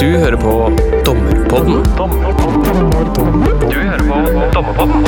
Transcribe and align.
Du 0.00 0.06
hører 0.06 0.36
på 0.36 0.50
Dommerpodden. 1.04 1.78
Du 3.70 3.76
hører 3.80 4.02
på 4.04 4.16
Dommerpodden. 4.52 5.06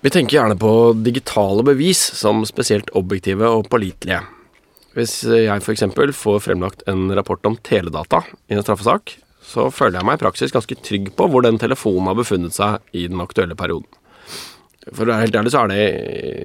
Vi 0.00 0.10
tenker 0.10 0.36
gjerne 0.36 0.56
på 0.58 0.72
digitale 0.98 1.62
bevis 1.62 2.02
som 2.18 2.42
spesielt 2.48 2.90
objektive 2.98 3.46
og 3.46 3.70
pålitelige. 3.70 4.18
Hvis 4.98 5.20
jeg 5.30 5.62
f.eks. 5.62 5.86
får 5.94 6.42
fremlagt 6.42 6.82
en 6.90 7.06
rapport 7.14 7.46
om 7.46 7.54
teledata 7.62 8.24
i 8.50 8.58
en 8.58 8.66
straffesak, 8.66 9.14
så 9.46 9.70
føler 9.70 10.00
jeg 10.00 10.10
meg 10.10 10.18
i 10.18 10.24
praksis 10.24 10.54
ganske 10.58 10.74
trygg 10.82 11.12
på 11.14 11.30
hvor 11.30 11.46
den 11.46 11.62
telefonen 11.62 12.10
har 12.10 12.18
befunnet 12.18 12.58
seg 12.58 12.82
i 12.90 13.06
den 13.06 13.22
aktuelle 13.22 13.54
perioden. 13.54 13.86
For 14.92 15.04
å 15.04 15.10
være 15.10 15.24
helt 15.24 15.38
ærlig 15.38 15.52
så 15.54 15.64
er 15.64 15.72
det 15.72 15.84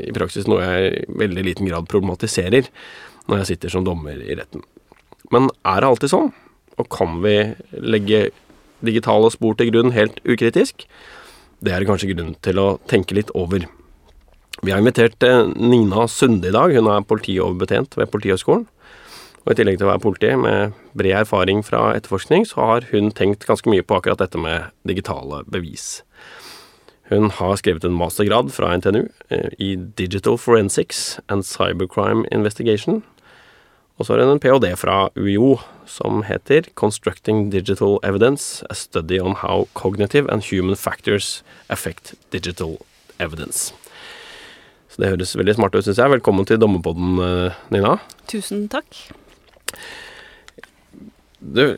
i 0.10 0.14
praksis 0.16 0.48
noe 0.50 0.66
jeg 0.66 0.92
i 0.92 1.18
veldig 1.22 1.46
liten 1.46 1.70
grad 1.70 1.90
problematiserer 1.92 2.70
når 3.30 3.42
jeg 3.42 3.52
sitter 3.52 3.74
som 3.74 3.86
dommer 3.86 4.18
i 4.18 4.38
retten. 4.38 4.64
Men 5.32 5.50
er 5.68 5.82
det 5.82 5.92
alltid 5.92 6.14
sånn? 6.14 6.32
Og 6.82 6.90
kan 6.92 7.20
vi 7.24 7.36
legge 7.78 8.30
digitale 8.82 9.30
spor 9.34 9.54
til 9.60 9.70
grunn 9.70 9.94
helt 9.94 10.18
ukritisk? 10.26 10.88
Det 11.62 11.74
er 11.74 11.84
det 11.84 11.92
kanskje 11.92 12.10
grunn 12.16 12.34
til 12.42 12.58
å 12.58 12.68
tenke 12.90 13.16
litt 13.16 13.30
over. 13.38 13.68
Vi 14.66 14.74
har 14.74 14.82
invitert 14.82 15.22
eh, 15.26 15.48
Nina 15.58 16.08
Sunde 16.10 16.50
i 16.50 16.56
dag. 16.56 16.74
Hun 16.74 16.90
er 16.90 17.06
politioverbetjent 17.06 17.98
ved 17.98 18.10
Politihøgskolen. 18.14 18.66
Og 19.42 19.54
I 19.54 19.58
tillegg 19.58 19.80
til 19.80 19.88
å 19.88 19.92
være 19.94 20.04
politi 20.04 20.32
med 20.38 20.76
bred 20.98 21.24
erfaring 21.24 21.64
fra 21.66 21.96
etterforskning, 21.98 22.46
så 22.46 22.62
har 22.62 22.86
hun 22.92 23.10
tenkt 23.18 23.48
ganske 23.50 23.70
mye 23.74 23.86
på 23.86 23.98
akkurat 23.98 24.22
dette 24.22 24.38
med 24.42 24.70
digitale 24.86 25.42
bevis. 25.50 26.04
Hun 27.12 27.28
har 27.36 27.58
skrevet 27.60 27.84
en 27.84 27.96
mastergrad 28.00 28.54
fra 28.56 28.70
NTNU 28.80 29.04
eh, 29.30 29.50
i 29.60 29.76
Digital 30.00 30.38
Forensics 30.40 31.20
and 31.28 31.44
Cybercrime 31.44 32.24
Investigation. 32.32 33.02
Og 34.00 34.06
så 34.08 34.16
har 34.16 34.24
hun 34.24 34.38
en 34.38 34.40
ph.d. 34.40 34.70
fra 34.80 35.10
UiO 35.20 35.58
som 35.86 36.24
heter 36.24 36.70
Constructing 36.80 37.50
Digital 37.52 38.00
Evidence, 38.08 38.64
a 38.70 38.74
study 38.74 39.20
on 39.20 39.36
how 39.44 39.68
cognitive 39.74 40.32
and 40.32 40.48
human 40.48 40.76
factors 40.76 41.44
affect 41.70 42.16
digital 42.32 42.78
evidence. 43.20 43.74
Så 44.88 45.04
det 45.04 45.12
høres 45.12 45.36
veldig 45.36 45.56
smart 45.60 45.76
ut, 45.76 45.84
syns 45.84 46.00
jeg. 46.00 46.16
Velkommen 46.16 46.48
til 46.48 46.64
Dommerpodden, 46.64 47.20
eh, 47.20 47.60
Nina. 47.76 47.98
Tusen 48.32 48.70
takk. 48.72 48.88
Du, 51.42 51.76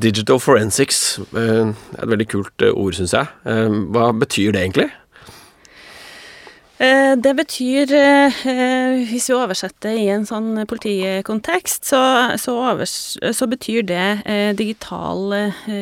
digital 0.00 0.38
forensics 0.38 1.18
eh, 1.34 1.66
er 1.66 2.02
et 2.04 2.10
veldig 2.12 2.28
kult 2.30 2.62
eh, 2.62 2.70
ord, 2.70 2.94
syns 2.94 3.16
jeg. 3.16 3.26
Hva 3.90 4.12
betyr 4.14 4.54
det 4.54 4.62
egentlig? 4.62 4.88
Eh, 6.78 7.16
det 7.18 7.32
betyr, 7.34 7.90
eh, 7.90 8.34
hvis 9.10 9.24
vi 9.26 9.34
oversetter 9.34 9.96
i 9.98 10.04
en 10.14 10.22
sånn 10.28 10.60
politikontekst, 10.70 11.88
så, 11.90 12.02
så, 12.38 12.54
overs, 12.54 12.92
så 13.34 13.48
betyr 13.50 13.82
det 13.88 14.04
eh, 14.22 14.52
digital 14.54 15.34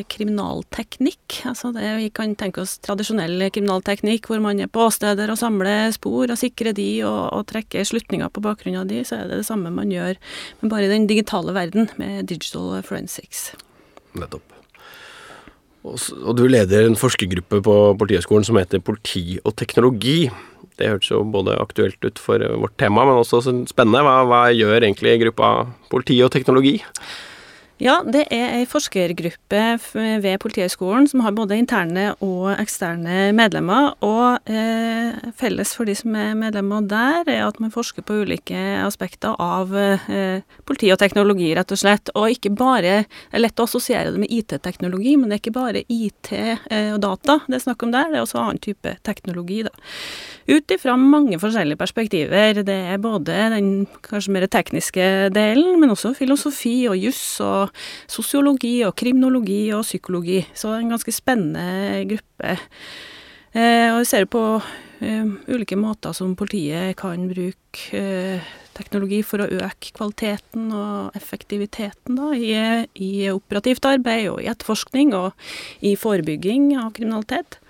kriminalteknikk. 0.09 1.43
Altså 1.53 1.75
det 1.77 1.93
vi 2.01 2.09
kan 2.17 2.33
tenke 2.41 2.65
oss 2.65 2.79
tradisjonell 2.81 3.45
kriminalteknikk, 3.53 4.31
hvor 4.31 4.41
man 4.41 4.65
er 4.65 4.73
på 4.73 4.89
åsteder 4.89 5.35
og 5.35 5.41
samler 5.43 5.93
spor 5.93 6.33
og 6.33 6.41
sikrer 6.41 6.73
de 6.73 6.89
og, 7.05 7.23
og 7.29 7.47
trekker 7.53 7.85
slutninger 7.85 8.33
på 8.33 8.47
bakgrunn 8.49 8.81
av 8.81 8.89
de, 8.89 9.05
så 9.05 9.21
er 9.21 9.29
det 9.29 9.43
det 9.43 9.51
samme 9.53 9.75
man 9.77 9.93
gjør, 9.93 10.17
men 10.63 10.73
bare 10.73 10.89
i 10.89 10.95
den 10.97 11.11
digitale 11.13 11.53
verden, 11.53 11.93
med 12.01 12.25
digital 12.33 12.81
forensics. 12.81 13.51
Nettopp. 14.17 14.56
Og 15.87 16.33
du 16.35 16.45
leder 16.51 16.89
en 16.89 16.99
forskergruppe 16.99 17.61
på 17.63 17.75
Politihøgskolen 18.01 18.47
som 18.47 18.59
heter 18.59 18.83
Politi 18.83 19.39
og 19.45 19.55
teknologi. 19.59 20.27
Det 20.77 20.91
hørtes 20.91 21.13
jo 21.13 21.23
både 21.33 21.55
aktuelt 21.61 22.03
ut 22.05 22.19
for 22.21 22.43
vårt 22.61 22.75
tema, 22.81 23.07
men 23.07 23.23
også 23.23 23.41
spennende. 23.71 24.03
Hva, 24.05 24.19
hva 24.29 24.43
gjør 24.53 24.83
egentlig 24.83 25.21
gruppa 25.23 25.53
politi 25.93 26.19
og 26.25 26.33
teknologi? 26.35 26.81
Ja, 27.77 27.99
det 28.09 28.23
er 28.33 28.55
ei 28.57 28.65
forskergruppe 28.65 29.59
ved 29.93 30.39
Politihøgskolen 30.41 31.05
som 31.11 31.21
har 31.21 31.35
både 31.37 31.59
interne 31.61 32.07
og 32.25 32.55
eksterne 32.55 33.35
medlemmer. 33.37 33.91
Og 34.01 34.49
eh, 34.49 35.19
felles 35.37 35.75
for 35.77 35.85
de 35.85 35.93
som 35.99 36.17
er 36.17 36.33
medlemmer 36.41 36.87
der, 36.89 37.29
er 37.29 37.43
at 37.45 37.61
man 37.61 37.75
forsker 37.75 38.07
på 38.07 38.23
ulike 38.25 38.57
aspekter 38.81 39.37
av 39.37 39.75
eh, 39.77 40.41
politi 40.65 40.89
og 40.95 41.03
teknologi, 41.03 41.51
rett 41.59 41.75
og 41.77 41.83
slett. 41.83 42.15
Og 42.17 42.33
ikke 42.33 42.55
bare 42.57 43.03
Det 43.05 43.37
er 43.37 43.45
lett 43.45 43.61
å 43.61 43.67
assosiere 43.69 44.15
det 44.15 44.23
med 44.25 44.33
IT-teknologi, 44.33 45.13
men 45.21 45.29
det 45.29 45.37
er 45.37 45.45
ikke 45.45 45.55
bare 45.59 45.85
IT 45.85 46.33
eh, 46.33 46.95
og 46.95 47.03
data 47.05 47.43
det 47.45 47.59
er 47.59 47.67
snakk 47.67 47.85
om 47.85 47.93
der, 47.93 48.09
det 48.09 48.23
er 48.23 48.25
også 48.25 48.41
annen 48.41 48.63
type 48.63 48.97
teknologi, 49.05 49.61
da. 49.67 49.75
Ut 50.47 50.71
ifra 50.71 50.95
mange 50.97 51.37
forskjellige 51.43 51.81
perspektiver. 51.81 52.63
Det 52.65 52.77
er 52.95 53.01
både 53.03 53.35
den 53.53 53.71
kanskje 54.07 54.33
mer 54.33 54.47
tekniske 54.49 55.07
delen, 55.35 55.81
men 55.83 55.91
også 55.91 56.15
filosofi 56.17 56.87
og 56.89 56.97
juss 57.03 57.25
og 57.43 57.66
sosiologi 58.11 58.79
og 58.87 58.97
kriminologi 58.99 59.65
og 59.77 59.87
psykologi. 59.87 60.43
Så 60.57 60.75
en 60.77 60.93
ganske 60.95 61.15
spennende 61.15 62.05
gruppe. 62.11 62.59
Eh, 63.57 63.89
og 63.95 64.03
vi 64.03 64.09
ser 64.11 64.29
på 64.29 64.43
eh, 65.01 65.29
ulike 65.49 65.79
måter 65.81 66.13
som 66.17 66.35
politiet 66.37 66.97
kan 67.01 67.29
bruke 67.31 67.97
eh, 67.97 68.55
teknologi 68.77 69.23
for 69.25 69.41
å 69.41 69.49
øke 69.49 69.95
kvaliteten 69.97 70.69
og 70.77 71.17
effektiviteten 71.17 72.19
da, 72.19 72.33
i, 72.37 72.53
i 73.01 73.29
operativt 73.33 73.89
arbeid 73.89 74.29
og 74.35 74.43
i 74.43 74.51
etterforskning 74.53 75.15
og 75.17 75.33
i 75.81 75.95
forebygging 75.97 76.75
av 76.83 76.93
kriminalitet. 76.99 77.61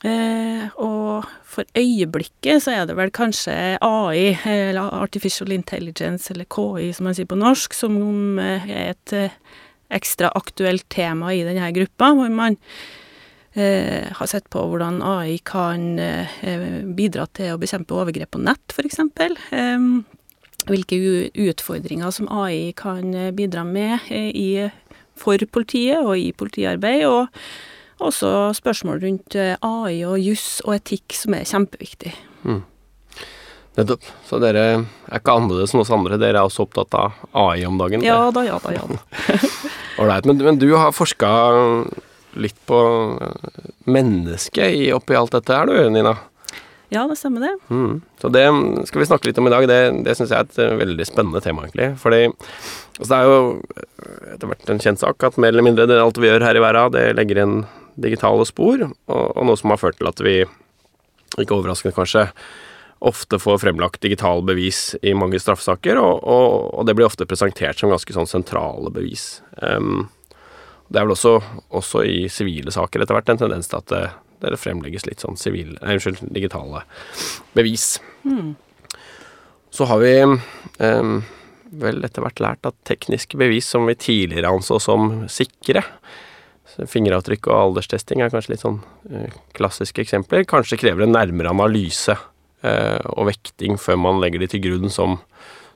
Eh, 0.00 0.68
og 0.80 1.26
for 1.44 1.68
øyeblikket 1.76 2.64
så 2.64 2.72
er 2.72 2.86
det 2.88 2.96
vel 2.96 3.12
kanskje 3.12 3.54
AI, 3.84 4.32
eller 4.48 4.94
Artificial 5.02 5.52
Intelligence, 5.52 6.30
eller 6.32 6.48
KI 6.48 6.92
som 6.96 7.08
man 7.08 7.18
sier 7.18 7.28
på 7.28 7.38
norsk, 7.38 7.76
som 7.76 8.38
er 8.40 8.64
et 8.94 9.16
eh, 9.16 9.36
ekstra 9.92 10.30
aktuelt 10.38 10.86
tema 10.92 11.34
i 11.34 11.44
denne 11.44 11.68
gruppa, 11.76 12.12
hvor 12.16 12.30
man 12.32 12.56
eh, 13.52 14.08
har 14.16 14.30
sett 14.30 14.48
på 14.52 14.62
hvordan 14.70 15.02
AI 15.04 15.38
kan 15.44 15.98
eh, 16.00 16.38
bidra 16.96 17.26
til 17.36 17.54
å 17.54 17.60
bekjempe 17.60 17.98
overgrep 17.98 18.32
på 18.36 18.42
nett, 18.44 18.72
f.eks. 18.72 19.02
Eh, 19.52 19.88
hvilke 20.70 21.00
utfordringer 21.50 22.14
som 22.14 22.30
AI 22.32 22.70
kan 22.78 23.12
eh, 23.14 23.34
bidra 23.36 23.66
med 23.68 24.08
i, 24.14 24.70
for 25.18 25.42
politiet 25.52 26.00
og 26.00 26.16
i 26.16 26.30
politiarbeid. 26.32 27.04
og 27.10 27.28
også 28.08 28.50
spørsmål 28.56 29.00
rundt 29.04 29.36
eh, 29.38 29.56
AI 29.60 30.02
og 30.08 30.18
juss 30.22 30.60
og 30.66 30.76
etikk 30.78 31.16
som 31.16 31.36
er 31.36 31.48
kjempeviktig. 31.48 32.12
Mm. 32.44 32.62
Nettopp. 33.78 34.06
Så 34.26 34.40
dere 34.42 34.62
er 34.66 35.20
ikke 35.20 35.34
annerledes 35.36 35.74
enn 35.74 35.82
oss 35.84 35.92
andre, 35.94 36.18
dere 36.20 36.40
er 36.40 36.48
også 36.48 36.66
opptatt 36.66 36.96
av 36.98 37.20
AI 37.38 37.62
om 37.68 37.78
dagen? 37.80 38.04
Ja 38.04 38.22
da, 38.34 38.44
ja 38.46 38.58
da, 38.62 38.74
ja 38.74 38.86
da. 38.88 38.98
Ålreit. 40.00 40.26
men, 40.26 40.40
men, 40.42 40.58
du 40.58 40.70
har 40.74 40.94
forska 40.96 41.30
litt 42.40 42.58
på 42.66 42.80
eh, 43.20 43.70
mennesket 43.90 44.90
oppi 44.96 45.18
alt 45.18 45.36
dette 45.38 45.56
her, 45.56 45.70
du 45.70 45.94
Nina? 45.94 46.16
Ja, 46.90 47.04
det 47.06 47.20
stemmer 47.20 47.44
det. 47.44 47.52
Mm. 47.70 48.00
Så 48.18 48.28
det 48.34 48.44
skal 48.88 49.00
vi 49.00 49.06
snakke 49.06 49.28
litt 49.28 49.38
om 49.38 49.46
i 49.46 49.52
dag. 49.52 49.66
Det, 49.70 49.78
det 50.02 50.16
syns 50.18 50.32
jeg 50.34 50.42
er 50.42 50.48
et 50.48 50.56
eh, 50.58 50.78
veldig 50.80 51.06
spennende 51.06 51.42
tema, 51.44 51.68
egentlig. 51.68 51.92
Fordi 52.02 52.24
altså 52.26 53.10
det 53.12 53.18
er 53.18 53.28
jo 53.30 53.36
etter 54.34 54.50
hvert 54.50 54.72
en 54.74 54.82
kjent 54.82 55.02
sak 55.02 55.26
at 55.28 55.38
mer 55.38 55.54
eller 55.54 55.66
mindre 55.66 55.86
det, 55.86 56.00
alt 56.02 56.18
vi 56.18 56.26
gjør 56.26 56.42
her 56.48 56.58
i 56.58 56.64
verden, 56.64 56.96
det 56.96 57.04
legger 57.14 57.44
inn 57.44 57.60
digitale 58.02 58.46
spor, 58.48 58.82
og, 58.88 59.24
og 59.36 59.46
noe 59.46 59.60
som 59.60 59.72
har 59.74 59.80
ført 59.82 59.98
til 60.00 60.10
at 60.10 60.22
vi, 60.24 60.36
ikke 61.38 61.56
overraskende 61.56 61.96
kanskje, 61.96 62.26
ofte 63.00 63.38
får 63.40 63.62
fremlagt 63.62 64.02
digitale 64.04 64.44
bevis 64.44 64.94
i 65.02 65.14
mange 65.16 65.40
straffesaker, 65.40 65.96
og, 66.00 66.20
og, 66.20 66.48
og, 66.74 66.82
det 66.86 66.96
blir 66.96 67.08
ofte 67.08 67.28
presentert 67.28 67.80
som 67.80 67.92
ganske 67.92 68.16
sånn 68.16 68.28
sentrale 68.28 68.92
bevis. 68.92 69.40
Um, 69.64 70.10
det 70.90 71.00
er 71.00 71.06
vel 71.06 71.14
også, 71.14 71.38
også 71.76 72.02
i 72.04 72.24
sivile 72.32 72.74
saker 72.74 73.00
etter 73.00 73.16
hvert 73.16 73.30
en 73.32 73.40
tendens 73.40 73.70
til 73.70 73.78
at 73.78 73.88
det, 73.92 74.04
det 74.42 74.58
fremlegges 74.60 75.06
litt 75.08 75.22
sånn 75.24 75.38
sivil, 75.40 75.76
nei, 75.78 75.96
unnskyld, 75.96 76.24
digitale 76.34 76.82
bevis. 77.56 77.94
Mm. 78.26 78.56
Så 79.70 79.86
har 79.88 80.02
vi 80.02 80.14
um, 80.26 81.20
vel 81.80 82.04
etter 82.04 82.24
hvert 82.24 82.42
lært 82.42 82.68
at 82.68 82.78
tekniske 82.88 83.38
bevis 83.40 83.68
som 83.70 83.86
vi 83.88 83.96
tidligere 83.96 84.50
anså 84.50 84.80
som 84.82 85.24
sikre, 85.30 85.84
Fingeravtrykk 86.78 87.48
og 87.50 87.60
alderstesting 87.60 88.22
er 88.22 88.32
kanskje 88.32 88.54
litt 88.54 88.64
sånn 88.64 88.80
eh, 89.10 89.32
klassiske 89.56 90.02
eksempler. 90.04 90.46
Kanskje 90.48 90.78
krever 90.80 91.06
en 91.06 91.14
nærmere 91.16 91.52
analyse 91.52 92.14
eh, 92.14 93.00
og 93.14 93.28
vekting 93.30 93.78
før 93.80 93.98
man 94.00 94.20
legger 94.22 94.42
de 94.42 94.50
til 94.52 94.64
grunn 94.66 94.92
som, 94.92 95.18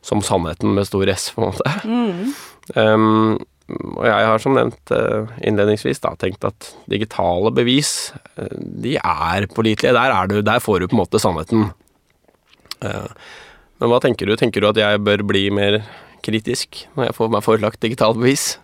som 0.05 0.23
sannheten 0.25 0.75
med 0.77 0.89
stor 0.89 1.11
S, 1.13 1.31
på 1.35 1.43
en 1.43 1.51
måte. 1.51 1.75
Mm. 1.85 2.35
Um, 2.75 3.37
og 3.97 4.05
jeg 4.07 4.29
har 4.29 4.43
som 4.45 4.57
nevnt 4.57 4.93
uh, 4.93 5.31
innledningsvis 5.45 6.03
da, 6.05 6.13
tenkt 6.21 6.45
at 6.45 6.69
digitale 6.91 7.53
bevis, 7.57 8.13
de 8.37 8.99
er 9.01 9.49
pålitelige. 9.53 9.95
Der, 9.97 10.13
er 10.13 10.29
du, 10.29 10.43
der 10.45 10.61
får 10.61 10.83
du 10.83 10.91
på 10.91 10.99
en 10.99 11.01
måte 11.01 11.21
sannheten. 11.23 11.71
Men 12.85 13.89
hva 13.89 14.01
tenker 14.05 14.29
du? 14.29 14.35
Tenker 14.37 14.61
du 14.61 14.69
at 14.69 14.81
jeg 14.81 15.01
bør 15.07 15.25
bli 15.25 15.47
mer 15.55 15.79
kritisk 16.25 16.83
når 16.93 17.09
jeg 17.09 17.17
får 17.17 17.33
meg 17.33 17.45
forelagt 17.47 17.81
digitale 17.85 18.21
bevis? 18.21 18.59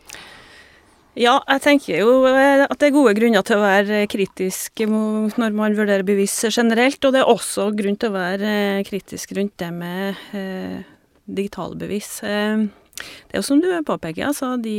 Ja, 1.19 1.41
jeg 1.43 1.63
tenker 1.65 2.05
jo 2.05 2.11
eh, 2.29 2.63
at 2.63 2.79
det 2.79 2.91
er 2.91 2.95
gode 2.95 3.17
grunner 3.19 3.43
til 3.43 3.59
å 3.59 3.65
være 3.65 4.05
kritisk 4.11 4.85
når 4.87 5.57
man 5.59 5.75
vurderer 5.75 6.07
bevis 6.07 6.37
generelt, 6.53 7.03
og 7.03 7.17
det 7.17 7.25
er 7.25 7.33
også 7.33 7.73
grunn 7.75 7.99
til 7.99 8.13
å 8.13 8.15
være 8.15 8.55
eh, 8.79 8.83
kritisk 8.87 9.35
rundt 9.35 9.57
det 9.59 9.73
med 9.75 10.21
eh, 10.39 10.79
digitale 11.27 11.75
bevis. 11.81 12.21
Det 12.23 13.35
er 13.35 13.41
jo 13.41 13.47
som 13.47 13.63
du 13.63 13.73
påpeker, 13.87 14.29
altså 14.31 14.55
de 14.63 14.77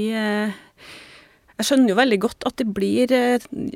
jeg 1.61 1.67
skjønner 1.67 1.91
jo 1.91 1.99
veldig 1.99 2.17
godt 2.23 2.45
at 2.47 2.55
de 2.57 2.65
blir 2.73 3.11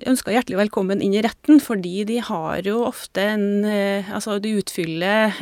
ønska 0.10 0.32
hjertelig 0.34 0.58
velkommen 0.58 1.04
inn 1.06 1.14
i 1.14 1.22
retten, 1.22 1.60
fordi 1.62 2.06
de 2.08 2.16
har 2.24 2.66
jo 2.66 2.80
ofte 2.88 3.22
en 3.36 3.46
Altså, 3.68 4.40
de 4.42 4.56
utfyller 4.58 5.36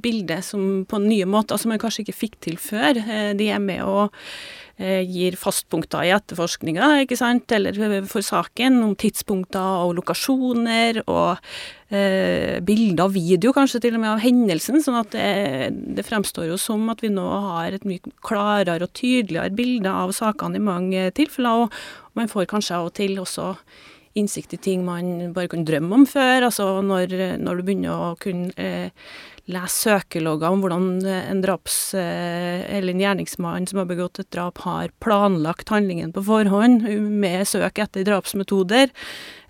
bildet 0.00 0.46
som 0.46 0.86
på 0.88 1.02
nye 1.02 1.26
måter 1.28 1.60
som 1.60 1.74
man 1.74 1.82
kanskje 1.82 2.06
ikke 2.06 2.20
fikk 2.22 2.38
til 2.46 2.56
før. 2.62 3.02
De 3.36 3.50
er 3.52 3.60
med 3.60 3.84
å 3.84 4.06
Eh, 4.06 4.61
gir 4.78 5.36
fastpunkter 5.38 6.06
i 6.08 6.12
etterforskninga, 6.14 6.88
ikke 7.04 7.18
sant, 7.18 7.52
eller 7.52 7.76
for 8.08 8.24
saken, 8.24 8.80
om 8.82 8.94
tidspunkter 8.98 9.84
og 9.84 9.94
lokasjoner, 9.98 11.02
og 11.04 11.38
eh, 11.92 12.58
bilder 12.64 13.04
og 13.04 13.14
video 13.14 13.52
kanskje 13.54 13.82
til 13.84 13.98
og 13.98 14.02
med 14.02 14.14
av 14.14 14.24
hendelsen, 14.24 14.80
sånn 14.82 14.98
at 15.02 15.14
det, 15.14 15.94
det, 15.98 16.06
fremstår 16.08 16.48
jo 16.50 16.58
som 16.60 16.88
at 16.92 17.04
vi 17.04 17.12
nå 17.12 17.28
har 17.52 17.76
et 17.76 17.86
mye 17.88 18.02
klarere 18.24 18.88
og 18.88 18.94
tydeligere 18.98 19.54
bilde 19.54 19.92
av 19.92 20.14
sakene 20.16 20.58
i 20.58 20.66
mange 20.72 21.08
tilfeller, 21.18 21.66
og 21.66 22.18
man 22.18 22.30
får 22.32 22.50
kanskje 22.50 22.78
av 22.78 22.90
og 22.90 22.96
til 22.98 23.20
også 23.22 23.54
innsikt 24.18 24.56
i 24.56 24.60
ting 24.60 24.82
man 24.84 25.32
bare 25.32 25.48
kunne 25.48 25.64
drømme 25.68 26.02
om 26.02 26.06
før. 26.08 26.48
Altså 26.48 26.66
når, 26.84 27.14
når 27.40 27.60
du 27.60 27.64
begynner 27.64 27.92
å 28.10 28.10
kunne 28.20 28.52
eh, 28.60 28.90
lese 29.50 29.88
søkelogger 29.88 30.52
om 30.54 30.60
hvordan 30.62 30.84
en 31.08 31.40
draps- 31.42 31.94
eh, 31.98 32.62
eller 32.76 32.92
en 32.92 33.00
gjerningsmann 33.00 33.66
som 33.66 33.80
har 33.80 33.88
begått 33.90 34.20
et 34.20 34.30
drap, 34.30 34.58
har 34.62 34.92
planlagt 35.02 35.68
handlingen 35.68 36.12
på 36.14 36.22
forhånd 36.22 36.86
med 37.10 37.46
søk 37.48 37.80
etter 37.82 38.06
drapsmetoder, 38.06 38.92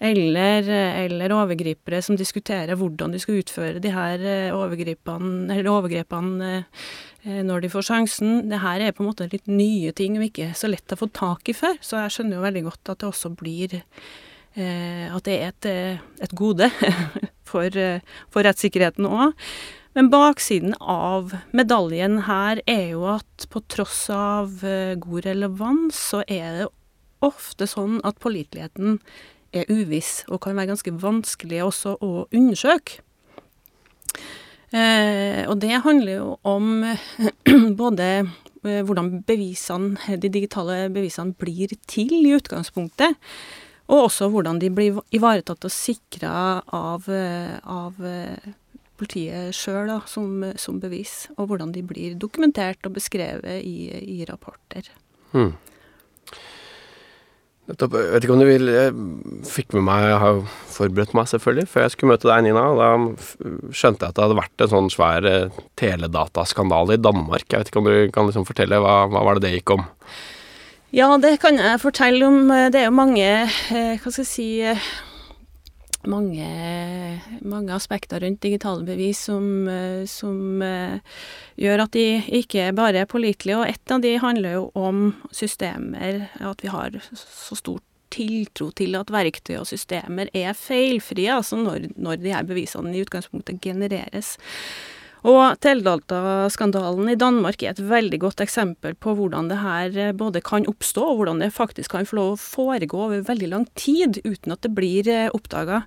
eller, 0.00 0.68
eller 1.04 1.34
overgripere 1.36 2.00
som 2.02 2.16
diskuterer 2.16 2.74
hvordan 2.74 3.12
de 3.12 3.20
skal 3.20 3.42
utføre 3.42 3.82
de 3.84 3.92
her 3.92 4.24
eh, 4.24 4.56
overgripene, 4.56 5.60
overgrepene 5.60 6.64
eh, 7.24 7.42
når 7.44 7.60
de 7.60 7.72
får 7.74 7.88
sjansen. 7.90 8.48
Det 8.48 8.62
her 8.64 8.80
er 8.80 8.96
på 8.96 9.04
en 9.04 9.12
måte 9.12 9.28
litt 9.28 9.46
nye 9.46 9.92
ting 9.92 10.16
og 10.16 10.30
ikke 10.30 10.54
så 10.56 10.72
lett 10.72 10.96
å 10.96 10.98
få 10.98 11.10
tak 11.12 11.52
i 11.52 11.56
før, 11.56 11.76
så 11.84 12.00
jeg 12.00 12.16
skjønner 12.16 12.40
jo 12.40 12.46
veldig 12.48 12.64
godt 12.70 12.94
at 12.94 13.04
det 13.04 13.12
også 13.12 13.34
blir 13.36 13.82
at 14.52 15.24
det 15.24 15.32
er 15.32 15.46
et, 15.48 15.66
et 16.20 16.32
gode 16.36 16.66
for, 17.48 17.78
for 18.28 18.44
rettssikkerheten 18.44 19.06
òg. 19.08 19.32
Men 19.92 20.08
baksiden 20.12 20.72
av 20.80 21.34
medaljen 21.52 22.22
her 22.24 22.62
er 22.66 22.94
jo 22.94 23.04
at 23.12 23.46
på 23.52 23.60
tross 23.68 24.06
av 24.12 24.62
eh, 24.64 24.94
god 25.00 25.26
relevans, 25.26 25.98
så 26.12 26.22
er 26.24 26.62
det 26.62 26.68
ofte 27.22 27.68
sånn 27.68 28.00
at 28.06 28.20
påliteligheten 28.22 28.98
er 29.52 29.68
uviss, 29.68 30.22
og 30.32 30.40
kan 30.44 30.56
være 30.56 30.72
ganske 30.72 30.94
vanskelig 31.02 31.60
også 31.66 31.96
å 32.00 32.12
undersøke. 32.32 33.02
Eh, 34.72 35.42
og 35.44 35.58
det 35.60 35.82
handler 35.84 36.14
jo 36.14 36.28
om 36.48 36.86
både 37.82 38.08
eh, 38.22 38.80
hvordan 38.80 39.18
bevisene, 39.28 40.16
de 40.16 40.32
digitale 40.32 40.86
bevisene 40.94 41.36
blir 41.36 41.74
til 41.84 42.14
i 42.22 42.32
utgangspunktet, 42.38 43.20
og 43.92 44.06
også 44.06 44.30
hvordan 44.32 44.62
de 44.62 44.72
blir 44.72 45.02
ivaretatt 45.12 45.68
og 45.68 45.74
sikra 45.74 46.62
av, 46.72 47.04
eh, 47.12 47.58
av 47.60 48.00
politiet 49.02 49.56
sjøl 49.56 49.90
som, 50.06 50.46
som, 50.56 50.78
bevis, 50.82 51.26
og 51.36 51.50
hvordan 51.50 51.74
de 51.74 51.82
blir 51.82 52.14
dokumentert 52.20 52.86
og 52.86 52.94
beskrevet 52.96 53.60
i, 53.66 53.90
i 53.90 54.22
rapporter. 54.28 54.86
Hmm. 55.34 55.54
Jeg 57.62 57.78
vet 57.88 58.24
ikke 58.24 58.34
om 58.34 58.40
du 58.42 58.48
vil 58.48 58.66
Jeg 58.68 58.90
fikk 59.46 59.76
med 59.76 59.84
meg 59.86 60.02
Jeg 60.02 60.16
har 60.18 60.32
jo 60.34 60.40
forberedt 60.74 61.14
meg, 61.14 61.28
selvfølgelig, 61.30 61.68
før 61.70 61.84
jeg 61.84 61.92
skulle 61.94 62.10
møte 62.10 62.28
deg, 62.28 62.42
Nina. 62.44 62.64
Da 62.74 62.88
skjønte 63.70 64.02
jeg 64.02 64.10
at 64.10 64.18
det 64.18 64.24
hadde 64.24 64.38
vært 64.40 64.64
en 64.64 64.72
sånn 64.72 64.90
svær 64.92 65.28
eh, 65.30 65.60
teledataskandale 65.78 66.98
i 66.98 67.00
Danmark. 67.00 67.46
Jeg 67.46 67.62
vet 67.62 67.70
ikke 67.70 67.80
om 67.80 67.88
du 67.88 67.94
kan 68.12 68.28
liksom 68.28 68.48
fortelle 68.48 68.82
hva, 68.82 68.96
hva 69.12 69.22
var 69.28 69.38
det 69.38 69.46
det 69.46 69.54
gikk 69.54 69.76
om? 69.76 69.86
Ja, 70.92 71.08
det 71.22 71.36
kan 71.40 71.60
jeg 71.60 71.80
fortelle 71.80 72.26
om. 72.26 72.50
Det 72.74 72.82
er 72.82 72.90
jo 72.90 72.98
mange 72.98 73.30
eh, 73.30 73.94
Hva 74.02 74.10
skal 74.10 74.24
jeg 74.24 74.32
si 74.32 74.48
mange, 76.10 76.46
mange, 77.40 77.74
aspekter 77.74 78.20
rundt 78.20 78.42
digitale 78.42 78.84
bevis 78.86 79.20
som, 79.28 79.46
eh, 79.68 80.02
som 80.10 80.62
uh, 80.62 80.98
gjør 81.60 81.84
at 81.84 81.94
de 81.96 82.06
ikke 82.42 82.70
bare 82.76 83.04
er 83.04 83.10
pålitelige. 83.10 83.60
Og 83.60 83.68
ett 83.70 83.94
av 83.94 84.02
de 84.04 84.16
handler 84.22 84.58
jo 84.58 84.66
om 84.78 85.04
systemer, 85.34 86.28
at 86.40 86.64
vi 86.64 86.72
har 86.72 86.98
så 87.14 87.58
stort 87.58 87.86
tiltro 88.12 88.70
til 88.76 88.96
at 88.98 89.12
verktøy 89.12 89.56
og 89.60 89.68
systemer 89.70 90.28
er 90.36 90.52
feilfrie, 90.58 91.32
altså 91.32 91.56
når, 91.60 91.92
når 91.96 92.20
de 92.20 92.34
her 92.34 92.48
bevisene 92.48 92.92
i 92.92 93.04
utgangspunktet 93.06 93.62
genereres. 93.64 94.36
Og 95.22 95.54
Teledata-skandalen 95.62 97.12
i 97.12 97.18
Danmark 97.18 97.62
er 97.62 97.76
et 97.76 97.82
veldig 97.86 98.18
godt 98.24 98.42
eksempel 98.42 98.96
på 98.98 99.14
hvordan 99.14 99.50
det 99.52 99.60
her 99.62 99.98
eh, 100.08 100.14
både 100.18 100.42
kan 100.42 100.66
oppstå, 100.66 101.04
og 101.12 101.20
hvordan 101.20 101.44
det 101.44 101.52
faktisk 101.54 101.94
kan 101.94 102.08
få 102.08 102.18
lov 102.18 102.32
å 102.34 102.42
foregå 102.42 103.04
over 103.06 103.22
veldig 103.28 103.52
lang 103.52 103.68
tid 103.78 104.18
uten 104.24 104.54
at 104.54 104.66
det 104.66 104.72
blir 104.74 105.06
eh, 105.10 105.30
oppdaga. 105.30 105.84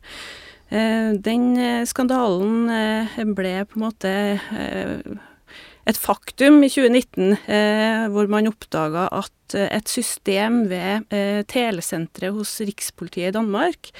Eh, 0.71 1.11
den 1.19 1.51
skandalen 1.87 2.71
ble 3.35 3.53
på 3.67 3.79
en 3.79 3.85
måte 3.85 4.13
et 5.85 5.99
faktum 5.99 6.63
i 6.65 6.71
2019, 6.71 7.35
hvor 8.15 8.31
man 8.31 8.49
oppdaga 8.49 9.05
at 9.13 9.53
et 9.53 9.91
system 9.91 10.63
ved 10.71 11.05
telesenteret 11.51 12.33
hos 12.33 12.55
Rikspolitiet 12.65 13.29
i 13.29 13.35
Danmark, 13.35 13.91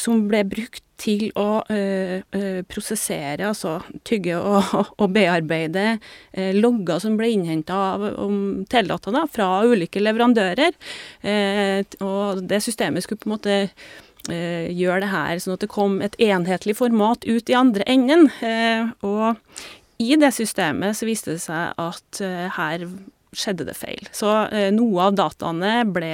som 0.00 0.24
ble 0.26 0.42
brukt 0.50 0.82
til 0.98 1.28
å 1.38 1.62
øh, 1.70 2.18
øh, 2.34 2.60
prosessere, 2.68 3.48
altså 3.48 3.78
tygge 4.08 4.38
og, 4.38 4.74
og 5.02 5.14
bearbeide 5.14 5.86
eh, 6.32 6.56
logger 6.56 7.00
som 7.02 7.16
ble 7.18 7.30
innhenta 7.34 7.78
om 8.18 8.64
teledata 8.70 9.14
da, 9.14 9.24
fra 9.30 9.48
ulike 9.68 10.02
leverandører. 10.02 10.76
Eh, 11.22 11.80
og 12.04 12.42
det 12.50 12.62
systemet 12.64 13.06
skulle 13.06 13.22
på 13.22 13.30
en 13.30 13.36
måte 13.36 13.58
eh, 13.62 14.68
gjøre 14.74 15.02
det 15.04 15.12
her 15.12 15.42
sånn 15.42 15.58
at 15.58 15.66
det 15.66 15.72
kom 15.72 16.00
et 16.04 16.18
enhetlig 16.22 16.78
format 16.78 17.26
ut 17.28 17.52
i 17.52 17.58
andre 17.58 17.86
enden. 17.90 18.28
Eh, 18.42 18.90
og 19.06 20.02
i 20.02 20.14
det 20.18 20.32
systemet 20.34 20.98
så 20.98 21.06
viste 21.08 21.34
det 21.34 21.42
seg 21.42 21.78
at 21.78 22.20
her 22.54 22.84
skjedde 23.34 23.66
det 23.66 23.74
feil. 23.76 24.06
Så 24.14 24.30
noe 24.72 25.08
av 25.08 25.16
dataene 25.18 25.80
ble 25.90 26.12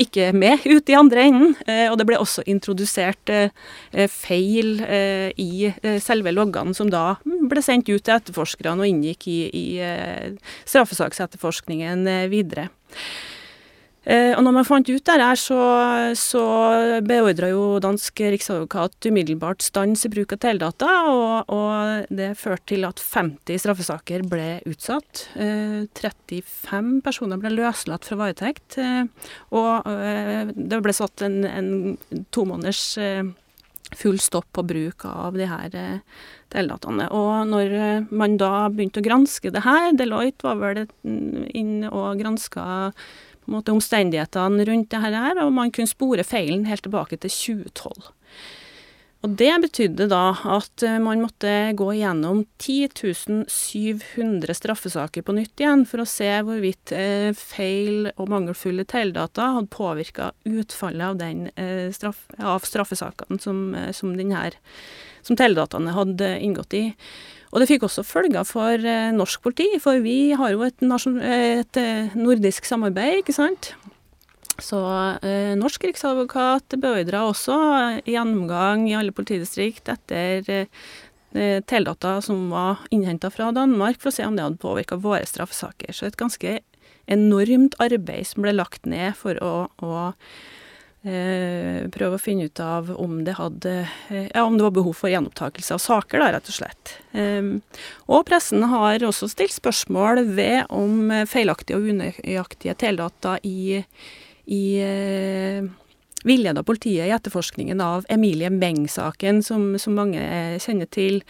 ikke 0.00 0.30
med 0.36 0.64
ut 0.66 0.90
i 0.90 0.96
andre 0.96 1.26
enden. 1.28 1.54
Eh, 1.66 1.86
og 1.90 1.98
det 2.00 2.06
ble 2.08 2.18
også 2.20 2.44
introdusert 2.48 3.32
eh, 3.32 3.54
eh, 3.92 4.10
feil 4.12 4.80
i 4.86 5.70
selve 6.02 6.32
loggene, 6.34 6.74
som 6.76 6.90
da 6.92 7.16
ble 7.24 7.62
sendt 7.64 7.88
ut 7.88 8.02
til 8.04 8.16
etterforskerne 8.16 8.84
og 8.84 8.90
inngikk 8.90 9.28
i, 9.30 9.38
i 9.48 9.66
straffesaksetterforskningen 10.68 12.06
videre. 12.32 12.68
Eh, 14.06 14.32
og 14.38 14.44
når 14.46 14.54
man 14.54 14.66
fant 14.66 14.86
ut 14.86 15.02
det 15.08 15.14
her, 15.18 15.38
så, 15.40 15.58
så 16.14 16.42
beordra 17.02 17.48
jo 17.50 17.80
dansk 17.82 18.22
riksadvokat 18.36 19.08
umiddelbart 19.10 19.64
stans 19.66 20.06
i 20.06 20.10
bruk 20.12 20.36
av 20.36 20.42
teledata, 20.44 20.90
og, 21.10 21.50
og, 21.50 22.06
det 22.14 22.30
førte 22.38 22.70
til 22.70 22.86
at 22.86 23.02
50 23.02 23.64
straffesaker 23.64 24.22
ble 24.30 24.60
utsatt. 24.70 25.26
35 25.34 26.38
eh, 26.38 26.92
personer 27.02 27.42
ble 27.42 27.56
løslatt 27.56 28.06
fra 28.06 28.20
varetekt, 28.22 28.78
eh, 28.78 29.10
og 29.50 29.90
det 30.54 30.80
ble 30.86 30.94
satt 30.94 31.26
en, 31.26 31.42
en 31.50 31.74
to 32.30 32.46
måneders 32.46 32.86
full 33.96 34.18
stopp 34.22 34.48
på 34.54 34.64
bruk 34.66 35.04
av 35.06 35.34
de 35.38 35.46
her 35.50 35.74
teledataene. 36.54 37.06
Og 37.14 37.46
når 37.50 38.06
man 38.14 38.38
da 38.38 38.68
begynte 38.70 39.02
å 39.02 39.06
granske 39.06 39.50
det 39.54 39.62
her, 39.66 39.92
Deloitte 39.98 40.46
var 40.46 40.62
vel 40.62 40.86
inn 41.54 41.86
og 41.90 42.18
granska 42.22 42.66
måte 43.50 43.74
omstendighetene 43.74 44.66
rundt 44.68 44.90
det 44.92 45.02
her, 45.02 45.42
og 45.44 45.52
man 45.54 45.72
kunne 45.74 45.90
spore 45.90 46.24
feilen 46.26 46.66
helt 46.66 46.84
tilbake 46.86 47.16
til 47.16 47.30
2012. 47.30 48.12
Og 49.26 49.32
det 49.34 49.50
betydde 49.58 50.06
da 50.06 50.36
at 50.54 50.82
eh, 50.86 51.00
man 51.02 51.24
måtte 51.24 51.50
gå 51.74 51.88
gjennom 51.98 52.44
10 52.62 53.48
700 53.50 54.54
straffesaker 54.54 55.24
på 55.26 55.34
nytt 55.34 55.58
igjen 55.58 55.82
for 55.90 56.04
å 56.04 56.06
se 56.06 56.28
hvorvidt 56.46 56.92
eh, 56.94 57.32
feil 57.34 58.12
og 58.12 58.30
mangelfulle 58.30 58.84
teledata 58.86 59.48
hadde 59.56 59.72
påvirka 59.74 60.30
utfallet 60.46 61.08
av, 61.08 61.18
den, 61.18 61.48
eh, 61.58 61.88
straff, 61.90 62.22
av 62.38 62.62
straffesakene 62.70 63.42
som, 63.42 63.74
som, 63.90 64.14
som 65.26 65.40
teledataene 65.42 65.96
hadde 65.96 66.30
inngått 66.46 66.78
i. 66.78 66.84
Og 67.50 67.62
det 67.62 67.70
fikk 67.72 67.88
også 67.88 68.06
følger 68.06 68.46
for 68.46 68.86
norsk 69.16 69.42
politi, 69.42 69.66
for 69.82 69.98
vi 70.04 70.36
har 70.38 70.52
jo 70.52 70.62
et, 70.66 70.82
et 70.82 71.78
nordisk 72.18 72.66
samarbeid, 72.68 73.22
ikke 73.22 73.34
sant. 73.34 73.72
Så 74.58 74.78
eh, 75.22 75.52
norsk 75.58 75.84
riksadvokat 75.84 76.78
beordra 76.80 77.26
også 77.28 77.56
gjennomgang 78.08 78.86
i 78.88 78.96
alle 78.96 79.12
politidistrikt 79.12 79.90
etter 79.92 80.48
eh, 80.50 81.60
teldata 81.68 82.18
som 82.24 82.48
var 82.50 82.86
innhenta 82.90 83.30
fra 83.30 83.50
Danmark, 83.52 84.00
for 84.00 84.12
å 84.12 84.16
se 84.16 84.24
om 84.26 84.36
det 84.36 84.46
hadde 84.46 84.62
påvirka 84.62 84.96
våre 85.00 85.26
straffesaker. 85.28 85.92
Så 85.92 86.08
et 86.08 86.20
ganske 86.20 86.58
enormt 87.06 87.76
arbeid 87.82 88.26
som 88.26 88.44
ble 88.46 88.56
lagt 88.56 88.86
ned 88.88 89.14
for 89.18 89.38
å, 89.44 89.54
å 89.84 89.94
eh, 91.06 91.86
prøve 91.92 92.18
å 92.18 92.22
finne 92.22 92.48
ut 92.48 92.60
av 92.62 92.90
om 92.96 93.20
det, 93.26 93.36
hadde, 93.38 93.74
eh, 94.08 94.28
ja, 94.32 94.44
om 94.44 94.58
det 94.58 94.66
var 94.66 94.76
behov 94.80 94.96
for 94.98 95.12
gjenopptakelse 95.12 95.76
av 95.76 95.82
saker, 95.84 96.22
da, 96.22 96.32
rett 96.34 96.50
og 96.50 96.58
slett. 96.58 96.96
Eh, 97.12 97.52
og 98.08 98.26
pressen 98.28 98.66
har 98.72 99.04
også 99.06 99.30
stilt 99.30 99.54
spørsmål 99.54 100.24
ved 100.36 100.64
om 100.74 101.12
feilaktige 101.30 101.78
og 101.78 101.90
unøyaktige 101.92 102.78
teldata 102.80 103.38
i, 103.46 103.82
i 104.46 104.64
eh, 104.82 105.66
villeda 106.26 106.62
politiet 106.66 107.06
i 107.06 107.14
etterforskningen 107.14 107.80
av 107.82 108.06
Emilie 108.12 108.50
Meng-saken, 108.50 109.42
som, 109.46 109.68
som, 109.78 109.94
mange 109.98 110.22
kjenner 110.62 110.90
til. 110.90 111.22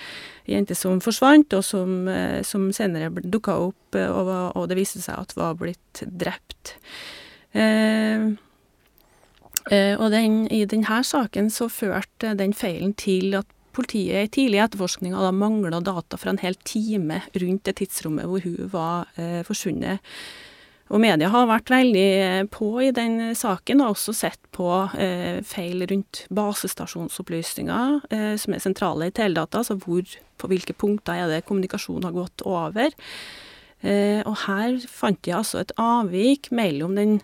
Jente 0.49 0.77
som 0.79 1.03
forsvant, 1.05 1.57
og 1.57 1.65
som, 1.67 2.09
eh, 2.09 2.41
som 2.47 2.71
senere 2.77 3.11
dukka 3.25 3.59
opp, 3.69 3.99
eh, 3.99 4.09
og, 4.09 4.33
og, 4.55 4.67
det 4.71 4.81
viste 4.81 5.05
seg 5.05 5.21
at 5.21 5.37
var 5.39 5.57
blitt 5.61 6.05
drept. 6.07 6.77
Eh, 7.57 8.37
Eh, 9.71 9.99
og 9.99 10.13
den, 10.15 10.45
i 10.53 10.63
denne 10.69 11.03
saken 11.03 11.51
så 11.51 11.67
førte 11.73 12.37
den 12.39 12.55
feilen 12.55 12.95
til 12.99 13.35
at 13.39 13.49
politiet 13.77 14.29
i 14.29 14.33
tidlig 14.33 14.63
etterforskning 14.63 15.17
hadde 15.17 15.35
mangla 15.37 15.83
data 15.85 16.17
fra 16.21 16.33
en 16.33 16.41
hel 16.41 16.57
time 16.65 17.21
rundt 17.35 17.67
det 17.67 17.77
tidsrommet 17.81 18.29
hvor 18.31 18.45
hun 18.47 18.71
var 18.73 19.11
eh, 19.21 19.43
forsvunnet. 19.47 20.05
Og 20.87 21.03
media 21.03 21.31
har 21.33 21.49
vært 21.51 21.73
veldig 21.73 22.05
eh, 22.23 22.45
på 22.53 22.69
i 22.85 22.93
den 22.95 23.35
saken, 23.35 23.83
og 23.83 23.97
også 23.97 24.15
sett 24.15 24.43
på 24.55 24.69
eh, 24.95 25.43
feil 25.47 25.83
rundt 25.91 26.23
basestasjonsopplysninger, 26.31 27.99
eh, 28.15 28.35
som 28.39 28.55
er 28.55 28.63
sentrale 28.63 29.11
i 29.11 29.17
teledata, 29.17 29.65
altså 29.65 29.79
hvor, 29.83 30.07
på 30.39 30.53
hvilke 30.53 30.77
punkter 30.79 31.25
er 31.25 31.33
det 31.33 31.43
kommunikasjonen 31.49 32.07
har 32.07 32.15
gått 32.15 32.47
over. 32.47 32.95
Eh, 33.83 34.23
og 34.23 34.39
her 34.47 34.79
fant 34.89 35.21
de 35.27 35.35
altså 35.37 35.61
et 35.61 35.75
avvik 35.81 36.53
mellom 36.55 36.95
den 36.97 37.19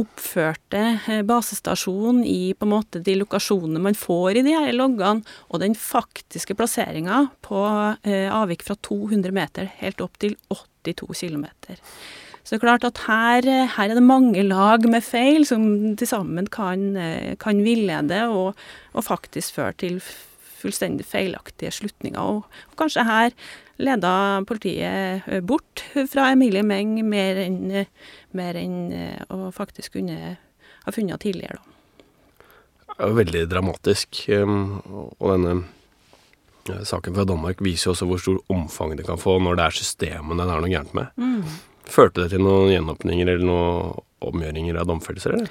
oppførte 0.00 0.82
eh, 1.08 1.22
basestasjonen 1.24 2.20
i 2.28 2.52
på 2.58 2.66
en 2.66 2.74
måte 2.74 3.00
de 3.04 3.14
lokasjonene 3.16 3.80
man 3.86 3.96
får 3.96 4.40
i 4.40 4.44
de 4.44 4.52
her 4.58 4.74
loggene, 4.76 5.24
og 5.48 5.62
den 5.62 5.78
faktiske 5.78 6.56
plasseringa 6.58 7.26
på 7.46 7.62
eh, 8.02 8.28
avvik 8.28 8.66
fra 8.66 8.76
200 8.76 9.34
meter 9.36 9.70
helt 9.80 10.02
opp 10.04 10.18
til 10.22 10.36
82 10.52 11.08
km. 11.22 11.46
Så 12.46 12.54
det 12.54 12.60
er 12.60 12.62
klart 12.62 12.86
at 12.86 13.00
her, 13.08 13.48
her 13.74 13.90
er 13.90 13.98
det 13.98 14.06
mange 14.06 14.44
lag 14.46 14.84
med 14.86 15.02
feil 15.02 15.42
som 15.48 15.96
til 15.98 16.06
sammen 16.06 16.46
kan, 16.46 16.92
kan 17.42 17.64
villede 17.66 18.20
og, 18.30 18.54
og 18.94 19.02
faktisk 19.02 19.58
føre 19.58 19.74
til 19.82 19.98
fullstendig 20.56 21.06
feilaktige 21.06 21.74
slutninger. 21.74 22.22
Og, 22.22 22.46
og 22.70 22.78
kanskje 22.78 23.06
her 23.06 23.34
leda 23.82 24.42
politiet 24.48 25.26
eh, 25.26 25.40
bort 25.44 25.84
fra 26.12 26.30
Emilie 26.32 26.64
Meng 26.66 26.98
mer 27.06 27.40
enn, 27.44 27.86
mer 28.36 28.58
enn 28.60 28.76
eh, 28.94 29.22
å 29.32 29.50
faktisk 29.54 29.98
kunne 29.98 30.36
ha 30.86 30.94
funnet 30.94 31.22
tidligere, 31.22 31.60
da. 31.60 31.72
Det 32.96 33.04
er 33.04 33.10
jo 33.10 33.16
veldig 33.18 33.40
dramatisk. 33.50 34.22
Um, 34.32 34.60
og 35.18 35.32
denne 35.34 35.54
eh, 36.70 36.84
saken 36.88 37.16
fra 37.18 37.26
Danmark 37.28 37.60
viser 37.64 37.90
jo 37.90 37.96
også 37.96 38.08
hvor 38.08 38.22
stor 38.22 38.38
omfang 38.54 38.94
det 38.96 39.04
kan 39.08 39.20
få 39.20 39.36
når 39.42 39.58
det 39.58 39.66
er 39.66 39.80
systemene 39.82 40.46
det 40.46 40.54
er 40.54 40.64
noe 40.64 40.72
gærent 40.72 40.94
med. 40.96 41.10
Mm. 41.20 41.42
Førte 41.86 42.24
det 42.24 42.34
til 42.34 42.44
noen 42.44 42.72
gjenåpninger 42.72 43.28
eller 43.32 43.46
noen 43.46 44.06
omgjøringer 44.26 44.80
av 44.80 44.88
domfellelser, 44.90 45.36
eller? 45.36 45.50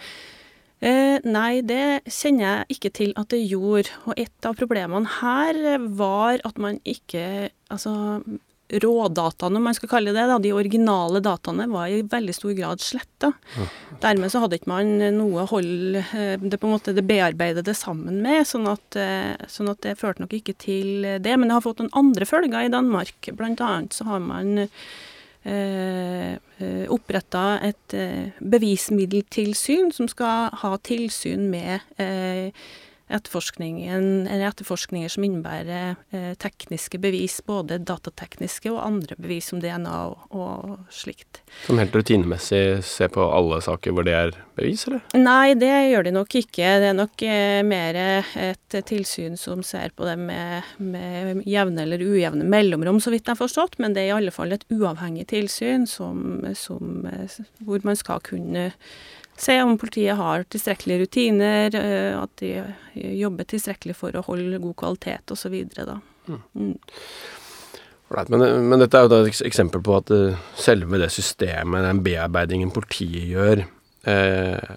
Eh, 0.83 1.17
nei, 1.23 1.61
det 1.65 2.03
kjenner 2.11 2.43
jeg 2.45 2.75
ikke 2.75 2.91
til 2.97 3.13
at 3.17 3.31
det 3.31 3.45
gjorde. 3.45 3.93
Og 4.05 4.19
et 4.19 4.47
av 4.47 4.57
problemene 4.59 5.07
her 5.21 5.79
var 5.95 6.43
at 6.47 6.59
man 6.61 6.81
ikke 6.83 7.51
Altså 7.73 8.21
rådataene, 8.69 9.57
om 9.57 9.63
man 9.67 9.75
skal 9.77 9.89
kalle 9.89 10.13
det 10.13 10.25
det, 10.25 10.37
de 10.43 10.51
originale 10.53 11.21
dataene, 11.23 11.67
var 11.69 11.89
i 11.89 12.03
veldig 12.05 12.33
stor 12.33 12.53
grad 12.57 12.81
sletta. 12.81 13.31
Ja. 13.55 13.65
Dermed 14.03 14.33
så 14.33 14.41
hadde 14.41 14.59
ikke 14.59 14.71
man 14.71 14.93
noe 15.17 15.43
å 15.43 15.49
holde 15.49 16.01
eh, 16.17 16.37
det 16.41 16.59
på 16.61 16.69
en 16.69 16.75
måte 16.75 16.93
det 16.97 17.05
bearbeidede 17.05 17.75
sammen 17.77 18.21
med, 18.25 18.45
sånn 18.49 18.69
at, 18.69 18.97
eh, 19.01 19.33
sånn 19.49 19.69
at 19.73 19.81
det 19.85 19.97
førte 20.01 20.23
nok 20.23 20.33
ikke 20.37 20.57
til 20.61 21.09
det. 21.21 21.35
Men 21.37 21.49
det 21.49 21.57
har 21.57 21.65
fått 21.65 21.81
noen 21.83 21.93
andre 21.97 22.29
følger 22.29 22.65
i 22.65 22.73
Danmark. 22.73 23.33
Blant 23.37 23.65
annet 23.65 23.97
så 23.97 24.09
har 24.09 24.23
man 24.25 24.67
oppretta 26.89 27.59
et 27.61 27.93
eh, 27.93 28.31
bevismiddeltilsyn 28.39 29.91
som 29.93 30.07
skal 30.09 30.49
ha 30.63 30.71
tilsyn 30.81 31.49
med 31.51 31.79
etterforskningen, 33.07 34.25
etterforskninger 34.27 35.11
som 35.13 35.25
innebærer 35.27 35.95
eh, 36.09 36.31
tekniske 36.41 36.97
bevis, 37.01 37.37
både 37.45 37.77
datatekniske 37.85 38.71
og 38.73 38.81
andre 38.81 39.17
bevis 39.21 39.51
som 39.51 39.61
DNA 39.61 39.97
og, 40.07 40.23
og, 40.33 40.71
slikt. 40.89 41.43
Som 41.67 41.79
helt 41.81 41.95
rutinemessig 41.95 42.81
ser 42.85 43.11
på 43.13 43.27
alle 43.29 43.61
saker 43.61 43.93
hvor 43.93 44.07
det 44.07 44.15
er 44.17 44.33
bevis, 44.57 44.87
eller? 44.89 45.03
Nei, 45.17 45.53
det 45.59 45.71
gjør 45.91 46.07
de 46.07 46.15
nok 46.15 46.37
ikke. 46.41 46.71
Det 46.81 46.89
er 46.89 46.97
nok 46.97 47.25
eh, 47.27 47.61
mer 47.67 48.01
et 48.01 48.79
tilsyn 48.89 49.37
som 49.39 49.61
ser 49.65 49.93
på 49.95 50.07
det 50.09 50.17
med, 50.19 50.73
med 50.81 51.43
jevne 51.45 51.85
eller 51.85 52.01
ujevne 52.01 52.47
mellomrom, 52.49 52.99
så 53.03 53.13
vidt 53.13 53.27
jeg 53.27 53.35
har 53.35 53.43
forstått, 53.43 53.77
men 53.83 53.93
det 53.93 54.05
er 54.05 54.13
i 54.13 54.17
alle 54.17 54.33
fall 54.33 54.55
et 54.55 54.65
uavhengig 54.73 55.27
tilsyn 55.29 55.85
som, 55.89 56.41
som, 56.57 57.05
eh, 57.11 57.37
hvor 57.61 57.85
man 57.85 57.99
skal 57.99 58.23
kunne 58.25 58.71
Se 59.37 59.55
om 59.63 59.77
politiet 59.77 60.15
har 60.15 60.45
tilstrekkelige 60.47 61.03
rutiner, 61.03 61.75
eh, 61.75 62.13
at 62.15 62.31
de 62.39 62.51
eh, 62.61 63.15
jobber 63.19 63.47
tilstrekkelig 63.51 63.95
for 63.97 64.15
å 64.15 64.23
holde 64.29 64.61
god 64.63 64.75
kvalitet 64.79 65.33
osv. 65.35 65.57
da. 65.75 65.97
Mm. 66.29 66.39
Mm. 66.55 66.77
Right, 68.15 68.29
men, 68.29 68.45
men, 68.69 68.79
dette 68.79 68.99
er 68.99 69.09
jo 69.09 69.25
et 69.25 69.41
eksempel 69.49 69.81
på 69.83 69.97
at 69.97 70.13
selve 70.61 71.01
det 71.01 71.09
systemet, 71.11 71.83
den 71.83 72.03
bearbeidingen 72.05 72.71
politiet 72.71 73.27
gjør, 73.33 73.65
eh, 74.07 74.75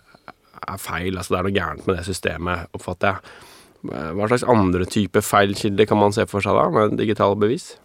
er 0.59 0.83
feil. 0.83 1.15
Altså 1.15 1.37
det 1.37 1.38
er 1.38 1.47
noe 1.47 1.57
gærent 1.61 1.87
med 1.87 2.00
det 2.00 2.09
systemet, 2.09 2.67
oppfatter 2.75 3.15
jeg. 3.15 3.45
Hva 3.88 4.27
slags 4.27 4.43
andre 4.43 4.88
type 4.91 5.21
feilkilder 5.23 5.87
kan 5.87 6.00
man 6.00 6.15
se 6.17 6.25
for 6.27 6.43
seg 6.43 6.57
da, 6.57 6.65
med 6.75 6.97
digitale 6.99 7.38
bevis? 7.38 7.77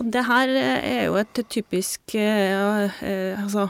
Det 0.00 0.22
her 0.24 0.52
er 0.54 1.02
jo 1.08 1.16
et 1.18 1.40
typisk 1.50 2.14
eh, 2.14 3.34
altså 3.34 3.66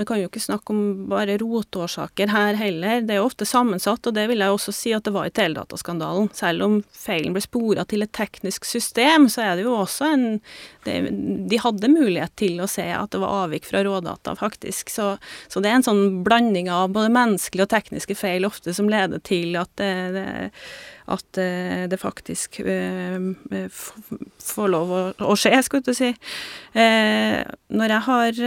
man 0.00 0.06
kan 0.08 0.16
jo 0.16 0.30
ikke 0.30 0.40
snakke 0.40 0.72
om 0.72 1.08
bare 1.10 1.34
rotårsaker 1.36 2.30
her 2.32 2.56
heller, 2.56 3.02
det 3.04 3.12
er 3.12 3.18
jo 3.20 3.26
ofte 3.28 3.44
sammensatt, 3.44 4.06
og 4.08 4.14
det 4.16 4.22
vil 4.30 4.40
jeg 4.40 4.54
også 4.54 4.72
si 4.72 4.94
at 4.96 5.04
det 5.04 5.12
var 5.12 5.28
i 5.28 5.32
teledataskandalen. 5.36 6.30
Selv 6.32 6.64
om 6.64 6.78
feilen 6.96 7.36
ble 7.36 7.42
spora 7.44 7.84
til 7.84 8.06
et 8.06 8.12
teknisk 8.16 8.64
system, 8.64 9.28
så 9.28 9.44
er 9.44 9.58
det 9.58 9.66
jo 9.66 9.74
også 9.76 10.08
en 10.14 10.24
det, 10.86 10.94
De 11.52 11.58
hadde 11.60 11.92
mulighet 11.92 12.32
til 12.40 12.62
å 12.64 12.68
se 12.70 12.86
at 12.96 13.12
det 13.12 13.20
var 13.20 13.42
avvik 13.42 13.68
fra 13.68 13.82
rådata, 13.84 14.32
faktisk. 14.40 14.88
Så, 14.88 15.10
så, 15.52 15.60
det 15.60 15.68
er 15.68 15.82
en 15.82 15.84
sånn 15.90 16.22
blanding 16.24 16.72
av 16.72 16.94
både 16.96 17.12
menneskelige 17.12 17.68
og 17.68 17.74
tekniske 17.74 18.16
feil 18.16 18.48
ofte 18.48 18.72
som 18.72 18.88
leder 18.88 19.20
til 19.20 19.60
at 19.60 19.68
det, 19.76 19.92
det 20.16 20.28
at 21.10 21.40
eh, 21.40 21.84
det 21.90 21.98
faktisk 22.00 22.60
eh, 22.62 23.18
eh, 23.56 23.80
får 24.44 24.70
lov 24.72 24.92
å, 24.94 25.34
skje, 25.38 25.52
skulle 25.66 25.92
jeg 25.94 25.98
si. 25.98 26.10
Når 26.74 27.94
jeg 27.94 28.06
har 28.06 28.40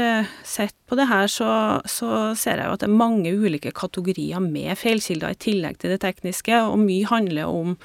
sett 0.48 0.76
på 0.88 0.98
det 1.00 1.10
her, 1.10 1.28
så, 1.32 1.50
så, 1.90 2.32
ser 2.40 2.62
jeg 2.62 2.70
jo 2.70 2.78
at 2.78 2.84
det 2.84 2.90
er 2.90 2.98
mange 3.04 3.34
ulike 3.36 3.74
kategorier 3.76 4.44
med 4.44 4.78
feilkilder 4.80 5.36
i 5.36 5.40
tillegg 5.48 5.80
til 5.82 5.94
det 5.94 6.02
tekniske, 6.04 6.64
og 6.70 6.80
mye 6.84 7.10
handler 7.12 7.52
om 7.52 7.78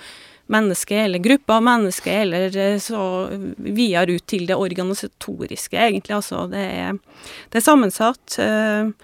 mennesker 0.48 1.04
eller 1.04 1.20
grupper 1.20 1.58
av 1.58 1.66
mennesker, 1.66 2.22
eller 2.24 2.78
så 2.80 3.02
videre 3.58 4.16
ut 4.16 4.26
til 4.30 4.46
det 4.48 4.56
organisatoriske, 4.56 5.76
egentlig. 5.76 6.16
Altså, 6.16 6.46
det 6.50 6.62
er, 6.78 7.02
det 7.52 7.60
er 7.60 7.66
sammensatt. 7.66 8.38
Uh, 8.40 8.94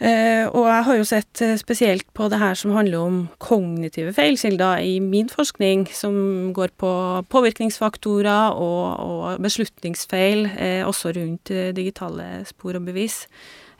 og 0.00 0.64
jeg 0.64 0.84
har 0.86 0.96
jo 0.96 1.04
sett 1.04 1.42
uh, 1.44 1.56
spesielt 1.60 2.06
på 2.16 2.30
det 2.32 2.38
her 2.40 2.54
som 2.56 2.72
handler 2.72 3.02
om 3.04 3.18
kognitive 3.42 4.14
feilkilder 4.16 4.80
i 4.80 4.94
min 5.04 5.28
forskning, 5.28 5.84
som 5.92 6.54
går 6.56 6.72
på 6.80 6.92
påvirkningsfaktorer 7.28 8.56
og, 8.56 8.86
og 9.04 9.44
beslutningsfeil, 9.44 10.46
uh, 10.54 10.88
også 10.88 11.12
rundt 11.18 11.52
digitale 11.76 12.46
spor 12.48 12.80
og 12.80 12.88
bevis. 12.88 13.26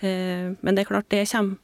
men 0.02 0.72
det 0.72 0.78
er 0.80 0.88
klart, 0.88 1.10
det 1.10 1.28
kommer 1.28 1.56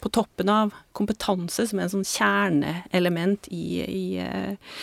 på 0.00 0.10
toppen 0.12 0.48
av 0.52 0.74
kompetanse, 0.92 1.64
som 1.66 1.78
er 1.78 1.86
en 1.86 1.92
sånn 1.94 2.04
kjerneelement 2.04 3.48
i, 3.48 3.80
i 3.88 4.04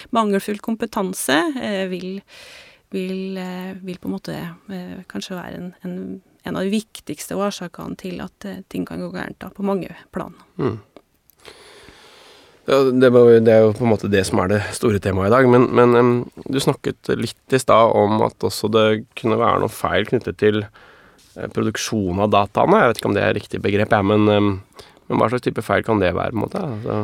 Mangelfull 0.09 0.57
kompetanse 0.57 1.37
vil, 1.91 2.23
vil, 2.89 3.37
vil, 3.83 3.99
på 4.01 4.09
en 4.09 4.15
måte 4.15 4.39
kanskje 5.13 5.37
være 5.37 5.59
en, 5.59 5.69
en 5.85 5.99
en 6.43 6.57
av 6.57 6.65
de 6.65 6.73
viktigste 6.73 7.37
årsakene 7.37 7.97
til 7.99 8.21
at 8.23 8.47
eh, 8.49 8.63
ting 8.71 8.85
kan 8.87 9.01
gå 9.03 9.11
gærent, 9.13 9.39
da, 9.41 9.51
på 9.53 9.65
mange 9.65 9.93
plan. 10.15 10.33
Mm. 10.57 10.79
Ja, 12.69 12.77
det, 12.93 13.09
er 13.09 13.63
jo 13.65 13.73
på 13.75 13.83
en 13.83 13.91
måte 13.91 14.09
det 14.11 14.21
som 14.27 14.39
er 14.43 14.51
det 14.53 14.61
store 14.77 15.01
temaet 15.01 15.31
i 15.31 15.33
dag. 15.33 15.47
Men, 15.49 15.67
men 15.75 16.11
du 16.45 16.59
snakket 16.61 17.09
litt 17.17 17.55
i 17.55 17.59
stad 17.59 17.95
om 17.97 18.21
at 18.25 18.45
også 18.47 18.69
det 18.71 18.85
kunne 19.17 19.39
være 19.41 19.63
noe 19.63 19.73
feil 19.73 20.05
knyttet 20.07 20.37
til 20.39 20.61
uh, 20.63 21.47
produksjon 21.51 22.21
av 22.21 22.29
dataene. 22.31 22.83
Jeg 22.83 22.91
vet 22.91 23.01
ikke 23.01 23.09
om 23.09 23.17
det 23.17 23.25
er 23.25 23.35
riktig 23.35 23.63
begrep, 23.65 23.97
jeg, 23.97 24.07
men, 24.07 24.29
men, 24.29 25.17
hva 25.17 25.31
slags 25.31 25.47
type 25.47 25.65
feil 25.65 25.83
kan 25.87 25.99
det 26.03 26.13
være? 26.15 26.31
på 26.31 26.37
en 26.37 26.45
måte? 26.45 26.61
Altså 26.69 27.01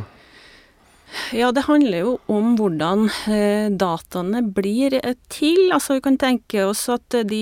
ja, 1.32 1.54
det 1.56 1.64
handler 1.68 2.02
jo 2.02 2.14
om 2.32 2.56
hvordan 2.60 3.06
eh, 3.32 3.70
dataene 3.72 4.42
blir 4.54 4.98
til. 5.32 5.62
Altså 5.72 5.98
vi 5.98 6.04
kan 6.04 6.20
tenke 6.20 6.66
oss 6.68 6.84
at 6.92 7.16
de 7.30 7.42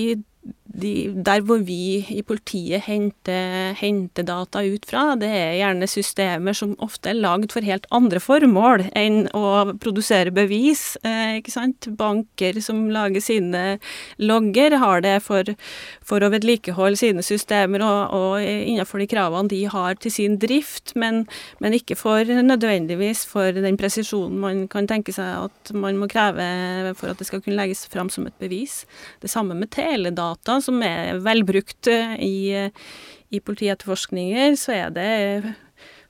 de, 0.76 0.92
der 1.24 1.42
hvor 1.46 1.62
vi 1.64 2.04
i 2.12 2.22
politiet 2.26 2.84
henter, 2.86 3.72
henter, 3.78 4.26
data 4.26 4.62
ut 4.66 4.84
fra, 4.88 5.04
det 5.18 5.28
er 5.30 5.54
gjerne 5.60 5.88
systemer 5.88 6.56
som 6.56 6.74
ofte 6.84 7.10
er 7.12 7.18
lagd 7.18 7.54
for 7.54 7.64
helt 7.64 7.86
andre 7.94 8.20
formål 8.22 8.86
enn 8.96 9.26
å 9.36 9.76
produsere 9.80 10.34
bevis. 10.34 10.96
Eh, 11.06 11.38
ikke 11.40 11.54
sant? 11.54 11.88
Banker 11.96 12.60
som 12.64 12.86
lager 12.92 13.24
sine 13.24 13.64
logger, 14.20 14.76
har 14.82 15.04
det 15.04 15.16
for, 15.24 15.54
for 16.04 16.24
å 16.24 16.30
vedlikeholde 16.34 17.00
sine 17.00 17.24
systemer 17.24 17.84
og, 17.86 18.16
og 18.16 18.44
innenfor 18.44 19.00
de 19.00 19.08
kravene 19.10 19.52
de 19.52 19.62
har 19.72 19.96
til 20.02 20.12
sin 20.12 20.36
drift, 20.42 20.92
men, 20.98 21.24
men 21.62 21.76
ikke 21.76 21.96
for 21.98 22.26
nødvendigvis 22.26 23.24
for 23.28 23.54
den 23.56 23.78
presisjonen 23.80 24.40
man 24.42 24.64
kan 24.72 24.88
tenke 24.90 25.14
seg 25.14 25.46
at 25.46 25.72
man 25.76 25.98
må 26.00 26.10
kreve 26.10 26.92
for 26.98 27.12
at 27.12 27.20
det 27.20 27.28
skal 27.28 27.42
kunne 27.42 27.58
legges 27.58 27.86
fram 27.90 28.10
som 28.12 28.26
et 28.28 28.36
bevis. 28.42 28.82
Det 29.22 29.30
samme 29.32 29.56
med 29.56 29.72
teledata, 29.74 30.35
som 30.44 30.82
er 30.82 31.20
velbrukt 31.24 31.86
eh, 31.86 32.16
i, 32.20 32.36
i 33.30 33.40
politietterforskninger, 33.40 34.56
så 34.60 34.72
er 34.72 34.90
det 34.96 35.12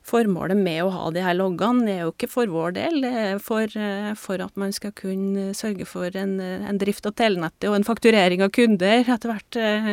Formålet 0.07 0.55
med 0.55 0.85
å 0.85 0.91
ha 0.95 1.09
de 1.11 1.23
her 1.25 1.35
loggene 1.35 1.89
er 1.91 2.05
jo 2.05 2.13
ikke 2.13 2.29
for 2.31 2.51
vår 2.53 2.77
del, 2.77 3.01
det 3.03 3.09
er 3.11 3.41
for, 3.43 3.67
eh, 3.67 4.13
for 4.15 4.39
at 4.45 4.55
man 4.55 4.71
skal 4.75 4.93
kunne 4.95 5.49
sørge 5.59 5.83
for 5.89 6.15
en, 6.15 6.37
en, 6.39 6.79
drift 6.79 7.09
av 7.11 7.17
telenettet 7.19 7.67
og 7.67 7.75
en 7.75 7.87
fakturering 7.87 8.45
av 8.47 8.53
kunder. 8.55 9.03
Etter 9.03 9.33
hvert 9.33 9.59
eh, 9.59 9.89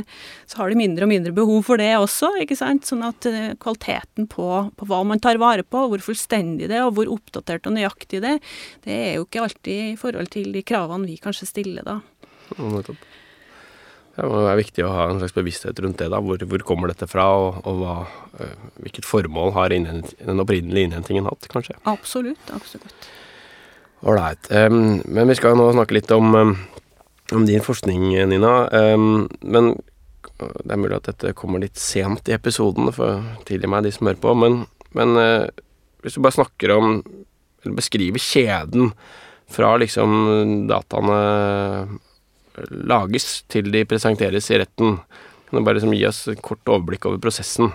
så 0.45 0.59
har 0.59 0.69
de 0.69 0.77
mindre 0.77 1.07
og 1.07 1.09
mindre 1.15 1.33
behov 1.33 1.65
for 1.65 1.81
det 1.81 1.89
også, 1.97 2.29
ikke 2.45 2.59
sant. 2.59 2.85
Sånn 2.85 3.01
at 3.07 3.25
kvaliteten 3.63 4.29
på, 4.29 4.45
på 4.77 4.89
hva 4.91 5.01
man 5.07 5.23
tar 5.23 5.41
vare 5.41 5.65
på, 5.65 5.87
hvor 5.89 6.05
fullstendig 6.05 6.69
det 6.69 6.77
er, 6.77 6.85
og 6.85 6.99
hvor 6.99 7.09
oppdatert 7.17 7.65
og 7.65 7.73
nøyaktig 7.79 8.21
det 8.21 8.35
er, 8.35 8.53
det 8.85 8.99
er 8.99 9.11
jo 9.17 9.25
ikke 9.25 9.47
alltid 9.47 9.95
i 9.95 9.97
forhold 9.97 10.29
til 10.37 10.53
de 10.53 10.61
kravene 10.61 11.09
vi 11.09 11.17
kanskje 11.25 11.49
stiller 11.49 11.89
da. 11.89 11.97
Nettopp. 12.53 13.12
Det 14.13 14.27
være 14.29 14.59
viktig 14.59 14.83
å 14.85 14.91
ha 14.93 15.05
en 15.09 15.17
slags 15.17 15.33
bevissthet 15.33 15.79
rundt 15.81 15.97
det. 15.97 16.11
da, 16.13 16.19
Hvor, 16.21 16.41
hvor 16.49 16.63
kommer 16.67 16.91
dette 16.91 17.07
fra, 17.09 17.25
og, 17.33 17.63
og 17.65 17.79
hva, 17.79 17.95
øh, 18.45 18.67
hvilket 18.85 19.07
formål 19.09 19.55
har 19.55 19.73
den 19.73 20.43
opprinnelige 20.43 20.89
innhentingen 20.89 21.25
hatt, 21.25 21.47
kanskje? 21.49 21.79
Absolutt. 21.89 22.51
Absolutt. 22.53 23.07
Ålreit. 24.05 24.51
Um, 24.51 25.01
men 25.07 25.31
vi 25.31 25.37
skal 25.39 25.57
nå 25.57 25.65
snakke 25.73 25.97
litt 25.97 26.13
om, 26.13 26.29
um, 26.35 26.53
om 27.33 27.47
din 27.49 27.65
forskning, 27.65 28.05
Nina. 28.29 28.53
Um, 28.69 29.25
men 29.41 29.73
det 30.27 30.75
er 30.75 30.81
mulig 30.83 30.99
at 30.99 31.09
dette 31.09 31.33
kommer 31.39 31.63
litt 31.63 31.81
sent 31.81 32.29
i 32.29 32.37
episoden, 32.37 32.93
for 32.93 33.23
tilgi 33.49 33.69
meg 33.71 33.87
de 33.87 33.95
som 33.95 34.11
hører 34.11 34.21
på. 34.21 34.37
Men, 34.37 34.63
men 34.93 35.17
uh, 35.17 35.49
hvis 36.05 36.19
du 36.19 36.21
bare 36.21 36.37
snakker 36.37 36.77
om, 36.77 36.99
eller 37.63 37.81
beskriver 37.81 38.21
kjeden 38.21 38.91
fra 39.49 39.73
liksom 39.81 40.67
dataene 40.69 41.21
lages 42.69 43.43
til 43.51 43.71
de 43.73 43.85
presenteres 43.89 44.49
i 44.51 44.59
retten. 44.61 44.99
Kan 45.47 45.59
du 45.59 45.65
bare 45.65 45.79
liksom 45.79 45.95
gi 45.95 46.05
oss 46.09 46.25
et 46.31 46.41
kort 46.43 46.63
overblikk 46.69 47.07
over 47.09 47.21
prosessen? 47.23 47.73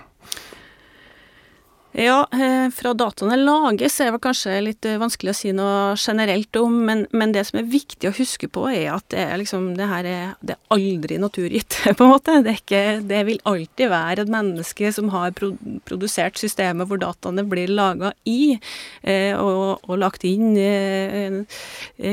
Ja, 1.91 2.27
eh, 2.31 2.69
fra 2.69 2.91
dataene 2.93 3.33
lages 3.39 3.95
er 4.03 4.11
det 4.13 4.19
kanskje 4.21 4.59
litt 4.61 4.85
eh, 4.85 4.99
vanskelig 5.01 5.31
å 5.31 5.37
si 5.39 5.53
noe 5.57 5.95
generelt 5.97 6.53
om, 6.61 6.75
men, 6.85 6.99
men, 7.09 7.31
det 7.33 7.47
som 7.47 7.57
er 7.63 7.71
viktig 7.71 8.11
å 8.11 8.13
huske 8.13 8.45
på, 8.45 8.67
er 8.69 8.91
at 8.93 9.07
det, 9.09 9.23
er 9.23 9.39
liksom, 9.41 9.71
det 9.77 9.87
her 9.89 10.05
er, 10.05 10.35
det 10.45 10.53
er 10.53 10.75
aldri 10.75 11.17
naturgitt, 11.17 11.79
på 11.97 12.05
en 12.05 12.13
måte. 12.13 12.37
Det, 12.45 12.59
ikke, 12.61 12.83
det, 13.09 13.23
vil 13.25 13.41
alltid 13.49 13.89
være 13.89 14.21
et 14.21 14.33
menneske 14.35 14.93
som 14.93 15.09
har 15.15 15.33
produsert 15.33 16.37
systemet 16.37 16.85
hvor 16.91 17.01
dataene 17.01 17.47
blir 17.49 17.73
laga 17.73 18.13
i, 18.29 18.59
eh, 19.01 19.33
og, 19.33 19.81
og, 19.89 19.97
lagt 19.99 20.23
inn 20.29 20.53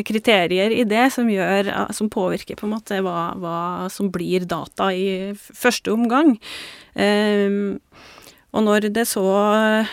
kriterier 0.09 0.73
i 0.73 0.83
det 0.89 1.05
som, 1.13 1.29
gjør, 1.31 1.69
som 1.95 2.09
påvirker 2.11 2.57
på 2.57 2.65
en 2.67 2.75
måte 2.79 3.05
hva, 3.05 3.29
hva 3.39 3.61
som 3.93 4.09
blir 4.11 4.49
data 4.49 4.89
i 4.97 5.37
første 5.37 5.93
omgang. 5.93 6.39
Um, 6.97 7.77
og 8.55 8.63
når 8.65 8.89
det 8.95 9.07
så 9.11 9.27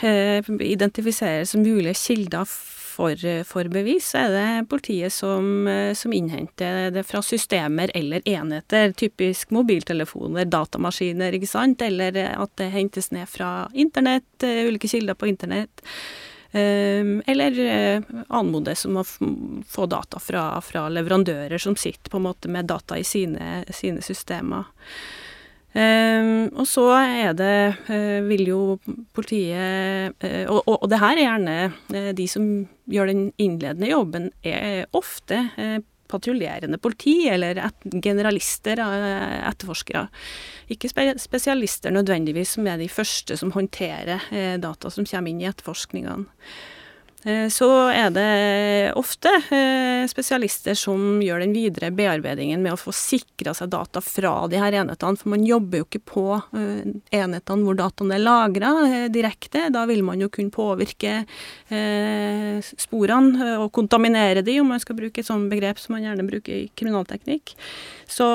eh, 0.06 0.54
identifiseres 0.62 1.56
mulige 1.58 1.98
kilder 1.98 2.46
for, 2.94 3.18
for, 3.48 3.70
bevis, 3.74 4.12
så 4.12 4.24
er 4.24 4.34
det 4.34 4.68
politiet 4.72 5.14
som, 5.14 5.68
eh, 5.68 5.94
som, 5.98 6.14
innhenter 6.14 6.92
det 6.94 7.06
fra 7.08 7.24
systemer 7.26 7.92
eller 7.98 8.22
enheter. 8.30 8.94
Typisk 8.98 9.54
mobiltelefoner, 9.56 10.46
datamaskiner, 10.46 11.34
ikke 11.34 11.50
sant. 11.50 11.82
Eller 11.86 12.18
at 12.34 12.54
det 12.62 12.70
hentes 12.74 13.12
ned 13.16 13.30
fra 13.30 13.70
internett, 13.74 14.46
eh, 14.46 14.68
ulike 14.70 14.92
kilder 14.92 15.18
på 15.18 15.32
internett. 15.32 15.84
Eh, 16.54 17.02
eller 17.34 17.58
anmodes 18.30 18.86
om 18.86 19.02
å 19.02 19.08
få 19.66 19.90
data 19.90 20.22
fra, 20.22 20.46
fra, 20.62 20.88
leverandører 20.94 21.58
som 21.58 21.76
sitter 21.76 22.14
på 22.14 22.22
en 22.22 22.30
måte 22.30 22.52
med 22.52 22.70
data 22.70 23.00
i 23.00 23.08
sine, 23.08 23.64
sine 23.74 24.06
systemer. 24.06 24.70
Um, 25.74 26.52
og 26.54 26.68
så 26.70 26.84
er 27.02 27.32
det, 27.34 27.54
uh, 27.88 28.20
vil 28.28 28.44
jo 28.46 28.60
politiet 29.18 30.14
uh, 30.22 30.44
og, 30.46 30.60
og, 30.68 30.76
og, 30.76 30.86
det 30.92 31.00
her 31.02 31.16
er 31.16 31.24
gjerne 31.24 31.56
uh, 31.96 32.12
de 32.14 32.28
som 32.30 32.46
gjør 32.94 33.10
den 33.10 33.24
innledende 33.42 33.90
jobben, 33.90 34.28
er 34.46 34.86
ofte 34.94 35.40
patruljerende 36.14 36.78
politi 36.78 37.16
eller 37.32 37.58
et, 37.64 37.88
generalister, 38.06 38.78
etterforskere. 38.84 40.04
Ikke 40.70 40.92
spe, 40.92 41.08
spesialister 41.18 41.96
nødvendigvis, 41.96 42.54
som 42.54 42.70
er 42.70 42.78
de 42.78 42.92
første 42.92 43.40
som 43.40 43.56
håndterer 43.56 44.22
data 44.62 44.92
som 44.94 45.08
kommer 45.10 45.34
inn 45.34 45.42
i 45.42 45.50
etterforskningene. 45.50 46.28
Eh, 47.26 47.48
så 47.50 47.70
er 47.88 48.10
det 48.12 48.94
ofte 49.00 49.32
eh, 49.56 50.04
spesialister 50.12 50.76
som 50.76 51.22
gjør 51.24 51.44
den 51.46 51.54
videre 51.56 51.92
bearbeidingen 51.96 52.64
med 52.64 52.76
å 52.76 52.80
få 52.80 52.92
sikra 52.96 53.54
seg 53.56 53.72
data 53.72 54.02
fra 54.04 54.34
de 54.52 54.60
her 54.60 54.76
enhetene, 54.82 55.20
for 55.20 55.32
man 55.32 55.46
jobber 55.48 55.82
jo 55.82 55.88
ikke 55.88 56.04
på 56.14 56.26
eh, 56.36 56.84
enhetene 57.16 57.64
hvor 57.64 57.80
dataene 57.80 58.18
er 58.18 58.26
lagra 58.26 58.74
direkte. 59.14 59.70
Da 59.74 59.86
vil 59.90 60.04
man 60.06 60.22
jo 60.22 60.30
kunne 60.34 60.54
påvirke 60.54 61.14
sporene 62.78 63.54
og 63.62 63.70
kontaminere 63.76 64.44
de, 64.46 64.60
om 64.62 64.70
man 64.74 64.82
skal 64.82 64.98
bruke 64.98 65.22
et 65.22 65.28
sånt 65.28 65.50
begrep 65.52 65.80
som 65.82 65.96
man 65.96 66.06
gjerne 66.06 66.26
bruker 66.28 66.54
i 66.56 66.70
kriminalteknikk. 66.76 67.54
Så, 68.14 68.28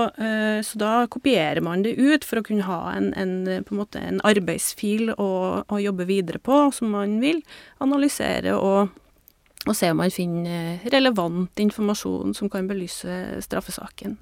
så 0.65 0.81
da 0.81 0.93
kopierer 1.11 1.61
man 1.63 1.85
det 1.85 1.95
ut 1.99 2.25
for 2.27 2.41
å 2.41 2.45
kunne 2.47 2.67
ha 2.67 2.95
en, 2.97 3.13
en, 3.19 3.35
en, 3.53 3.83
en 4.01 4.23
arbeidsfil 4.27 5.13
å, 5.15 5.31
å 5.63 5.81
jobbe 5.83 6.09
videre 6.09 6.41
på, 6.43 6.65
som 6.75 6.91
man 6.97 7.19
vil 7.23 7.43
analysere 7.85 8.57
og 8.57 8.97
og 9.67 9.77
se 9.77 9.91
om 9.93 9.99
man 10.01 10.13
finner 10.15 10.85
relevant 10.93 11.61
informasjon 11.61 12.35
som 12.37 12.49
kan 12.49 12.69
belyse 12.71 13.17
straffesaken. 13.45 14.17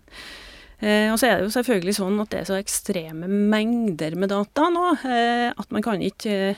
Eh, 0.81 1.09
og 1.12 1.19
så 1.21 1.29
er 1.29 1.38
det 1.38 1.47
jo 1.47 1.55
selvfølgelig 1.55 1.95
sånn 1.97 2.19
at 2.21 2.33
det 2.33 2.40
er 2.40 2.49
så 2.49 2.57
ekstreme 2.61 3.29
mengder 3.29 4.16
med 4.19 4.33
data 4.33 4.66
nå 4.73 4.90
eh, 5.09 5.49
at 5.49 5.71
man 5.73 5.85
kan 5.85 6.03
ikke 6.05 6.57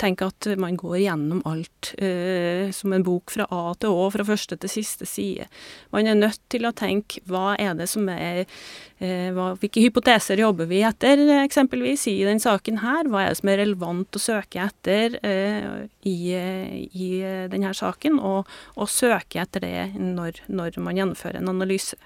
tenke 0.00 0.28
at 0.28 0.48
man 0.60 0.76
går 0.78 0.98
gjennom 1.04 1.42
alt 1.48 1.92
eh, 1.98 2.70
som 2.74 2.92
en 2.94 3.04
bok 3.06 3.32
fra 3.34 3.46
A 3.52 3.74
til 3.80 3.94
Å, 3.94 4.08
fra 4.14 4.26
første 4.26 4.58
til 4.60 4.72
siste 4.72 5.08
side. 5.08 5.48
Man 5.94 6.08
er 6.10 6.18
nødt 6.18 6.40
til 6.52 6.66
å 6.68 6.74
tenke 6.76 7.22
hva 7.30 7.54
er 7.60 7.76
det 7.78 7.88
som 7.92 8.08
er 8.12 8.44
eh, 8.44 9.30
hva, 9.34 9.52
Hvilke 9.60 9.84
hypoteser 9.84 10.40
jobber 10.42 10.68
vi 10.70 10.82
etter, 10.86 11.20
eksempelvis, 11.42 12.06
i 12.12 12.16
den 12.26 12.42
saken 12.42 12.80
her? 12.84 13.10
Hva 13.10 13.24
er 13.24 13.34
det 13.34 13.40
som 13.40 13.52
er 13.52 13.60
relevant 13.62 14.18
å 14.18 14.22
søke 14.22 14.64
etter 14.64 15.18
eh, 15.24 15.84
i, 16.08 16.18
i 16.34 17.10
denne 17.52 17.74
saken, 17.76 18.18
og, 18.20 18.50
og, 18.76 18.90
søke 18.90 19.42
etter 19.42 19.64
det 19.64 19.78
når, 19.98 20.44
når 20.52 20.82
man 20.84 21.00
gjennomfører 21.00 21.40
en 21.40 21.54
analyse. 21.54 21.98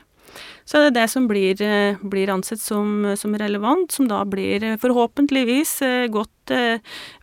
Så 0.69 0.77
er 0.77 0.89
det 0.89 0.99
det 0.99 1.07
som 1.09 1.29
blir, 1.31 1.61
eh, 1.65 1.97
blir 2.03 2.29
ansett 2.33 2.61
som, 2.61 3.15
som, 3.17 3.37
relevant, 3.41 3.93
som 3.93 4.09
da 4.09 4.21
blir 4.29 4.65
eh, 4.65 4.77
forhåpentligvis 4.81 5.81
eh, 5.83 6.09
godt 6.13 6.35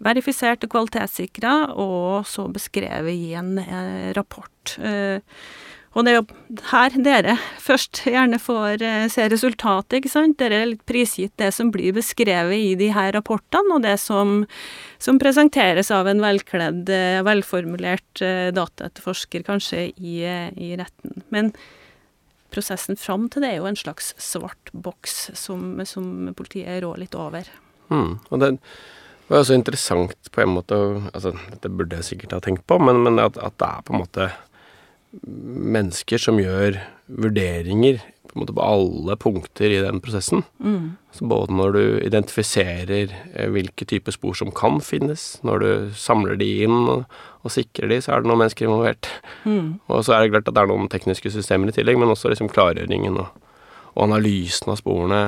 verifisert 0.06 0.62
og 0.62 0.70
kvalitetssikra, 0.70 1.54
og 1.82 2.28
så 2.30 2.44
beskrevet 2.54 3.10
i 3.10 3.32
en 3.34 3.56
rapport. 4.14 4.76
Og 5.96 6.06
det 6.06 6.12
er 6.12 6.20
jo 6.20 6.60
her 6.70 6.98
dere 7.02 7.34
først 7.58 8.04
gjerne 8.06 8.38
får 8.38 8.84
se 9.10 9.26
resultatet, 9.34 9.96
ikke 9.98 10.12
sant. 10.14 10.38
Dere 10.38 10.60
er 10.60 10.70
litt 10.76 10.84
prisgitt 10.86 11.34
det 11.42 11.50
som 11.58 11.72
blir 11.74 11.96
beskrevet 11.98 12.54
i 12.54 12.76
de 12.78 12.92
her 12.94 13.16
rapportene, 13.18 13.80
og 13.80 13.82
det 13.88 13.96
som, 14.04 14.44
som 15.02 15.18
presenteres 15.18 15.90
av 15.90 16.06
en 16.12 16.22
velkledd, 16.22 16.94
velformulert 17.26 18.22
dataetterforsker, 18.54 19.48
kanskje, 19.50 19.88
i, 19.98 20.20
i 20.22 20.70
retten. 20.78 21.26
Men 21.34 21.50
prosessen 22.54 23.00
fram 23.00 23.30
til 23.32 23.46
det 23.46 23.54
er 23.54 23.62
jo 23.62 23.70
en 23.70 23.80
slags 23.80 24.14
svart 24.22 24.72
boks 24.74 25.32
som, 25.38 25.80
som 25.88 26.32
politiet 26.38 26.84
rår 26.84 27.02
litt 27.02 27.18
over. 27.18 27.50
Mm, 27.90 28.18
og 28.30 28.42
det 28.42 28.56
var 29.28 29.42
jo 29.42 29.50
så 29.50 29.58
interessant 29.58 30.32
på 30.34 30.42
en 30.42 30.56
måte 30.56 30.78
altså 31.12 31.36
Dette 31.52 31.70
burde 31.70 32.00
jeg 32.00 32.10
sikkert 32.10 32.36
ha 32.38 32.42
tenkt 32.44 32.66
på, 32.70 32.80
men, 32.82 33.04
men 33.06 33.22
at, 33.22 33.38
at, 33.42 33.58
det 33.62 33.70
er 33.70 33.86
på 33.86 33.96
en 33.96 34.04
måte 34.04 34.30
mennesker 35.76 36.20
som 36.22 36.42
gjør 36.42 36.78
vurderinger 37.08 38.02
på, 38.02 38.34
en 38.36 38.42
måte 38.44 38.56
på 38.58 38.66
alle 38.66 39.16
punkter 39.22 39.72
i 39.72 39.80
den 39.84 40.02
prosessen. 40.04 40.44
Mm. 40.60 40.98
Så 41.16 41.28
både 41.30 41.56
når 41.56 41.78
du 41.78 41.84
identifiserer 42.04 43.14
eh, 43.14 43.48
hvilke 43.54 43.88
typer 43.88 44.12
spor 44.12 44.36
som 44.36 44.52
kan 44.52 44.82
finnes, 44.84 45.38
når 45.48 45.64
du 45.64 45.70
samler 45.96 46.36
de 46.42 46.50
inn 46.66 46.82
og, 46.84 47.06
og 47.46 47.54
sikrer 47.54 47.92
de, 47.92 48.00
så 48.02 48.16
er 48.16 48.24
det 48.24 48.30
noen 48.32 48.42
mennesker 48.42 48.66
involvert. 48.66 49.10
Mm. 49.46 49.78
Og 49.94 50.02
så 50.06 50.16
er 50.16 50.24
det 50.24 50.34
klart 50.34 50.50
at 50.50 50.58
det 50.58 50.64
er 50.64 50.72
noen 50.72 50.90
tekniske 50.92 51.30
systemer 51.36 51.70
i 51.70 51.76
tillegg, 51.76 52.00
men 52.02 52.10
også 52.10 52.32
liksom 52.32 52.50
klargjøringen 52.50 53.20
og, 53.22 53.30
og 53.94 54.02
analysen 54.08 54.74
av 54.74 54.82
sporene 54.82 55.22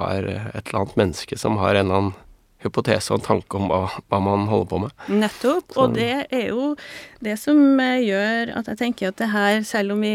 har 0.00 0.24
et 0.24 0.62
eller 0.64 0.80
annet 0.80 0.96
menneske 0.96 1.36
som 1.38 1.60
har 1.60 1.76
en 1.76 1.84
eller 1.84 1.98
annen 1.98 2.18
hypotese 2.64 3.12
og 3.12 3.20
en 3.20 3.26
tanke 3.26 3.56
om 3.56 3.68
hva, 3.70 3.84
hva 4.10 4.20
man 4.24 4.48
holder 4.50 4.68
på 4.70 4.80
med. 4.82 5.04
Nettopp. 5.12 5.76
Og 5.80 5.94
det 5.96 6.26
er 6.28 6.48
jo 6.50 6.74
det 7.24 7.36
som 7.40 7.60
eh, 7.80 8.02
gjør 8.04 8.52
at 8.60 8.68
jeg 8.72 8.80
tenker 8.80 9.12
at 9.12 9.20
det 9.20 9.30
her, 9.32 9.62
selv 9.68 9.96
om 9.96 10.04
vi 10.04 10.14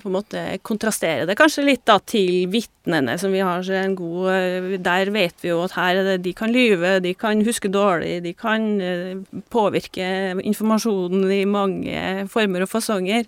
på 0.00 0.10
en 0.10 0.14
måte 0.14 0.42
kontrastere 0.66 1.26
det 1.28 1.36
kanskje 1.38 1.66
litt 1.66 1.84
da 1.88 1.98
til 2.02 2.48
vitnene 2.52 3.16
som 3.20 3.32
vi 3.34 3.42
har 3.44 3.64
en 3.80 3.96
god 3.98 4.28
eh, 4.34 4.68
Der 4.82 5.12
vet 5.14 5.42
vi 5.44 5.52
jo 5.52 5.62
at 5.64 5.76
her 5.78 6.02
er 6.02 6.12
det, 6.12 6.18
de 6.26 6.34
kan 6.36 6.52
lyve, 6.52 6.98
de 7.04 7.14
kan 7.14 7.44
huske 7.46 7.70
dårlig, 7.72 8.20
de 8.24 8.34
kan 8.34 8.68
påvirke 9.52 10.06
informasjonen 10.42 11.26
i 11.32 11.42
mange 11.48 12.28
former 12.32 12.66
og 12.66 12.72
fasonger 12.72 13.26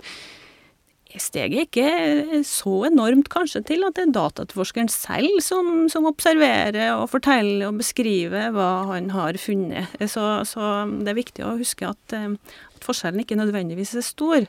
steget 1.20 1.66
ikke 1.66 2.42
så 2.46 2.86
enormt 2.88 3.28
kanskje 3.32 3.62
til 3.68 3.84
at 3.86 3.96
det 3.96 4.06
er 4.06 4.14
dataetterforskeren 4.16 4.90
selv 4.92 5.40
som, 5.44 5.88
som, 5.92 6.06
observerer 6.08 6.94
og 6.94 7.10
forteller 7.12 7.68
og 7.68 7.80
beskriver 7.80 8.52
hva 8.54 8.70
han 8.92 9.10
har 9.12 9.36
funnet. 9.40 9.92
Så, 10.08 10.24
så 10.48 10.72
det 11.02 11.12
er 11.12 11.18
viktig 11.18 11.44
å 11.44 11.56
huske 11.60 11.88
at, 11.90 12.16
eh, 12.16 12.30
at, 12.32 12.84
forskjellen 12.84 13.24
ikke 13.24 13.38
nødvendigvis 13.38 13.94
er 13.98 14.06
stor. 14.06 14.48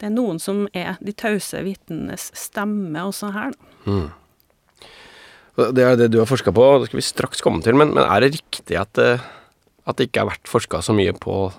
Det 0.00 0.08
er 0.08 0.14
noen 0.14 0.40
som 0.42 0.66
er 0.74 0.98
de 1.04 1.14
tause 1.16 1.62
vitnenes 1.64 2.30
stemme 2.36 3.06
også 3.06 3.30
her. 3.34 3.56
Mm. 3.86 4.08
Det 5.54 5.84
er 5.86 5.98
det 5.98 6.10
du 6.10 6.18
har 6.18 6.28
forska 6.28 6.50
på, 6.54 6.66
det 6.82 6.90
skal 6.90 6.98
vi 6.98 7.06
straks 7.06 7.44
komme 7.44 7.62
til. 7.62 7.78
Men, 7.78 7.94
men 7.94 8.02
er 8.04 8.24
det 8.24 8.34
riktig 8.34 8.78
at, 8.80 8.98
eh, 8.98 9.22
at 9.86 9.98
det 9.98 10.08
ikke 10.08 10.24
har 10.24 10.32
vært 10.32 10.50
forska 10.50 10.82
så 10.82 10.96
mye 10.96 11.14
på 11.14 11.52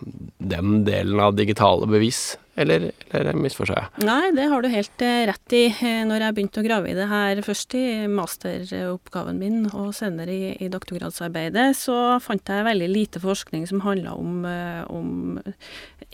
den 0.43 0.81
delen 0.87 1.21
av 1.23 1.37
digitale 1.39 1.87
bevis? 1.89 2.35
Eller, 2.55 2.91
eller 3.11 3.35
misforstår 3.35 3.77
jeg? 3.77 4.03
Nei, 4.07 4.31
det 4.35 4.47
har 4.51 4.63
du 4.63 4.69
helt 4.71 5.03
eh, 5.03 5.25
rett 5.27 5.55
i. 5.55 5.63
Eh, 5.73 6.03
når 6.07 6.23
jeg 6.23 6.35
begynte 6.37 6.61
å 6.61 6.65
grave 6.65 6.91
i 6.91 6.95
det 6.95 7.07
her, 7.11 7.41
først 7.43 7.75
i 7.75 7.85
masteroppgaven 8.11 9.41
min 9.41 9.65
og 9.73 9.91
senere 9.97 10.31
i, 10.31 10.53
i 10.63 10.69
doktorgradsarbeidet, 10.71 11.67
så 11.75 12.17
fant 12.23 12.51
jeg 12.51 12.67
veldig 12.67 12.89
lite 12.91 13.21
forskning 13.23 13.67
som 13.67 13.83
handla 13.85 14.15
om, 14.15 14.45
eh, 14.49 14.83
om, 14.87 15.41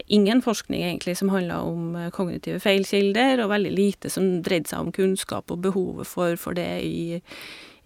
Ingen 0.08 0.40
forskning 0.42 0.82
egentlig 0.82 1.14
som 1.20 1.30
handla 1.30 1.60
om 1.68 1.94
kognitive 2.16 2.62
feilkilder, 2.64 3.44
og 3.44 3.52
veldig 3.52 3.74
lite 3.76 4.10
som 4.10 4.40
dreide 4.42 4.72
seg 4.72 4.88
om 4.88 4.94
kunnskap 4.96 5.52
og 5.54 5.62
behovet 5.62 6.10
for, 6.10 6.40
for 6.42 6.58
det 6.58 6.70
i 6.88 7.20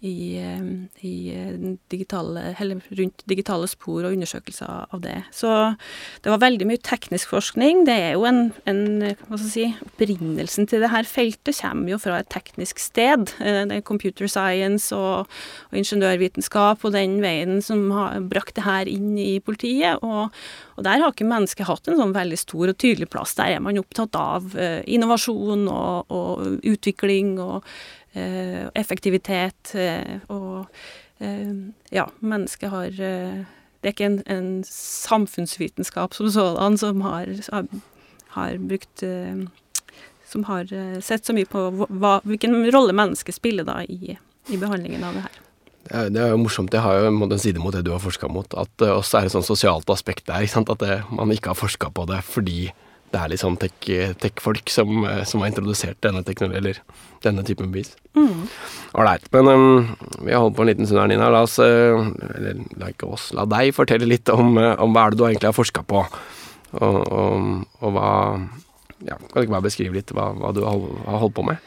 i, 0.06 0.38
eh, 0.38 0.62
i 1.06 1.14
eh, 1.34 1.54
digitale, 1.90 2.54
rundt 2.98 3.24
digitale 3.28 3.68
spor 3.70 4.06
og 4.06 4.14
undersøkelser 4.14 4.86
av 4.94 5.02
det. 5.02 5.18
Så 5.34 5.50
det 6.22 6.32
var 6.32 6.42
veldig 6.44 6.68
mye 6.70 6.82
teknisk 6.86 7.32
forskning. 7.34 7.84
Det 7.88 7.96
er 8.06 8.14
jo 8.14 8.26
en, 8.28 8.40
en 8.70 8.82
hva 9.26 9.38
skal 9.38 9.46
jeg 9.46 9.54
si, 9.54 9.66
Opprinnelsen 9.86 10.68
til 10.70 10.82
det 10.84 10.92
her 10.92 11.08
feltet 11.08 11.58
kommer 11.60 11.94
jo 11.94 12.00
fra 12.02 12.20
et 12.20 12.30
teknisk 12.32 12.80
sted. 12.82 13.32
Eh, 13.40 13.62
det 13.68 13.80
er 13.80 13.86
computer 13.86 14.30
science 14.30 14.94
og, 14.96 15.26
og 15.70 15.80
ingeniørvitenskap 15.82 16.86
og 16.86 16.96
den 16.96 17.18
veien 17.24 17.60
som 17.64 17.88
har 17.96 18.22
brakt 18.30 18.56
det 18.58 18.66
her 18.66 18.90
inn 18.90 19.14
i 19.20 19.36
politiet. 19.44 20.02
Og, 20.06 20.32
og 20.76 20.86
der 20.86 21.02
har 21.02 21.12
ikke 21.12 21.28
mennesket 21.28 21.68
hatt 21.68 21.90
en 21.90 21.98
sånn 22.00 22.16
veldig 22.16 22.40
stor 22.40 22.72
og 22.72 22.78
tydelig 22.78 23.10
plass. 23.12 23.36
Der 23.38 23.56
er 23.56 23.64
man 23.64 23.80
opptatt 23.80 24.16
av 24.18 24.54
innovasjon 24.56 25.66
og, 25.72 26.12
og 26.12 26.66
utvikling 26.66 27.36
og 27.42 27.64
Eh, 28.05 28.05
effektivitet 28.74 29.74
eh, 29.78 30.22
og 30.32 30.66
eh, 31.18 31.52
ja, 31.94 32.06
mennesket 32.20 32.72
har 32.72 32.90
Det 32.96 33.90
er 33.90 33.94
ikke 33.94 34.08
en, 34.08 34.22
en 34.26 34.64
samfunnsvitenskap 34.66 36.14
som 36.14 36.30
sådan 36.30 36.78
som 36.78 37.00
har, 37.00 37.28
har, 38.28 38.58
brukt 38.58 39.04
Som 40.26 40.44
har 40.44 40.66
sett 41.00 41.26
så 41.26 41.32
mye 41.32 41.46
på 41.46 41.70
hva, 41.70 42.20
hvilken 42.24 42.66
rolle 42.74 42.92
mennesket 42.92 43.34
spiller 43.34 43.64
da 43.64 43.82
i, 43.84 44.16
i 44.48 44.56
behandlingen 44.58 45.04
av 45.04 45.14
det 45.14 45.22
her. 45.22 45.36
Det 46.10 46.18
er, 46.18 46.32
jo 46.32 46.40
morsomt. 46.42 46.72
Det 46.72 46.80
har 46.82 46.98
jo 46.98 47.12
en 47.12 47.38
side 47.38 47.62
mot 47.62 47.72
det 47.72 47.84
du 47.86 47.92
har 47.92 48.02
forska 48.02 48.26
mot. 48.26 48.54
At 48.58 48.82
også 48.82 49.20
er 49.20 49.28
et 49.28 49.36
sånt 49.36 49.46
sosialt 49.46 49.90
aspekt 49.90 50.26
der. 50.26 50.42
At 50.42 50.82
det, 50.82 51.04
man 51.14 51.30
ikke 51.30 51.52
har 51.52 51.54
forska 51.54 51.92
på 51.94 52.08
det 52.10 52.24
fordi 52.26 52.72
det 53.12 53.20
er 53.20 53.30
litt 53.30 53.42
sånn 53.42 53.56
tech-folk 53.60 54.64
tech 54.64 54.72
som, 54.74 55.04
eh, 55.06 55.22
som, 55.28 55.42
har 55.42 55.52
introdusert 55.52 55.98
denne 56.04 56.22
teknologien, 56.26 56.58
eller 56.58 56.80
denne 57.24 57.44
typen 57.46 57.70
bevis. 57.72 57.94
Ålreit. 58.16 59.28
Mm. 59.30 59.36
Men 59.36 59.50
um, 59.52 59.96
vi 60.26 60.34
har 60.34 60.42
holdt 60.42 60.56
på 60.58 60.64
en 60.64 60.70
liten 60.72 60.88
stund 60.88 61.00
her, 61.00 61.10
Nina. 61.12 61.30
La 61.32 61.44
oss, 61.46 61.58
uh, 61.62 62.10
eller 62.34 62.60
la 62.80 62.90
ikke 62.92 63.10
oss, 63.16 63.30
la 63.36 63.46
deg 63.50 63.72
fortelle 63.76 64.08
litt 64.10 64.30
om, 64.32 64.56
uh, 64.58 64.74
om 64.82 64.94
hva 64.94 65.06
er 65.06 65.14
det 65.14 65.20
du 65.20 65.26
egentlig 65.28 65.50
har 65.50 65.56
forska 65.56 65.86
på, 65.86 66.04
og, 66.76 67.00
og, 67.00 67.50
og, 67.80 67.90
hva 67.94 68.10
ja, 69.06 69.16
Kan 69.16 69.36
du 69.36 69.44
ikke 69.44 69.54
bare 69.54 69.68
beskrive 69.68 69.98
litt 69.98 70.10
hva, 70.16 70.30
hva 70.34 70.50
du 70.56 70.62
har 70.64 71.20
holdt 71.20 71.36
på 71.36 71.44
med? 71.46 71.60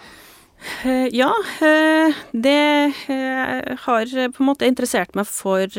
Eh, 0.60 1.08
ja, 1.12 1.34
eh, 1.62 2.16
det 2.32 2.94
eh, 3.08 3.76
har 3.80 4.32
på 4.32 4.44
en 4.44 4.48
måte 4.48 4.68
interessert 4.68 5.16
meg 5.16 5.28
for, 5.28 5.72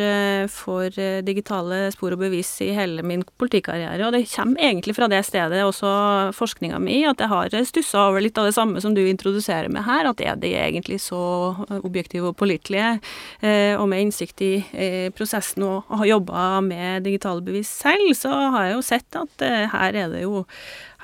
for, 0.52 1.00
digitale 1.24 1.82
spor 1.92 2.16
og 2.16 2.22
bevis 2.22 2.48
i 2.64 2.70
hele 2.76 3.04
min 3.04 3.24
politikarriere. 3.40 4.00
Og 4.06 4.16
det 4.16 4.24
kommer 4.32 4.64
egentlig 4.70 4.96
fra 4.96 5.08
det 5.12 5.20
stedet, 5.28 5.60
også 5.66 6.32
forskninga 6.36 6.80
mi, 6.80 7.02
at 7.08 7.20
jeg 7.20 7.32
har 7.32 7.56
stussa 7.68 8.06
over 8.08 8.24
litt 8.24 8.40
av 8.40 8.48
det 8.48 8.56
samme 8.56 8.80
som 8.80 8.96
du 8.96 9.02
introduserer 9.04 9.68
med 9.72 9.84
her. 9.84 10.08
At 10.08 10.24
er 10.24 10.40
de 10.40 10.54
egentlig 10.56 11.00
så 11.04 11.20
objektive 11.80 12.32
og 12.32 12.38
pålitelige, 12.40 12.96
og 13.76 13.86
med 13.90 14.06
innsikt 14.06 14.40
i 14.44 14.52
prosessen 15.16 15.64
og 15.66 15.90
har 16.00 16.08
jobba 16.08 16.44
med 16.64 17.04
digitale 17.04 17.44
bevis 17.44 17.70
selv, 17.82 18.12
så 18.16 18.32
har 18.54 18.68
jeg 18.68 18.78
jo 18.78 18.86
sett 18.86 19.18
at 19.18 19.44
her 19.74 19.96
er 20.04 20.12
det 20.12 20.24
jo 20.24 20.44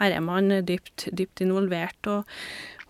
Her 0.01 0.17
er 0.17 0.25
man 0.25 0.61
dypt, 0.69 1.09
dypt 1.17 1.45
involvert. 1.45 2.11
og 2.11 2.25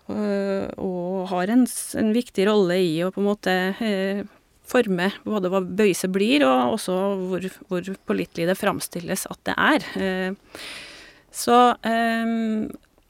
Eh, 0.07 0.67
og 0.79 1.27
har 1.33 1.51
en, 1.51 1.65
en, 1.99 2.11
viktig 2.15 2.45
rolle 2.47 2.79
i 2.79 2.93
å 3.03 3.11
på 3.11 3.19
en 3.19 3.27
måte 3.27 3.53
eh, 3.83 4.21
forme 4.67 5.09
både 5.27 5.51
hva 5.51 5.59
bøyse 5.59 6.07
blir, 6.11 6.45
og 6.47 6.77
også 6.77 6.95
hvor, 7.27 7.47
hvor 7.67 7.89
pålitelig 8.07 8.47
det 8.47 8.59
framstilles 8.59 9.27
at 9.27 9.41
det 9.49 9.57
er. 9.67 9.87
Eh, 9.99 10.61
så 11.37 11.57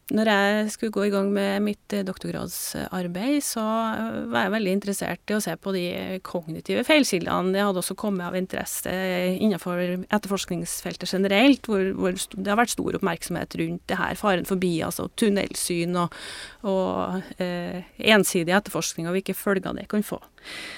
når 0.08 0.30
jeg 0.32 0.68
skulle 0.72 0.96
gå 0.96 1.06
i 1.08 1.12
gang 1.12 1.28
med 1.36 1.64
mitt 1.66 1.94
eh, 1.96 2.06
doktorgradsarbeid, 2.08 3.42
så 3.44 3.64
eh, 3.64 4.20
var 4.32 4.46
jeg 4.46 4.54
veldig 4.54 4.76
interessert 4.78 5.34
i 5.34 5.36
å 5.36 5.42
se 5.44 5.56
på 5.60 5.74
de 5.76 5.84
kognitive 6.24 6.86
feilkildene. 6.88 7.52
Det 7.56 7.66
hadde 7.66 7.82
også 7.82 7.98
kommet 8.00 8.28
av 8.30 8.38
interesse 8.40 8.94
innenfor 9.36 9.82
etterforskningsfeltet 10.06 11.12
generelt, 11.12 11.68
hvor, 11.68 11.92
hvor, 11.98 12.16
det 12.16 12.54
har 12.54 12.62
vært 12.62 12.76
stor 12.78 13.00
oppmerksomhet 13.00 13.60
rundt 13.60 13.84
det 13.92 14.00
her. 14.00 14.16
Faren 14.20 14.48
forbi, 14.48 14.78
altså 14.88 15.10
tunnelsyn 15.20 16.00
og, 16.00 16.16
og 16.64 17.44
eh, 17.44 17.84
ensidig 18.16 18.56
etterforskning, 18.56 19.10
og 19.10 19.18
hvilke 19.18 19.36
følger 19.36 19.76
det 19.76 19.90
kan 19.92 20.06
få. 20.06 20.22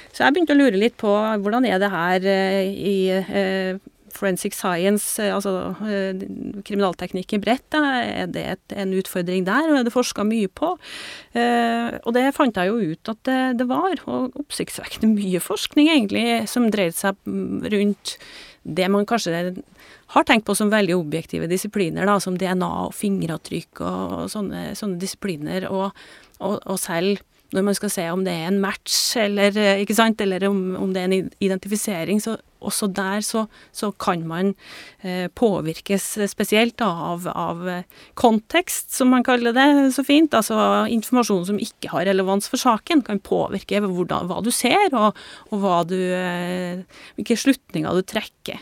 Så 0.10 0.24
jeg 0.24 0.34
begynte 0.34 0.58
å 0.58 0.60
lure 0.60 0.80
litt 0.80 0.98
på 1.00 1.14
hvordan 1.14 1.68
er 1.70 1.78
det 1.82 1.94
her 1.94 2.26
eh, 2.34 2.66
i 2.66 3.00
eh, 3.14 3.90
forensic 4.16 4.56
science, 4.58 5.20
eh, 5.22 5.34
altså 5.34 5.74
kriminalteknikken 6.66 7.40
i 7.40 7.44
bredt, 7.44 7.78
er 7.78 8.30
det 8.32 8.46
et, 8.56 8.76
en 8.84 8.94
utfordring 8.98 9.48
der, 9.48 9.70
og 9.70 9.80
er 9.80 9.88
det 9.88 9.96
forska 9.96 10.26
mye 10.28 10.50
på. 10.52 10.74
Eh, 11.38 12.00
og 12.04 12.16
det 12.18 12.28
fant 12.38 12.58
jeg 12.60 12.72
jo 12.72 12.94
ut 12.94 13.14
at 13.14 13.34
det, 13.60 13.70
var, 13.70 14.04
og 14.10 14.38
oppsiktsvekkende 14.40 15.14
mye 15.16 15.42
forskning 15.44 15.92
egentlig, 15.92 16.28
som 16.52 16.70
dreide 16.74 16.98
seg 16.98 17.18
rundt 17.74 18.18
det 18.64 18.90
man 18.92 19.08
kanskje 19.08 19.54
har 20.14 20.26
tenkt 20.28 20.48
på 20.48 20.56
som 20.58 20.72
veldig 20.72 20.96
objektive 20.98 21.48
disipliner, 21.50 22.08
da, 22.10 22.18
som 22.22 22.38
DNA 22.38 22.70
og 22.88 22.96
fingeravtrykk 22.98 23.82
og 23.86 24.30
sånne, 24.34 24.72
sånne 24.78 25.00
disipliner, 25.02 25.68
og, 25.70 25.94
og, 26.40 26.58
og 26.66 26.80
selv 26.82 27.22
når 27.56 27.66
man 27.66 27.78
skal 27.78 27.92
se 27.94 28.06
om 28.14 28.22
det 28.26 28.34
er 28.36 28.50
en 28.50 28.62
match, 28.62 28.98
eller, 29.18 29.56
sant, 29.96 30.22
eller 30.22 30.46
om, 30.50 30.60
om 30.78 30.94
det 30.94 31.02
er 31.02 31.10
en 31.10 31.32
identifisering, 31.42 32.22
så 32.22 32.38
også 32.60 32.90
der 32.92 33.24
så, 33.24 33.46
så 33.72 33.92
kan 33.96 34.26
man 34.28 34.52
eh, 35.02 35.28
påvirkes 35.32 36.06
spesielt 36.32 36.82
av, 36.84 37.28
av, 37.32 37.64
kontekst, 38.20 38.92
som 38.96 39.14
man 39.14 39.24
kaller 39.26 39.56
det 39.56 39.68
så 39.96 40.04
fint. 40.06 40.36
Altså 40.36 40.58
informasjon 40.92 41.48
som 41.52 41.62
ikke 41.62 41.94
har 41.94 42.10
relevans 42.10 42.50
for 42.52 42.62
saken, 42.62 43.06
kan 43.08 43.24
påvirke 43.24 43.82
hvordan, 43.86 44.28
hva 44.30 44.42
du 44.44 44.52
ser, 44.56 44.92
og, 44.92 45.16
og 45.56 45.70
du, 45.92 45.98
eh, 46.00 46.84
hvilke 47.18 47.40
slutninger 47.40 47.96
du 47.96 48.04
trekker. 48.04 48.60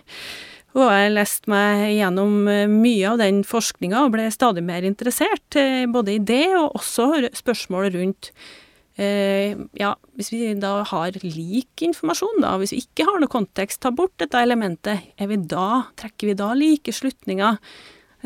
Og 0.77 0.91
jeg 0.93 1.13
leste 1.15 1.49
meg 1.49 1.87
gjennom 1.95 2.45
eh, 2.51 2.69
mye 2.69 3.15
av 3.15 3.23
den 3.23 3.41
forskninga 3.47 4.05
og 4.05 4.13
ble 4.13 4.29
stadig 4.33 4.61
mer 4.67 4.85
interessert, 4.85 5.57
eh, 5.57 5.89
både 5.89 6.15
i 6.15 6.21
det 6.21 6.45
og 6.53 6.77
også 6.77 7.33
spørsmål 7.41 7.91
rundt 7.97 8.31
Eh, 8.35 8.66
ja, 8.97 9.91
hvis 10.17 10.31
vi 10.33 10.41
da 10.57 10.81
har 10.89 11.17
lik 11.21 11.83
informasjon, 11.85 12.41
da, 12.41 12.55
hvis 12.57 12.73
vi 12.73 12.81
ikke 12.81 13.05
har 13.05 13.21
noe 13.21 13.29
kontekst, 13.29 13.81
ta 13.83 13.91
bort 13.93 14.15
dette 14.17 14.41
elementet, 14.41 15.11
er 15.21 15.29
vi 15.29 15.37
da, 15.37 15.87
trekker 15.99 16.31
vi 16.31 16.37
da 16.39 16.51
like 16.57 16.93
slutninger? 16.95 17.59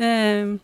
Eh, 0.00 0.54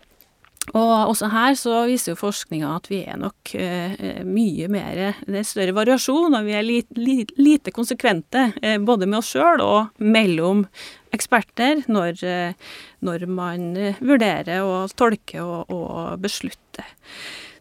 og 0.76 0.92
også 1.08 1.30
her 1.32 1.54
så 1.56 1.82
viser 1.88 2.12
jo 2.12 2.20
forskninga 2.20 2.70
at 2.76 2.88
vi 2.90 2.98
er 3.08 3.16
nok 3.16 3.52
uh, 3.56 3.94
mye 4.28 4.66
mer 4.68 4.98
Det 5.24 5.38
er 5.40 5.46
større 5.48 5.72
variasjon, 5.72 6.34
og 6.36 6.44
vi 6.44 6.52
er 6.58 6.66
lite, 6.66 6.98
li, 6.98 7.22
lite 7.40 7.72
konsekvente 7.72 8.50
både 8.84 9.08
med 9.08 9.22
oss 9.22 9.32
sjøl 9.32 9.62
og 9.64 10.02
mellom 10.04 10.66
eksperter 11.16 11.86
når, 11.88 12.20
når 13.00 13.26
man 13.32 13.70
vurderer 13.96 14.60
og 14.60 14.92
tolker 14.92 15.40
og, 15.40 15.72
og 15.72 16.20
beslutter. 16.20 16.84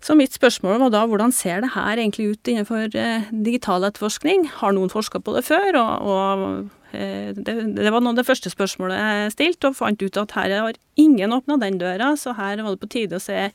Så 0.07 0.15
mitt 0.15 0.31
spørsmål 0.31 0.79
var 0.85 0.91
da 0.93 1.01
hvordan 1.09 1.33
ser 1.35 1.59
det 1.65 1.73
her 1.73 1.99
egentlig 1.99 2.29
ut 2.31 2.47
innenfor 2.47 2.93
eh, 2.95 3.25
digital 3.43 3.83
etterforskning? 3.83 4.45
Har 4.61 4.71
noen 4.71 4.91
forska 4.91 5.19
på 5.19 5.33
det 5.35 5.43
før? 5.43 5.75
Og, 5.81 6.05
og 6.07 6.93
eh, 6.95 7.33
det, 7.35 7.55
det, 7.75 7.89
var 7.91 7.99
noe 7.99 8.13
av 8.15 8.21
det 8.21 8.27
første 8.27 8.51
spørsmålet 8.53 9.01
jeg 9.01 9.33
stilte, 9.35 9.67
og 9.67 9.75
fant 9.81 10.05
ut 10.05 10.19
at 10.21 10.35
her 10.37 10.53
har 10.55 10.79
ingen 10.95 11.35
åpna 11.35 11.57
den 11.59 11.79
døra, 11.81 12.13
så 12.15 12.37
her 12.37 12.63
var 12.63 12.77
det 12.77 12.81
på 12.85 12.91
tide 12.93 13.19
å 13.19 13.23
se 13.25 13.49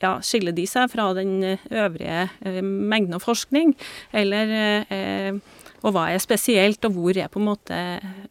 ja, 0.00 0.14
skiller 0.24 0.54
de 0.56 0.64
seg 0.70 0.88
fra 0.94 1.10
den 1.18 1.42
øvrige 1.44 2.28
eh, 2.40 2.62
mengden 2.64 3.18
av 3.18 3.26
forskning, 3.26 3.74
eller 4.16 4.54
eh, 4.88 5.40
Og 5.78 5.92
hva 5.94 6.08
er 6.10 6.18
spesielt, 6.18 6.82
og 6.88 6.96
hvor 6.96 7.18
er 7.20 7.28
på 7.30 7.38
en 7.38 7.50
måte 7.50 7.76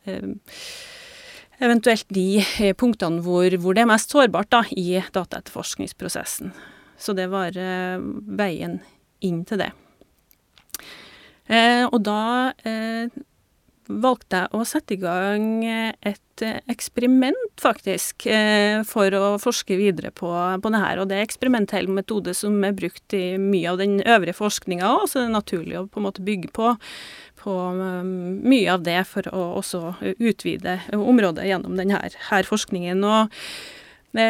eh, 0.09 0.25
eventuelt 1.61 2.09
de 2.09 2.41
eh, 2.41 2.73
punktene 2.73 3.21
hvor, 3.21 3.53
hvor, 3.61 3.77
det 3.77 3.85
er 3.85 3.91
mest 3.93 4.11
sårbart 4.11 4.49
da, 4.51 4.63
i 4.73 4.97
dataetterforskningsprosessen. 5.13 6.51
Så 6.97 7.13
det 7.17 7.29
var 7.31 7.57
eh, 7.57 7.97
veien 8.39 8.79
inn 9.25 9.43
til 9.47 9.61
det. 9.61 9.71
Eh, 11.47 11.85
og 11.85 12.01
da 12.03 12.53
eh, 12.67 13.13
valgte 13.87 14.41
jeg 14.43 14.51
å 14.57 14.65
sette 14.67 14.97
i 14.97 14.99
gang 14.99 15.61
et 15.63 16.43
eksperiment, 16.67 17.53
faktisk, 17.57 18.27
for 18.85 19.15
å 19.15 19.29
forske 19.41 19.77
videre 19.79 20.11
på, 20.13 20.27
på 20.27 20.71
det 20.73 20.81
her. 20.83 20.99
Og 20.99 21.07
det 21.09 21.15
er 21.17 21.23
eksperimentell 21.23 21.87
metode 21.89 22.35
som 22.37 22.59
er 22.67 22.75
brukt 22.77 23.15
i 23.15 23.39
mye 23.39 23.71
av 23.71 23.79
den 23.79 24.01
øvrige 24.03 24.35
forskninga 24.37 24.91
òg, 24.91 25.07
så 25.07 25.21
det 25.21 25.29
er 25.29 25.37
naturlig 25.37 25.79
å 25.79 25.87
på 25.87 26.01
en 26.01 26.07
måte 26.09 26.25
bygge 26.27 26.51
på 26.53 26.75
på 27.37 27.53
mye 27.77 28.73
av 28.73 28.83
det 28.83 28.99
for 29.07 29.27
å 29.31 29.43
også 29.59 29.93
utvide 30.17 30.79
området 30.97 31.45
gjennom 31.47 31.77
denne 31.79 31.99
her 32.01 32.47
forskningen. 32.49 33.03
Og 33.07 33.35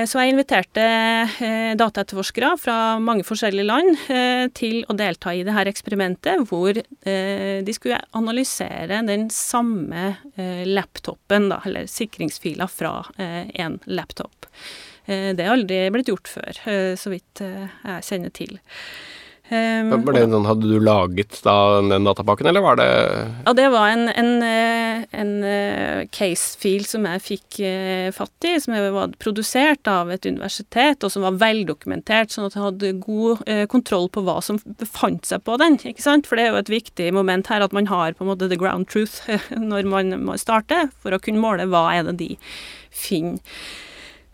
så 0.09 0.19
jeg 0.19 0.33
inviterte 0.33 0.83
eh, 0.83 1.73
dataetterforskere 1.79 2.49
fra 2.59 2.77
mange 2.99 3.23
forskjellige 3.27 3.67
land 3.67 3.93
eh, 4.11 4.45
til 4.57 4.81
å 4.89 4.95
delta 4.97 5.31
i 5.31 5.45
dette 5.47 5.71
eksperimentet, 5.71 6.43
hvor 6.49 6.75
de 6.77 7.73
skulle 7.75 7.99
analysere 8.17 8.99
den 9.07 9.27
samme 9.33 10.17
laptopen, 10.67 11.47
da, 11.51 11.61
eller 11.65 11.87
sikringsfila 11.89 12.67
fra 12.71 12.91
en 13.17 13.77
laptop. 13.85 14.47
Det 15.07 15.39
har 15.39 15.53
aldri 15.53 15.79
blitt 15.93 16.11
gjort 16.11 16.27
før, 16.27 16.59
så 16.99 17.13
vidt 17.13 17.41
jeg 17.41 18.03
kjenner 18.09 18.33
til. 18.35 18.57
Um, 19.47 19.93
var 20.03 20.17
det 20.17 20.25
noen 20.27 20.43
Hadde 20.43 20.67
du 20.67 20.81
laget 20.83 21.37
da 21.45 21.79
den 21.79 22.03
datapakken, 22.03 22.49
eller 22.49 22.63
var 22.65 22.75
det 22.75 22.87
Ja, 23.45 23.53
det 23.55 23.69
var 23.71 23.93
en, 23.93 24.09
en, 24.11 24.31
eh, 24.43 25.05
en 25.15 25.31
eh, 25.47 26.01
case-fil 26.11 26.83
som 26.83 27.07
jeg 27.07 27.23
fikk 27.23 27.59
eh, 27.63 28.09
fatt 28.15 28.47
i, 28.49 28.57
som 28.59 28.75
var 28.75 29.15
produsert 29.23 29.87
av 29.87 30.11
et 30.11 30.27
universitet, 30.27 30.99
og 31.07 31.13
som 31.13 31.23
var 31.23 31.39
veldokumentert, 31.39 32.33
sånn 32.33 32.49
at 32.49 32.57
jeg 32.57 32.65
hadde 32.65 32.93
god 33.05 33.47
kontroll 33.71 34.11
på 34.11 34.25
hva 34.27 34.41
som 34.43 34.59
befant 34.81 35.29
seg 35.29 35.45
på 35.47 35.55
den. 35.61 35.79
ikke 35.79 36.03
sant? 36.03 36.27
For 36.27 36.35
det 36.35 36.47
er 36.47 36.51
jo 36.51 36.61
et 36.65 36.75
viktig 36.75 37.09
moment 37.15 37.47
her 37.47 37.63
at 37.63 37.75
man 37.75 37.87
har 37.87 38.17
på 38.17 38.27
en 38.27 38.33
måte 38.33 38.51
the 38.51 38.59
ground 38.59 38.91
truth 38.91 39.23
når 39.71 39.87
man, 39.87 40.11
man 40.27 40.43
starter, 40.43 40.91
for 40.99 41.15
å 41.15 41.23
kunne 41.23 41.43
måle 41.43 41.69
hva 41.71 41.87
er 41.95 42.09
det 42.09 42.19
de 42.19 42.33
finner. 42.91 43.39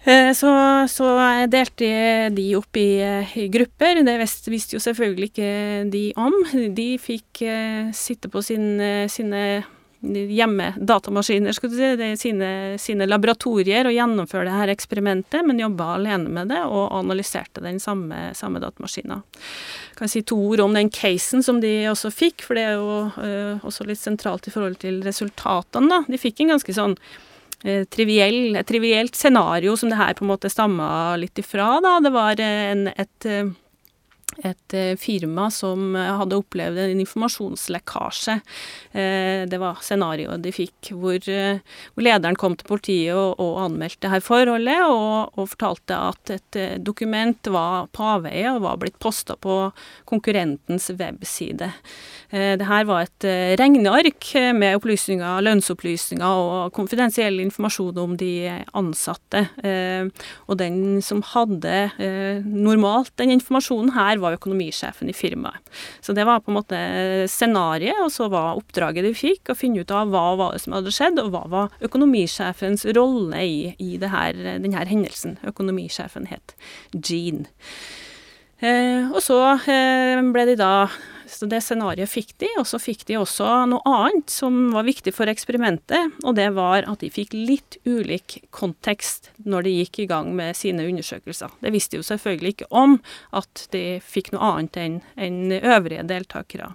Eh, 0.04 0.34
så, 0.36 0.50
så 0.92 1.12
jeg 1.16 1.52
delte 1.54 1.92
de 2.36 2.48
opp 2.60 2.80
i, 2.80 2.90
i 3.40 3.48
grupper. 3.52 4.02
Det 4.04 4.18
visste, 4.20 4.76
jo 4.76 4.82
selvfølgelig 4.84 5.30
ikke 5.32 5.54
de 5.94 6.10
om. 6.20 6.36
De 6.76 6.90
fikk 7.00 7.46
uh, 7.48 7.94
sitte 7.96 8.32
på 8.32 8.44
sin, 8.44 8.76
sine 9.12 9.64
hjemmedatamaskiner, 10.04 11.56
si, 11.56 12.16
sine, 12.20 12.78
sine, 12.80 13.08
laboratorier 13.08 13.88
og 13.88 13.96
gjennomføre 13.96 14.50
det 14.50 14.58
her 14.58 14.72
eksperimentet, 14.74 15.46
men 15.48 15.62
jobba 15.62 15.94
alene 15.96 16.30
med 16.30 16.52
det 16.52 16.60
og 16.66 16.92
analyserte 17.00 17.64
den 17.64 17.80
samme, 17.80 18.34
samme 18.36 18.60
datamaskina. 18.60 19.22
Jeg 19.24 20.00
kan 20.02 20.12
si 20.12 20.24
to 20.28 20.36
ord 20.50 20.66
om 20.66 20.76
den 20.76 20.92
casen 20.92 21.46
som 21.46 21.62
de 21.64 21.72
også 21.92 22.12
fikk, 22.12 22.44
for 22.44 22.60
det 22.60 22.68
er 22.68 22.76
jo 22.76 23.04
uh, 23.16 23.64
også 23.64 23.88
litt 23.88 24.02
sentralt 24.02 24.50
i 24.50 24.54
forhold 24.54 24.82
til 24.84 25.00
resultatene. 25.08 25.88
da. 25.88 26.04
De 26.12 26.20
fikk 26.20 26.44
en 26.44 26.58
ganske 26.58 26.76
sånn 26.76 27.00
Eh, 27.00 27.33
triviell, 27.64 28.56
et 28.60 28.68
trivielt 28.68 29.16
scenario 29.16 29.76
som 29.80 29.92
det 29.92 30.00
her 30.00 30.14
på 30.18 30.26
en 30.26 30.32
måte 30.34 30.52
stamma 30.52 31.16
litt 31.20 31.40
ifra. 31.40 31.78
Da. 31.84 31.98
Det 32.04 32.12
var 32.14 32.40
en, 32.44 32.88
et, 32.92 33.26
eh, 33.26 33.52
et 34.44 34.76
eh, 34.78 34.94
firma 35.00 35.50
som 35.54 35.94
hadde 35.96 36.40
opplevd 36.40 36.82
en 36.86 37.04
informasjonslekkasje. 37.04 38.40
Det 38.94 39.60
var 39.60 39.82
scenarioet 39.82 40.44
de 40.44 40.52
fikk, 40.54 40.92
hvor, 40.98 41.18
lederen 42.04 42.38
kom 42.40 42.56
til 42.58 42.68
politiet 42.70 43.16
og, 43.18 43.56
anmeldte 43.64 44.08
dette 44.08 44.26
forholdet, 44.26 44.84
og, 44.86 45.34
og, 45.38 45.50
fortalte 45.54 45.98
at 45.98 46.34
et 46.36 46.60
dokument 46.86 47.50
var 47.54 47.90
på 47.94 48.06
avveie 48.16 48.52
og 48.54 48.64
var 48.66 48.80
blitt 48.82 49.00
posta 49.02 49.38
på 49.40 49.58
konkurrentens 50.10 50.92
webside. 51.00 51.72
Eh, 52.34 52.56
det 52.58 52.66
her 52.66 52.88
var 52.90 53.06
et 53.06 53.28
eh, 53.30 53.54
regneark 53.60 54.32
med 54.58 54.80
opplysninger, 54.80 55.44
lønnsopplysninger 55.46 56.26
og 56.26 56.74
konfidensiell 56.74 57.38
informasjon 57.44 58.00
om 58.02 58.16
de 58.18 58.34
ansatte. 58.74 59.46
Eh, 59.62 60.10
og 60.48 60.58
den 60.62 61.02
som 61.06 61.22
hadde 61.34 61.76
normalt 62.44 63.14
den 63.20 63.36
informasjonen 63.36 63.94
her, 63.96 64.20
var 64.24 64.38
økonomisjefen 64.38 65.12
i 65.12 65.16
firmaet. 65.16 65.62
Så 66.04 66.16
det 66.16 66.26
var 66.28 66.44
på 66.44 66.52
en 66.52 66.60
måte 66.60 66.80
scenarioet, 67.32 68.02
og 68.04 68.12
så 68.14 68.30
var 68.32 68.60
oppdraget 68.60 69.08
de 69.08 69.14
fikk, 69.18 69.52
å 69.52 69.58
finne 69.58 69.84
ut 69.84 69.94
av 69.94 70.12
hva 70.14 70.26
var 70.40 70.56
det 70.56 70.64
som 70.64 70.78
hadde 70.78 70.94
skjedd, 70.96 71.22
og 71.22 71.34
hva 71.34 71.44
var 71.52 71.76
økonomisjefens 71.86 72.88
rolle 72.98 73.44
i, 73.44 73.58
i 73.78 73.98
her, 74.00 74.40
denne 74.64 74.88
hendelsen. 74.90 75.38
Økonomisjefen 75.48 76.30
het 76.32 76.56
Jean. 76.94 77.46
Eh, 78.64 79.10
og 79.12 79.20
så 79.24 79.40
eh, 79.68 80.22
ble 80.32 80.48
de 80.48 80.60
da 80.60 80.74
så 81.30 81.48
det 81.50 81.62
scenarioet 81.64 82.12
fikk 82.12 82.34
de, 82.44 82.50
og 82.60 82.68
så 82.70 82.80
fikk 82.82 83.06
de 83.10 83.18
også 83.20 83.48
noe 83.72 83.82
annet 83.90 84.32
som 84.32 84.72
var 84.74 84.88
viktig 84.88 85.14
for 85.16 85.32
eksperimentet, 85.32 86.18
og 86.24 86.38
det 86.40 86.50
var 86.58 86.88
at 86.90 87.04
de 87.04 87.12
fikk 87.14 87.36
litt 87.36 87.78
ulik 87.86 88.42
kontekst 88.56 89.32
når 89.44 89.68
de 89.68 89.76
gikk 89.80 90.04
i 90.04 90.08
gang 90.12 90.32
med 90.38 90.58
sine 90.60 90.86
undersøkelser. 90.90 91.54
Det 91.64 91.74
visste 91.76 92.00
jo 92.00 92.08
selvfølgelig 92.08 92.56
ikke 92.56 92.72
om, 92.72 92.98
at 93.36 93.68
de 93.76 93.86
fikk 94.04 94.34
noe 94.34 94.54
annet 94.54 94.82
enn 94.84 94.98
en 95.16 95.60
øvrige 95.60 96.08
deltakere. 96.10 96.74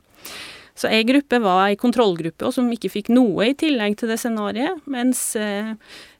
Så 0.79 0.87
ei 0.93 1.03
gruppe 1.03 1.41
var 1.43 1.65
ei 1.67 1.79
kontrollgruppe, 1.79 2.47
og 2.47 2.55
som 2.55 2.69
ikke 2.71 2.93
fikk 2.93 3.11
noe 3.11 3.51
i 3.51 3.57
tillegg 3.59 3.97
til 3.99 4.13
det 4.13 4.21
scenarioet, 4.23 4.85
mens 4.87 5.23
eh, 5.39 5.75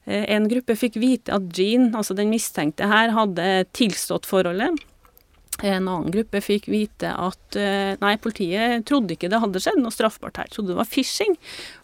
en 0.09 0.47
gruppe 0.51 0.75
fikk 0.75 0.97
vite 0.99 1.31
at 1.35 1.47
Jean, 1.55 1.93
altså 1.95 2.17
den 2.17 2.31
mistenkte 2.33 2.89
her, 2.91 3.13
hadde 3.15 3.47
tilstått 3.77 4.27
forholdet. 4.27 4.75
En 5.59 5.87
annen 5.87 6.11
gruppe 6.13 6.39
fikk 6.43 6.69
vite 6.71 7.09
at 7.11 7.57
eh, 7.59 7.95
nei, 7.99 8.13
politiet 8.21 8.85
trodde 8.87 9.15
ikke 9.15 9.31
det 9.31 9.41
hadde 9.43 9.61
skjedd 9.63 9.81
noe 9.81 9.93
straffbart 9.93 10.39
her, 10.39 10.51
trodde 10.53 10.71
det 10.71 10.79
var 10.79 10.87
phishing, 10.87 11.35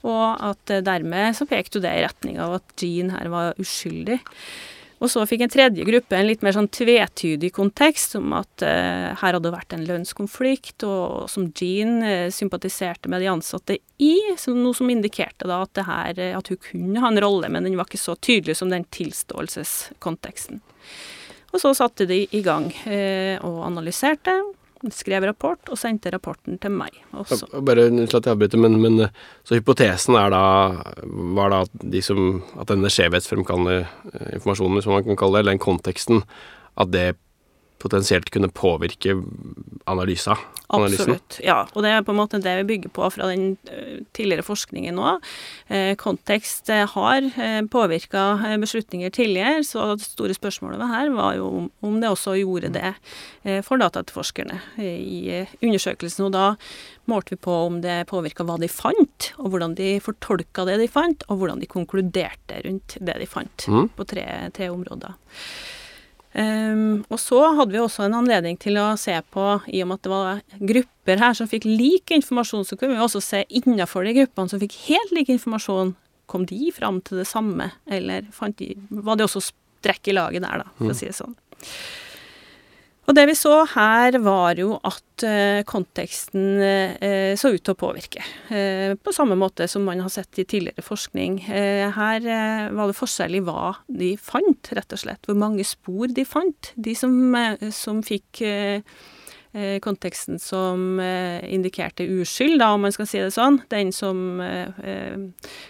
og 0.08 0.46
at 0.52 0.72
eh, 0.72 0.84
dermed 0.86 1.36
så 1.36 1.48
pekte 1.50 1.84
det 1.84 1.92
i 1.92 2.06
retning 2.06 2.40
av 2.40 2.62
at 2.62 2.80
Jean 2.80 3.12
her 3.16 3.28
var 3.34 3.60
uskyldig. 3.62 4.22
Og 5.04 5.12
så 5.12 5.26
fikk 5.28 5.44
en 5.44 5.52
tredje 5.52 5.84
gruppe 5.86 6.16
en 6.16 6.28
litt 6.30 6.44
mer 6.46 6.56
sånn 6.56 6.70
tvetydig 6.72 7.50
kontekst, 7.54 8.16
om 8.16 8.32
at 8.38 8.64
uh, 8.64 9.12
her 9.20 9.36
hadde 9.36 9.52
vært 9.52 9.76
en 9.76 9.84
lønnskonflikt, 9.86 10.86
og 10.88 11.28
som 11.30 11.50
Jean 11.52 11.98
uh, 12.00 12.32
sympatiserte 12.34 13.12
med 13.12 13.22
de 13.22 13.28
ansatte 13.28 13.76
i, 14.00 14.14
noe 14.56 14.78
som 14.78 14.90
indikerte 14.90 15.50
da 15.52 15.60
at, 15.68 15.84
her, 15.90 16.24
at 16.40 16.48
hun 16.48 16.62
kunne 16.64 17.04
ha 17.04 17.12
en 17.12 17.22
rolle, 17.22 17.52
men 17.52 17.68
den 17.68 17.76
var 17.76 17.92
ikke 17.92 18.02
så 18.02 18.16
tydelig 18.16 18.56
som 18.62 18.72
den 18.72 18.88
tilståelseskonteksten. 18.96 20.64
Og 21.56 21.62
så 21.64 21.72
satte 21.78 22.08
de 22.10 22.26
i 22.36 22.44
gang 22.44 22.68
eh, 22.84 23.40
og 23.40 23.64
analyserte, 23.70 24.34
skrev 24.92 25.24
rapport 25.26 25.72
og 25.72 25.80
sendte 25.80 26.12
rapporten 26.14 26.60
til 26.62 26.74
meg 26.76 26.94
også. 27.16 27.48
Bare 27.66 27.88
Unnskyld 27.90 28.20
at 28.20 28.28
jeg 28.28 28.36
avbryter, 28.36 28.62
men, 28.62 28.76
men, 28.84 29.06
så 29.48 29.58
hypotesen 29.58 30.18
er 30.20 30.34
da, 30.34 30.42
var 31.40 31.54
da 31.54 31.62
at, 31.66 31.78
de 31.96 32.02
som, 32.06 32.44
at 32.60 32.70
denne 32.70 32.92
skjevhetsfremkallende 32.92 33.80
eh, 33.86 34.34
informasjonen, 34.36 34.84
som 34.84 34.98
man 34.98 35.08
kan 35.08 35.22
kalle 35.22 35.40
det, 35.40 35.46
eller 35.46 35.56
den 35.56 35.64
konteksten, 35.64 36.26
at 36.76 36.92
det 36.92 37.08
potensielt 37.82 38.30
kunne 38.34 38.50
påvirke 38.50 39.18
analysa? 39.86 40.38
Absolutt. 40.74 41.38
Ja, 41.46 41.60
og 41.74 41.84
det 41.86 41.92
er 41.94 42.06
på 42.06 42.14
en 42.14 42.18
måte 42.18 42.40
det 42.42 42.56
vi 42.62 42.68
bygger 42.72 42.92
på 42.96 43.06
fra 43.14 43.28
den 43.30 43.54
eh, 43.70 44.02
tidligere 44.18 44.46
forskningen 44.46 44.98
nå. 44.98 45.12
Eh, 45.70 45.92
kontekst 46.02 46.72
eh, 46.74 46.88
har 46.90 47.28
påvirka 47.72 48.24
beslutninger 48.62 49.14
tidligere, 49.14 49.64
så 49.68 49.92
det 49.94 50.08
store 50.08 50.34
spørsmålet 50.38 50.82
her 50.90 51.12
var 51.14 51.36
jo 51.38 51.50
om, 51.86 52.00
det 52.02 52.10
også 52.10 52.36
gjorde 52.40 52.74
det 52.76 52.92
for 53.64 53.80
dataetterforskerne 53.80 54.58
i 54.82 55.46
undersøkelsen. 55.62 56.26
Og 56.28 56.34
da 56.34 56.48
målte 57.12 57.36
vi 57.36 57.42
på 57.46 57.56
om 57.68 57.80
det 57.84 58.02
påvirka 58.10 58.46
hva 58.48 58.58
de 58.62 58.70
fant, 58.72 59.32
og 59.38 59.54
hvordan 59.54 59.78
de 59.78 59.96
fortolka 60.04 60.66
det 60.68 60.80
de 60.82 60.90
fant, 60.92 61.24
og 61.30 61.40
hvordan 61.40 61.62
de 61.62 61.70
konkluderte 61.72 62.60
rundt 62.66 62.98
det 63.00 63.18
de 63.22 63.30
fant, 63.30 63.68
mm. 63.70 63.90
på 63.96 64.10
tre, 64.10 64.28
tre 64.56 64.70
områder. 64.74 65.16
Um, 66.36 67.06
og 67.08 67.20
så 67.24 67.40
hadde 67.56 67.72
vi 67.72 67.80
også 67.80 68.04
en 68.06 68.18
anledning 68.18 68.58
til 68.60 68.76
å 68.82 68.90
se 69.00 69.16
på, 69.32 69.44
i 69.72 69.80
og 69.84 69.88
med 69.88 70.02
at 70.02 70.08
det 70.08 70.12
var 70.12 70.42
grupper 70.72 71.22
her 71.22 71.38
som 71.38 71.48
fikk 71.48 71.68
lik 71.70 72.12
informasjon, 72.12 72.66
så 72.68 72.76
kunne 72.76 72.98
vi 72.98 73.06
også 73.06 73.22
se 73.24 73.46
innafor 73.56 74.04
de 74.04 74.18
gruppene 74.18 74.52
som 74.52 74.60
fikk 74.60 74.76
helt 74.90 75.14
lik 75.16 75.32
informasjon. 75.32 75.94
Kom 76.28 76.44
de 76.50 76.74
fram 76.76 77.00
til 77.06 77.22
det 77.22 77.28
samme, 77.30 77.70
eller 77.88 78.28
de, 78.60 78.74
var 78.90 79.16
det 79.16 79.30
også 79.30 79.46
strekk 79.48 80.12
i 80.12 80.18
laget 80.18 80.44
der, 80.44 80.66
da, 80.66 80.74
for 80.76 80.90
å 80.90 80.96
mm. 80.96 81.00
si 81.00 81.08
det 81.08 81.16
sånn. 81.16 81.38
Og 83.06 83.14
det 83.14 83.28
vi 83.30 83.36
så 83.38 83.54
her, 83.70 84.18
var 84.26 84.58
jo 84.58 84.76
at 84.82 85.26
uh, 85.26 85.62
konteksten 85.70 86.58
uh, 86.58 87.34
så 87.38 87.52
ut 87.54 87.62
til 87.62 87.76
å 87.76 87.78
påvirke. 87.78 88.24
Uh, 88.50 88.98
på 88.98 89.14
samme 89.16 89.38
måte 89.40 89.68
som 89.70 89.86
man 89.86 90.02
har 90.02 90.14
sett 90.14 90.42
i 90.42 90.48
tidligere 90.48 90.86
forskning. 90.86 91.38
her 91.46 92.26
var 92.74 92.90
det 92.90 92.98
forskjell 92.98 93.38
i 93.38 93.44
hva 93.46 93.76
de 93.88 94.16
fant, 94.22 94.72
rett 94.74 94.96
og 94.96 95.02
slett. 95.02 95.28
Hvor 95.28 95.38
mange 95.38 95.66
spor 95.68 96.10
de 96.10 96.26
fant. 96.28 96.72
De 96.76 96.96
som, 96.98 97.14
som 97.74 98.02
fikk 98.06 98.44
Eh, 98.46 98.82
konteksten 99.80 100.40
som 100.42 101.00
eh, 101.00 101.40
indikerte 101.54 102.04
uskyld, 102.04 102.58
da, 102.60 102.74
om 102.76 102.84
man 102.84 102.92
skal 102.92 103.08
si 103.08 103.22
det 103.24 103.32
sånn. 103.32 103.62
Den 103.72 103.94
som 103.96 104.42
eh, 104.44 105.22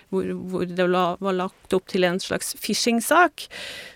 hvor, 0.09 0.31
hvor, 0.49 0.65
det 0.65 0.87
var 0.89 1.37
lagt 1.37 1.75
opp 1.77 1.85
til 1.91 2.07
en 2.07 2.17
slags 2.21 2.55
phishing-sak. 2.57 3.45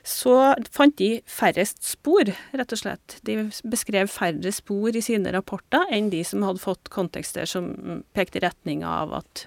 Så 0.05 0.35
fant 0.75 0.97
de 1.01 1.09
færrest 1.29 1.81
spor, 1.87 2.29
rett 2.53 2.75
og 2.75 2.81
slett. 2.81 3.17
De 3.25 3.39
beskrev 3.69 4.11
færre 4.13 4.53
spor 4.53 4.93
i 4.93 5.03
sine 5.05 5.33
rapporter 5.33 5.89
enn 5.95 6.11
de 6.13 6.21
som 6.27 6.45
hadde 6.45 6.61
fått 6.61 6.91
kontekster 6.93 7.49
som 7.49 8.03
pekte 8.13 8.37
i 8.39 8.45
retning 8.45 8.85
av 8.85 9.15
at 9.21 9.45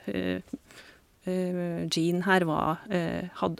Jean 1.22 2.24
her 2.26 2.42
var, 2.48 2.80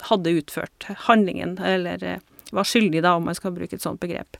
hadde 0.09 0.33
utført 0.35 0.87
handlingen, 1.05 1.55
eller 1.63 2.19
var 2.51 2.67
skyldig, 2.67 2.99
da, 3.05 3.13
om 3.15 3.29
man 3.29 3.37
skal 3.37 3.55
bruke 3.55 3.77
et 3.79 3.85
sånt 3.85 4.03
begrep. 4.03 4.35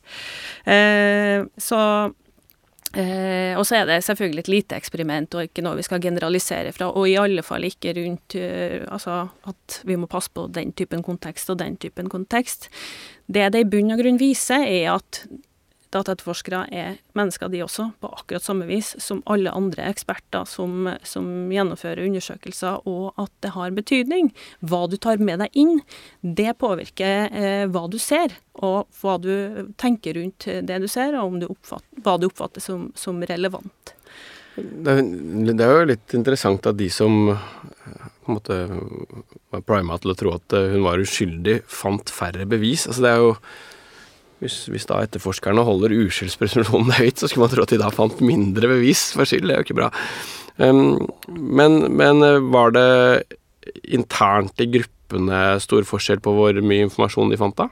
så 1.55 1.79
Eh, 2.93 3.57
og 3.57 3.65
så 3.65 3.79
er 3.79 3.87
det 3.89 4.03
selvfølgelig 4.05 4.43
et 4.43 4.51
lite 4.51 4.77
eksperiment, 4.77 5.33
og 5.33 5.47
ikke 5.47 5.63
noe 5.65 5.79
vi 5.79 5.85
skal 5.85 6.01
generalisere 6.01 6.73
fra. 6.75 6.91
Og 6.93 7.07
i 7.09 7.17
alle 7.17 7.41
fall 7.45 7.65
ikke 7.65 7.95
rundt 7.97 8.37
eh, 8.37 8.83
altså 8.85 9.23
at 9.49 9.79
vi 9.89 9.97
må 9.97 10.09
passe 10.11 10.29
på 10.33 10.45
den 10.53 10.75
typen 10.77 11.01
kontekst 11.05 11.49
og 11.49 11.57
den 11.63 11.79
typen 11.81 12.11
kontekst. 12.11 12.69
Det 13.25 13.49
det 13.53 13.63
i 13.65 13.69
bunn 13.69 13.95
og 13.95 14.03
grunn 14.03 14.21
viser, 14.21 14.61
er 14.61 14.93
at 14.93 15.23
Dataetterforskere 15.93 16.63
er 16.73 16.97
mennesker, 17.17 17.51
de 17.53 17.61
også, 17.65 17.89
på 18.01 18.09
akkurat 18.17 18.45
samme 18.45 18.65
vis 18.69 18.93
som 19.03 19.21
alle 19.29 19.53
andre 19.53 19.85
eksperter 19.91 20.47
som, 20.49 20.89
som, 21.05 21.27
gjennomfører 21.53 22.03
undersøkelser, 22.07 22.87
og 22.89 23.13
at 23.21 23.31
det 23.45 23.53
har 23.55 23.75
betydning. 23.75 24.31
Hva 24.65 24.85
du 24.89 24.97
tar 24.97 25.21
med 25.21 25.43
deg 25.43 25.59
inn, 25.59 25.81
det 26.21 26.55
påvirker 26.61 27.29
eh, 27.29 27.65
hva 27.69 27.85
du 27.91 27.99
ser, 28.01 28.33
og 28.59 28.89
hva 29.01 29.17
du 29.21 29.73
tenker 29.81 30.17
rundt 30.17 30.49
det 30.65 30.79
du 30.81 30.89
ser, 30.89 31.17
og 31.19 31.39
du 31.41 31.49
hva 32.03 32.17
du 32.17 32.29
oppfatter 32.29 32.63
som, 32.63 32.89
som 32.97 33.21
relevant. 33.29 33.93
Det, 34.55 34.95
det, 35.49 35.65
er 35.65 35.71
jo 35.79 35.85
litt 35.89 36.13
interessant 36.13 36.67
at 36.69 36.77
de 36.77 36.87
som 36.93 37.31
på 37.33 38.31
en 38.31 38.37
måte 38.37 38.57
var 39.53 39.63
prima 39.65 39.97
til 39.99 40.13
å 40.13 40.17
tro 40.17 40.33
at 40.37 40.55
hun 40.55 40.85
var 40.85 41.01
uskyldig, 41.01 41.63
fant 41.69 42.11
færre 42.13 42.45
bevis. 42.49 42.85
Altså 42.87 43.05
det 43.05 43.13
er 43.13 43.23
jo 43.23 43.31
hvis, 44.43 44.57
hvis 44.71 44.87
da 44.89 45.01
etterforskerne 45.05 45.63
holder 45.65 45.95
uskyldspresumpsjonen 46.03 46.95
høyt, 46.99 47.19
så 47.19 47.29
skulle 47.29 47.47
man 47.47 47.53
tro 47.53 47.65
at 47.65 47.73
de 47.73 47.81
da 47.81 47.91
fant 47.93 48.23
mindre 48.23 48.69
bevis 48.75 49.09
for 49.15 49.29
skyld. 49.29 49.47
Det 49.47 49.55
er 49.55 49.61
jo 49.61 49.67
ikke 49.67 49.79
bra. 49.81 49.91
Um, 50.61 50.99
men, 51.27 51.79
men, 51.97 52.21
eh, 52.21 52.41
var 52.53 52.75
det 52.75 52.89
internt 53.95 54.59
i 54.61 54.69
gruppene 54.69 55.45
stor 55.63 55.87
forskjell 55.87 56.21
på 56.23 56.33
hvor 56.35 56.59
mye 56.61 56.85
informasjon 56.85 57.33
de 57.33 57.39
fant 57.39 57.57
da? 57.57 57.71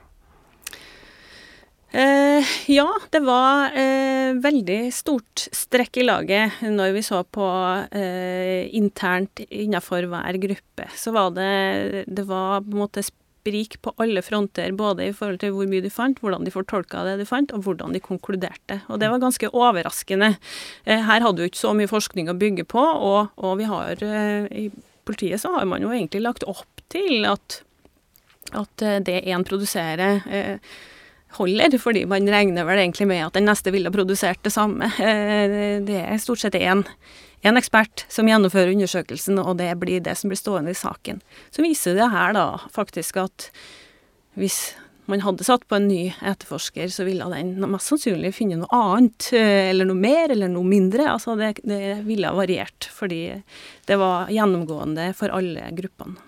Eh, 1.91 2.51
ja, 2.71 2.87
det 3.11 3.19
var 3.27 3.73
eh, 3.75 4.31
veldig 4.39 4.79
stort 4.95 5.49
strekk 5.51 5.99
i 5.99 6.05
laget 6.07 6.61
når 6.63 6.93
vi 6.95 7.01
så 7.03 7.19
på 7.27 7.47
eh, 7.91 8.69
internt 8.79 9.43
innenfor 9.49 10.07
hver 10.07 10.39
gruppe. 10.39 10.87
Så 10.95 11.11
var 11.11 11.33
det 11.35 12.05
Det 12.07 12.23
var 12.29 12.63
på 12.63 12.71
en 12.71 12.83
måte 12.85 13.03
sprik 13.41 13.79
på 13.81 13.93
alle 13.97 14.21
fronter, 14.21 14.71
både 14.77 15.09
i 15.09 15.13
forhold 15.15 15.41
til 15.41 15.55
hvor 15.55 15.69
mye 15.69 15.83
de 15.83 15.91
fant, 15.93 16.19
hvordan 16.21 16.45
de 16.45 16.53
fortolka 16.53 17.03
det 17.07 17.17
de 17.21 17.27
fant, 17.27 17.51
og 17.55 17.65
hvordan 17.65 17.95
de 17.95 18.03
konkluderte. 18.03 18.81
Og 18.89 19.01
det 19.01 19.09
var 19.09 19.21
ganske 19.23 19.49
overraskende. 19.49 20.35
Eh, 20.85 21.01
her 21.07 21.25
hadde 21.25 21.41
vi 21.41 21.49
ikke 21.49 21.63
så 21.63 21.73
mye 21.77 21.89
forskning 21.89 22.29
å 22.29 22.37
bygge 22.37 22.67
på, 22.69 22.81
og, 22.81 23.33
og 23.41 23.57
vi 23.61 23.67
har 23.69 24.05
eh, 24.05 24.47
I 24.51 24.69
politiet 25.07 25.41
så 25.41 25.55
har 25.55 25.65
man 25.65 25.81
jo 25.81 25.89
egentlig 25.89 26.21
lagt 26.21 26.45
opp 26.45 26.85
til 26.93 27.25
at, 27.25 27.61
at 28.53 28.85
eh, 28.85 29.01
det 29.01 29.23
én 29.25 29.45
produserer 29.47 30.21
holder, 31.39 31.77
fordi 31.79 32.03
man 32.11 32.27
regner 32.27 32.67
vel 32.67 32.81
egentlig 32.83 33.07
med 33.07 33.23
at 33.25 33.37
den 33.37 33.47
neste 33.47 33.71
ville 33.71 33.91
produsert 33.93 34.41
det 34.43 34.51
samme. 34.51 34.89
Det 34.99 36.01
er 36.03 36.17
stort 36.19 36.41
sett 36.43 36.57
én 36.59 36.83
en 37.41 37.57
ekspert 37.57 38.05
som 38.11 38.29
gjennomfører 38.29 38.73
undersøkelsen, 38.75 39.39
og 39.41 39.57
det 39.61 39.71
blir 39.81 40.03
det 40.03 40.13
som 40.19 40.31
blir 40.31 40.39
stående 40.39 40.75
i 40.75 40.77
saken. 40.77 41.21
Så 41.53 41.65
viser 41.65 41.97
det 41.97 42.11
her 42.13 42.35
da 42.37 42.45
faktisk 42.73 43.17
at 43.21 43.49
hvis 44.39 44.71
man 45.11 45.23
hadde 45.25 45.43
satt 45.43 45.65
på 45.67 45.75
en 45.75 45.89
ny 45.89 46.13
etterforsker, 46.21 46.87
så 46.93 47.03
ville 47.07 47.27
den 47.33 47.55
mest 47.71 47.89
sannsynlig 47.91 48.31
finne 48.37 48.61
noe 48.61 48.77
annet, 48.77 49.31
eh, 49.35 49.71
eller 49.71 49.89
noe 49.89 49.99
mer, 49.99 50.31
eller 50.31 50.51
noe 50.51 50.67
mindre. 50.67 51.09
Altså 51.11 51.35
det, 51.39 51.55
det 51.67 52.01
ville 52.07 52.29
ha 52.29 52.37
variert, 52.37 52.87
fordi 52.93 53.23
det 53.89 53.97
var 53.99 54.31
gjennomgående 54.31 55.11
for 55.17 55.33
alle 55.35 55.71
gruppene. 55.75 56.19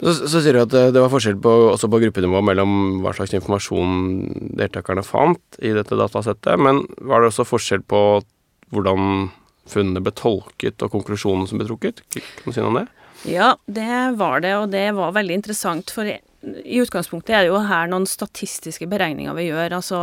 Så, 0.00 0.14
så, 0.14 0.40
sier 0.40 0.56
du 0.56 0.62
at 0.62 0.72
det 0.72 1.00
var 1.02 1.10
forskjell 1.12 1.36
på, 1.44 1.50
også 1.74 1.90
på 1.92 1.98
gruppenivå 2.06 2.40
mellom 2.48 3.02
hva 3.04 3.12
slags 3.12 3.34
informasjon 3.36 4.54
deltakerne 4.56 5.04
fant 5.04 5.58
i 5.60 5.74
dette 5.76 5.98
datasettet, 5.98 6.56
men 6.56 6.86
var 7.04 7.20
det 7.20 7.28
også 7.34 7.44
forskjell 7.44 7.84
på 7.84 8.00
hvordan 8.74 9.28
funnene 9.70 10.02
ble 10.02 10.14
tolket 10.18 10.82
og 10.82 10.94
konklusjonen 10.94 11.46
som 11.50 11.60
ble 11.60 11.68
trukket? 11.68 12.02
Kan 12.14 12.50
du 12.50 12.54
si 12.54 12.62
noe 12.62 12.72
om 12.72 12.80
det? 12.80 12.88
Ja, 13.28 13.52
det 13.68 14.16
var 14.16 14.40
det, 14.40 14.54
og 14.56 14.70
det 14.72 14.86
var 14.96 15.12
veldig 15.12 15.36
interessant. 15.36 15.92
For 15.92 16.08
i 16.08 16.78
utgangspunktet 16.80 17.34
er 17.36 17.44
det 17.44 17.50
jo 17.50 17.60
her 17.68 17.90
noen 17.90 18.06
statistiske 18.08 18.88
beregninger 18.88 19.36
vi 19.36 19.50
gjør, 19.50 19.76
altså 19.76 19.98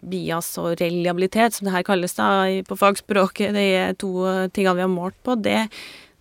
bias 0.00 0.54
og 0.62 0.78
reliabilitet, 0.80 1.58
som 1.58 1.68
det 1.68 1.76
her 1.76 1.86
kalles 1.86 2.16
da 2.16 2.28
på 2.68 2.78
fagspråket. 2.80 3.52
Det 3.56 3.66
er 3.82 3.98
to 4.00 4.14
tingene 4.54 4.78
vi 4.80 4.86
har 4.86 4.92
målt 4.92 5.18
på. 5.26 5.36
Det, 5.44 5.66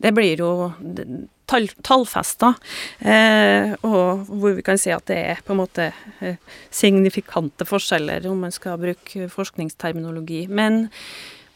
det 0.04 0.12
blir 0.18 0.44
jo 0.44 0.52
tall, 1.52 1.70
tallfesta, 1.84 2.54
eh, 3.00 3.74
og 3.88 4.28
hvor 4.28 4.58
vi 4.58 4.66
kan 4.68 4.80
si 4.80 4.92
at 4.92 5.08
det 5.08 5.20
er 5.34 5.44
på 5.46 5.56
en 5.56 5.62
måte 5.64 5.92
eh, 6.20 6.40
signifikante 6.74 7.68
forskjeller, 7.68 8.28
om 8.28 8.44
man 8.48 8.56
skal 8.56 8.80
bruke 8.82 9.30
forskningsterminologi. 9.32 10.46
Men 10.52 10.90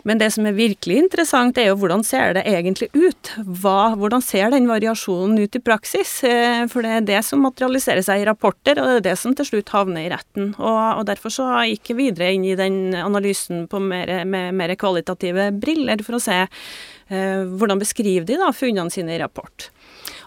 men 0.06 0.20
det 0.22 0.30
som 0.36 0.46
er 0.46 0.54
virkelig 0.58 1.00
interessant, 1.02 1.58
er 1.58 1.72
jo 1.72 1.78
hvordan 1.82 2.04
ser 2.06 2.36
det 2.38 2.44
egentlig 2.46 2.92
ut? 2.94 3.32
Hva, 3.42 3.96
hvordan 3.98 4.22
ser 4.22 4.52
den 4.54 4.70
variasjonen 4.70 5.40
ut 5.42 5.58
i 5.58 5.62
praksis? 5.66 6.12
Eh, 6.28 6.66
for 6.72 6.86
det 6.86 6.92
er 6.94 7.08
det 7.08 7.22
som 7.26 7.42
materialiserer 7.46 8.06
seg 8.06 8.22
i 8.22 8.28
rapporter, 8.30 8.78
og 8.78 8.90
det 8.90 9.00
er 9.00 9.06
det 9.10 9.16
som 9.22 9.34
til 9.38 9.50
slutt 9.50 9.74
havner 9.74 10.06
i 10.06 10.12
retten. 10.14 10.54
Og, 10.60 10.82
og 11.02 11.06
derfor 11.10 11.34
så 11.34 11.50
gikk 11.72 11.92
jeg 11.92 12.00
videre 12.04 12.30
inn 12.36 12.46
i 12.46 12.58
den 12.60 12.94
analysen 13.02 13.66
mer, 13.82 14.14
med 14.30 14.54
mer 14.54 14.76
kvalitative 14.78 15.50
briller, 15.58 16.06
for 16.06 16.20
å 16.20 16.24
se 16.24 16.44
eh, 16.46 17.42
hvordan 17.58 17.82
beskriver 17.82 18.30
de 18.30 18.38
da 18.42 18.54
funnene 18.54 18.94
sine 18.94 19.18
i 19.18 19.22
rapport. 19.22 19.72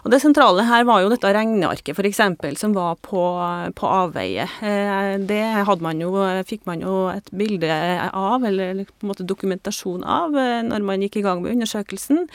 Og 0.03 0.13
det 0.13 0.21
sentrale 0.23 0.63
her 0.67 0.85
var 0.87 1.03
jo 1.03 1.11
dette 1.11 1.31
regnearket, 1.35 1.97
f.eks., 1.97 2.21
som 2.61 2.75
var 2.75 2.99
på, 3.03 3.21
på 3.75 3.89
avveie. 3.89 4.45
Eh, 4.63 5.15
det 5.29 5.41
man 5.83 6.01
jo, 6.01 6.13
fikk 6.47 6.65
man 6.69 6.83
jo 6.83 7.09
et 7.11 7.29
bilde 7.35 7.71
av, 8.13 8.45
eller 8.45 8.85
på 8.85 9.05
en 9.05 9.11
måte 9.11 9.27
dokumentasjon 9.27 10.03
av, 10.03 10.37
eh, 10.39 10.61
når 10.67 10.85
man 10.87 11.03
gikk 11.03 11.19
i 11.19 11.25
gang 11.25 11.43
med 11.43 11.57
undersøkelsen. 11.57 12.27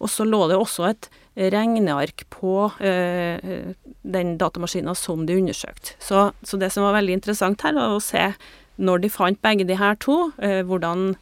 Og 0.00 0.12
så 0.12 0.28
lå 0.28 0.44
det 0.50 0.60
også 0.60 0.90
et 0.90 1.10
regneark 1.36 2.24
på 2.32 2.70
øh, 2.80 3.72
den 4.02 4.36
datamaskinen 4.40 4.96
som 4.96 5.26
de 5.28 5.36
undersøkte. 5.36 5.96
Så, 6.00 6.30
så, 6.42 6.60
det 6.60 6.72
som 6.72 6.86
var 6.86 6.96
veldig 6.96 7.18
interessant 7.18 7.64
her, 7.64 7.76
var 7.76 7.96
å 7.96 8.00
se 8.00 8.30
når 8.76 9.04
de 9.04 9.12
fant 9.12 9.40
begge 9.44 9.64
de 9.68 9.76
her 9.76 9.96
to, 10.00 10.30
hvordan 10.36 11.14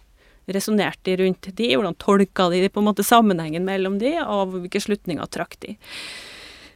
resonnerte 0.47 1.11
de 1.11 1.17
rundt 1.23 1.49
de, 1.57 1.71
hvordan 1.75 1.97
tolka 2.01 2.49
de 2.53 2.69
på 2.69 2.83
en 2.83 2.89
måte 2.91 3.07
sammenhengen 3.07 3.65
mellom 3.67 3.99
de, 4.03 4.17
og 4.25 4.55
hvilke 4.55 4.83
slutninger 4.83 5.31
trakk 5.33 5.57
de. 5.65 5.77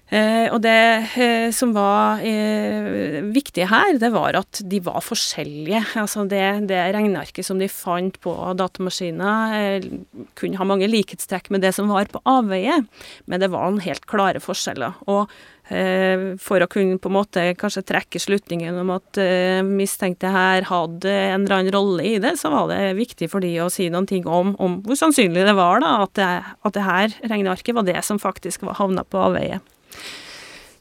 Eh, 0.09 0.47
og 0.49 0.63
det 0.65 0.77
eh, 1.21 1.51
som 1.53 1.75
var 1.77 2.23
eh, 2.25 3.19
viktig 3.29 3.67
her, 3.69 3.99
det 4.01 4.09
var 4.15 4.39
at 4.41 4.63
de 4.65 4.81
var 4.87 5.03
forskjellige. 5.05 5.83
Altså 6.01 6.25
det, 6.31 6.45
det 6.71 6.81
regnearket 6.97 7.45
som 7.45 7.61
de 7.61 7.69
fant 7.69 8.17
på 8.25 8.33
datamaskiner, 8.57 9.59
eh, 9.59 9.91
kunne 10.39 10.61
ha 10.61 10.69
mange 10.69 10.89
likhetstrekk 10.89 11.53
med 11.53 11.67
det 11.67 11.75
som 11.77 11.93
var 11.93 12.09
på 12.09 12.25
avveie, 12.25 12.81
men 13.29 13.45
det 13.45 13.53
var 13.53 13.69
en 13.69 13.85
helt 13.85 14.09
klare 14.09 14.41
forskjeller. 14.41 14.97
Og 15.13 15.29
Eh, 15.69 16.39
for 16.41 16.65
å 16.65 16.69
kunne 16.71 16.97
på 16.97 17.11
en 17.11 17.17
måte 17.19 17.43
kanskje 17.61 17.85
trekke 17.91 18.21
slutningen 18.23 18.79
om 18.81 18.95
at 18.95 19.19
uh, 19.21 19.61
mistenkte 19.61 20.31
her 20.33 20.65
hadde 20.65 21.13
en 21.13 21.45
eller 21.45 21.57
annen 21.59 21.75
rolle 21.75 22.07
i 22.09 22.15
det, 22.23 22.39
så 22.41 22.49
var 22.55 22.71
det 22.73 22.97
viktig 22.97 23.29
for 23.29 23.45
de 23.45 23.51
å 23.61 23.69
si 23.73 23.91
noen 23.93 24.09
ting 24.09 24.25
om, 24.25 24.55
om 24.57 24.79
hvor 24.87 24.97
sannsynlig 24.97 25.45
det 25.45 25.57
var 25.59 25.85
da, 25.85 25.91
at 26.07 26.15
det, 26.17 26.31
at 26.65 26.79
det 26.79 26.87
her 26.87 27.19
regnearket 27.21 27.77
var 27.77 27.85
det 27.85 28.01
som 28.07 28.21
faktisk 28.23 28.65
havna 28.81 29.05
på 29.05 29.21
avveie. 29.29 29.61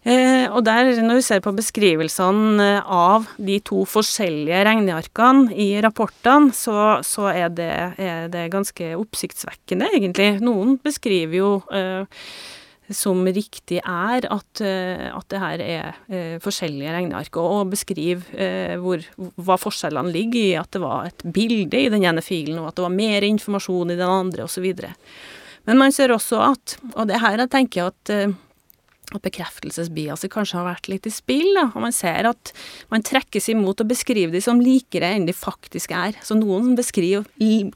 Eh, 0.07 0.45
og 0.55 0.61
der, 0.63 0.87
når 1.03 1.19
vi 1.19 1.23
ser 1.25 1.41
på 1.43 1.51
beskrivelsene 1.55 2.67
av 2.83 3.25
de 3.43 3.57
to 3.65 3.81
forskjellige 3.89 4.61
regnearkene 4.69 5.51
i 5.51 5.73
rapportene, 5.83 6.53
så, 6.55 7.01
så 7.03 7.27
er, 7.33 7.49
det, 7.51 7.73
er, 7.99 8.29
det, 8.31 8.45
ganske 8.53 8.93
oppsiktsvekkende, 9.01 9.89
egentlig. 9.97 10.37
Noen 10.45 10.77
beskriver 10.83 11.35
jo 11.41 11.49
eh, 11.75 12.07
som 12.93 13.19
riktig 13.27 13.81
er 13.81 14.29
at, 14.31 14.63
eh, 14.63 15.09
at 15.11 15.27
det 15.33 15.43
her 15.43 15.65
er 15.65 15.99
eh, 16.07 16.39
forskjellige 16.43 16.95
regneark, 16.95 17.41
og, 17.43 17.73
beskriver 17.75 18.39
eh, 18.39 18.77
hvor, 18.79 19.03
hva 19.35 19.59
forskjellene 19.59 20.13
ligger 20.13 20.39
i 20.39 20.57
at 20.61 20.71
det 20.71 20.83
var 20.87 21.11
et 21.11 21.27
bilde 21.35 21.83
i 21.83 21.91
den 21.91 22.07
ene 22.07 22.23
filen, 22.23 22.61
og 22.61 22.71
at 22.71 22.79
det 22.79 22.87
var 22.87 22.95
mer 22.95 23.27
informasjon 23.27 23.91
i 23.91 23.99
den 23.99 24.07
andre, 24.07 24.47
osv. 24.47 24.71
Men 25.67 25.83
man 25.83 25.91
ser 25.91 26.15
også 26.15 26.39
at, 26.53 26.77
og 26.93 27.09
det 27.09 27.19
her 27.19 27.41
jeg 27.43 27.51
tenker 27.51 27.91
at 27.91 28.13
eh, 28.13 28.29
at 29.15 29.23
bekreftelsesbiaset 29.23 30.31
kanskje 30.33 30.57
har 30.59 30.65
vært 30.67 30.89
litt 30.91 31.07
i 31.07 31.13
spill. 31.13 31.47
Da. 31.55 31.67
Og 31.71 31.83
man 31.85 31.95
ser 31.95 32.27
at 32.27 32.51
man 32.91 33.05
trekkes 33.07 33.47
imot 33.53 33.79
å 33.79 33.87
beskrive 33.87 34.33
de 34.33 34.41
som 34.43 34.59
likere 34.59 35.13
enn 35.15 35.27
de 35.29 35.35
faktisk 35.35 35.93
er. 35.95 36.17
Så 36.25 36.35
noen 36.35 36.73
beskriver 36.77 37.23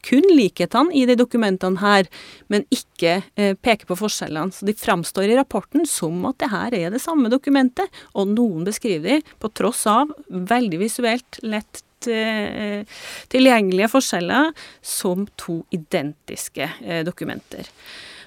kun 0.04 0.28
likhetene 0.36 0.92
i 0.98 1.06
de 1.08 1.16
dokumentene 1.20 1.80
her, 1.80 2.10
men 2.52 2.66
ikke 2.74 3.22
eh, 3.40 3.54
peker 3.56 3.88
på 3.88 4.00
forskjellene. 4.02 4.52
Så 4.56 4.68
de 4.68 4.76
framstår 4.76 5.32
i 5.32 5.38
rapporten 5.40 5.88
som 5.88 6.20
at 6.30 6.42
det 6.44 6.52
her 6.52 6.76
er 6.82 6.92
det 6.92 7.04
samme 7.04 7.32
dokumentet, 7.32 7.88
og 8.12 8.34
noen 8.36 8.68
beskriver 8.68 9.22
de, 9.22 9.36
på 9.40 9.52
tross 9.56 9.86
av 9.90 10.12
veldig 10.28 10.82
visuelt 10.84 11.40
lett 11.48 12.12
eh, 12.12 12.84
tilgjengelige 13.32 13.92
forskjeller, 13.94 14.52
som 14.84 15.24
to 15.40 15.62
identiske 15.72 16.68
eh, 16.84 17.06
dokumenter. 17.08 17.72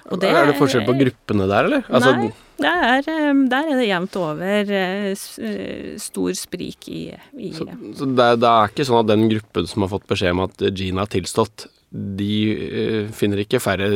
Det, 0.05 0.29
er 0.29 0.51
det 0.51 0.57
forskjell 0.57 0.85
på 0.85 0.97
gruppene 0.99 1.47
der, 1.49 1.69
eller? 1.69 1.85
Altså, 1.89 2.11
nei, 2.13 2.33
er, 2.63 3.03
eh, 3.11 3.33
der 3.51 3.71
er 3.71 3.79
det 3.79 3.87
jevnt 3.89 4.15
over 4.19 4.71
eh, 4.79 5.11
eh, 5.11 5.95
stor 6.01 6.35
sprik 6.37 6.87
i, 6.87 7.09
i 7.35 7.51
Så, 7.55 7.67
så 7.97 8.07
det, 8.07 8.29
det, 8.43 8.51
er 8.51 8.71
ikke 8.71 8.87
sånn 8.87 9.01
at 9.03 9.11
den 9.11 9.27
gruppen 9.31 9.67
som 9.67 9.85
har 9.85 9.91
fått 9.91 10.07
beskjed 10.07 10.37
om 10.37 10.45
at 10.47 10.63
Gina 10.71 11.03
har 11.03 11.11
tilstått, 11.11 11.67
de 11.91 12.35
uh, 12.55 13.03
finner 13.15 13.39
ikke 13.39 13.61
færre 13.63 13.87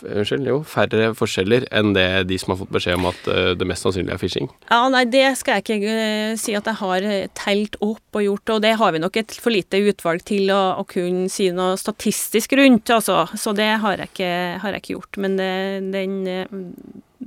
unnskyld, 0.00 0.46
jo, 0.48 0.60
færre 0.66 1.10
forskjeller 1.18 1.66
enn 1.74 1.92
det 1.94 2.06
de 2.30 2.38
som 2.40 2.52
har 2.52 2.60
fått 2.62 2.72
beskjed 2.74 2.98
om 2.98 3.08
at 3.10 3.28
det 3.58 3.66
mest 3.68 3.84
sannsynlig 3.84 4.14
er 4.14 4.20
phishing? 4.22 4.48
Ja, 4.70 4.80
nei, 4.92 5.04
det 5.10 5.24
skal 5.38 5.58
jeg 5.58 5.66
ikke 5.66 5.98
si 6.40 6.54
at 6.58 6.70
jeg 6.70 6.78
har 6.80 7.06
eh, 7.06 7.28
telt 7.38 7.78
opp 7.84 8.18
og 8.18 8.24
gjort, 8.26 8.54
og 8.54 8.64
det 8.64 8.74
har 8.80 8.94
vi 8.94 9.02
nok 9.02 9.20
et 9.20 9.34
for 9.34 9.54
lite 9.54 9.82
utvalg 9.90 10.24
til 10.30 10.50
å, 10.54 10.60
å 10.80 10.86
kunne 10.88 11.28
si 11.32 11.50
noe 11.54 11.78
statistisk 11.80 12.54
rundt, 12.58 12.90
altså. 12.94 13.22
Så 13.38 13.54
det 13.58 13.70
har 13.82 14.02
jeg 14.02 14.12
ikke, 14.14 14.32
har 14.62 14.76
jeg 14.76 14.84
ikke 14.84 14.96
gjort. 14.98 15.22
Men 15.26 15.38
det, 15.40 15.52
den 15.94 16.18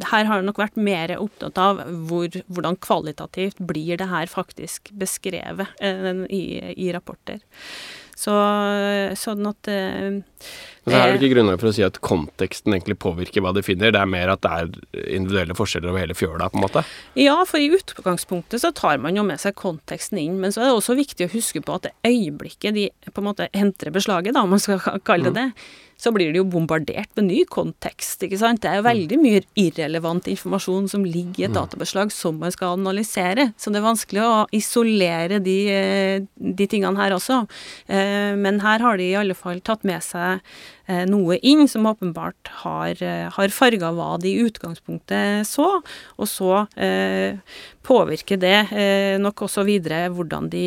her 0.09 0.25
har 0.25 0.41
det 0.41 0.47
nok 0.47 0.61
vært 0.61 0.77
mer 0.79 1.13
opptatt 1.19 1.59
av 1.61 1.81
hvor, 2.09 2.33
hvordan 2.49 2.77
kvalitativt 2.81 3.59
blir 3.61 3.99
det 4.01 4.09
her 4.09 4.29
faktisk 4.31 4.89
beskrevet 4.97 5.83
eh, 5.83 6.23
i, 6.33 6.45
i 6.73 6.93
rapporter. 6.95 7.43
Så, 8.13 8.33
sånn 9.17 9.47
at 9.49 9.67
eh, 9.73 10.19
Men 10.85 10.93
her 10.93 11.01
er 11.01 11.15
det 11.15 11.23
ikke 11.23 11.33
grunnlag 11.33 11.57
for 11.57 11.71
å 11.71 11.73
si 11.73 11.81
at 11.85 11.97
konteksten 12.05 12.75
egentlig 12.75 12.99
påvirker 13.01 13.41
hva 13.41 13.53
de 13.57 13.63
finner, 13.65 13.93
det 13.93 13.99
er 13.99 14.09
mer 14.09 14.29
at 14.35 14.43
det 14.45 14.51
er 14.53 15.07
individuelle 15.17 15.57
forskjeller 15.57 15.89
over 15.89 16.03
hele 16.03 16.17
fjøla, 16.17 16.49
på 16.53 16.59
en 16.59 16.63
måte? 16.63 16.83
Ja, 17.19 17.39
for 17.49 17.61
i 17.61 17.71
utgangspunktet 17.73 18.61
så 18.61 18.69
tar 18.75 19.01
man 19.01 19.17
jo 19.17 19.25
med 19.25 19.41
seg 19.41 19.57
konteksten 19.59 20.21
inn, 20.21 20.37
men 20.43 20.53
så 20.53 20.61
er 20.61 20.69
det 20.69 20.77
også 20.77 20.97
viktig 20.99 21.27
å 21.27 21.33
huske 21.33 21.63
på 21.65 21.79
at 21.79 21.89
det 21.89 21.95
øyeblikket 22.05 22.77
de 22.77 22.85
på 23.09 23.23
en 23.23 23.29
måte 23.31 23.49
entrer 23.49 23.93
beslaget, 23.95 24.37
da, 24.37 24.45
om 24.45 24.53
man 24.53 24.61
skal 24.61 24.79
kalle 25.07 25.33
det 25.33 25.33
mm. 25.33 25.41
det, 25.41 25.49
så 26.03 26.11
blir 26.11 26.33
det 26.33 26.41
jo 26.41 26.49
bombardert 26.51 27.11
med 27.15 27.29
ny 27.29 27.39
kontekst. 27.47 28.25
ikke 28.25 28.39
sant? 28.41 28.61
Det 28.63 28.69
er 28.69 28.81
jo 28.81 28.87
veldig 28.89 29.19
mye 29.21 29.41
irrelevant 29.59 30.27
informasjon 30.27 30.89
som 30.91 31.05
ligger 31.07 31.39
i 31.39 31.47
et 31.47 31.53
mm. 31.53 31.59
databeslag 31.61 32.11
som 32.11 32.41
man 32.41 32.51
skal 32.51 32.75
analysere. 32.75 33.51
Så 33.55 33.71
det 33.71 33.79
er 33.79 33.87
vanskelig 33.87 34.23
å 34.25 34.43
isolere 34.55 35.39
de, 35.43 35.57
eh, 35.71 36.25
de 36.35 36.67
tingene 36.67 36.99
her 36.99 37.15
også. 37.15 37.43
Eh, 37.87 38.35
men 38.35 38.59
her 38.65 38.83
har 38.83 38.99
de 38.99 39.07
i 39.13 39.17
alle 39.19 39.37
fall 39.37 39.63
tatt 39.63 39.87
med 39.87 40.03
seg 40.03 40.43
eh, 40.91 41.05
noe 41.07 41.39
inn 41.39 41.69
som 41.71 41.87
åpenbart 41.87 42.51
har, 42.65 42.99
har 43.37 43.55
farga 43.55 43.93
hva 43.95 44.17
de 44.19 44.33
i 44.33 44.43
utgangspunktet 44.43 45.47
så, 45.47 45.69
og 46.19 46.27
så 46.27 46.65
påvirker 47.83 48.39
det 48.41 48.57
nok 49.21 49.45
også 49.45 49.63
videre 49.67 50.07
hvordan 50.11 50.49
de 50.51 50.65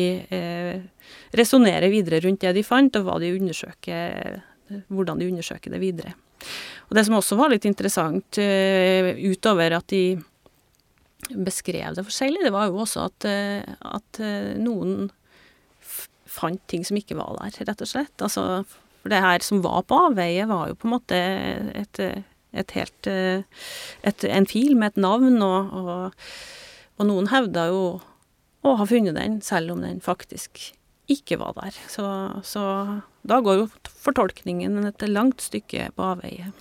resonnerer 1.37 1.91
videre 1.93 2.21
rundt 2.25 2.43
det 2.45 2.55
de 2.57 2.65
fant, 2.65 2.97
og 2.97 3.07
hva 3.07 3.17
de 3.21 3.33
undersøker 3.35 4.39
hvordan 4.87 5.19
de 5.19 5.27
undersøker 5.31 5.73
det 5.73 5.81
videre. 5.81 6.13
Og 6.87 6.95
Det 6.95 7.03
som 7.05 7.17
også 7.17 7.37
var 7.39 7.51
litt 7.51 7.67
interessant, 7.67 8.39
uh, 8.39 9.11
utover 9.27 9.75
at 9.77 9.87
de 9.91 10.17
beskrev 11.33 11.97
det 11.97 12.05
forskjellig, 12.07 12.45
det 12.45 12.53
var 12.55 12.69
jo 12.69 12.83
også 12.83 13.07
at, 13.09 13.27
uh, 13.27 13.77
at 13.97 14.21
uh, 14.21 14.53
noen 14.61 15.09
fant 16.27 16.61
ting 16.69 16.85
som 16.85 16.99
ikke 16.99 17.17
var 17.17 17.35
der, 17.39 17.57
rett 17.67 17.83
og 17.83 17.89
slett. 17.89 18.23
Altså, 18.23 18.63
for 19.01 19.11
det 19.11 19.23
her 19.23 19.43
som 19.45 19.63
var 19.65 19.83
på 19.87 19.99
avveie, 20.09 20.47
var 20.49 20.69
jo 20.69 20.77
på 20.79 20.87
en 20.87 20.95
måte 20.95 21.19
et, 21.79 22.01
et 22.53 22.75
helt 22.75 23.07
et, 23.07 24.25
En 24.27 24.47
fil 24.49 24.75
med 24.77 24.93
et 24.93 25.01
navn, 25.01 25.39
og, 25.41 25.71
og, 25.71 26.27
og 26.99 27.09
noen 27.09 27.31
hevda 27.31 27.69
jo 27.71 27.81
å 28.67 28.75
ha 28.79 28.87
funnet 28.89 29.15
den, 29.15 29.39
selv 29.45 29.73
om 29.75 29.83
den 29.85 30.03
faktisk 30.03 30.59
ikke 31.11 31.39
var 31.39 31.55
der. 31.57 31.75
Så, 31.91 32.05
så 32.43 32.63
da 33.27 33.39
går 33.43 33.61
jo 33.61 33.67
fortolkningen 34.03 34.89
et 34.89 35.07
langt 35.09 35.43
stykke 35.43 35.89
på 35.95 36.11
avveie. 36.13 36.51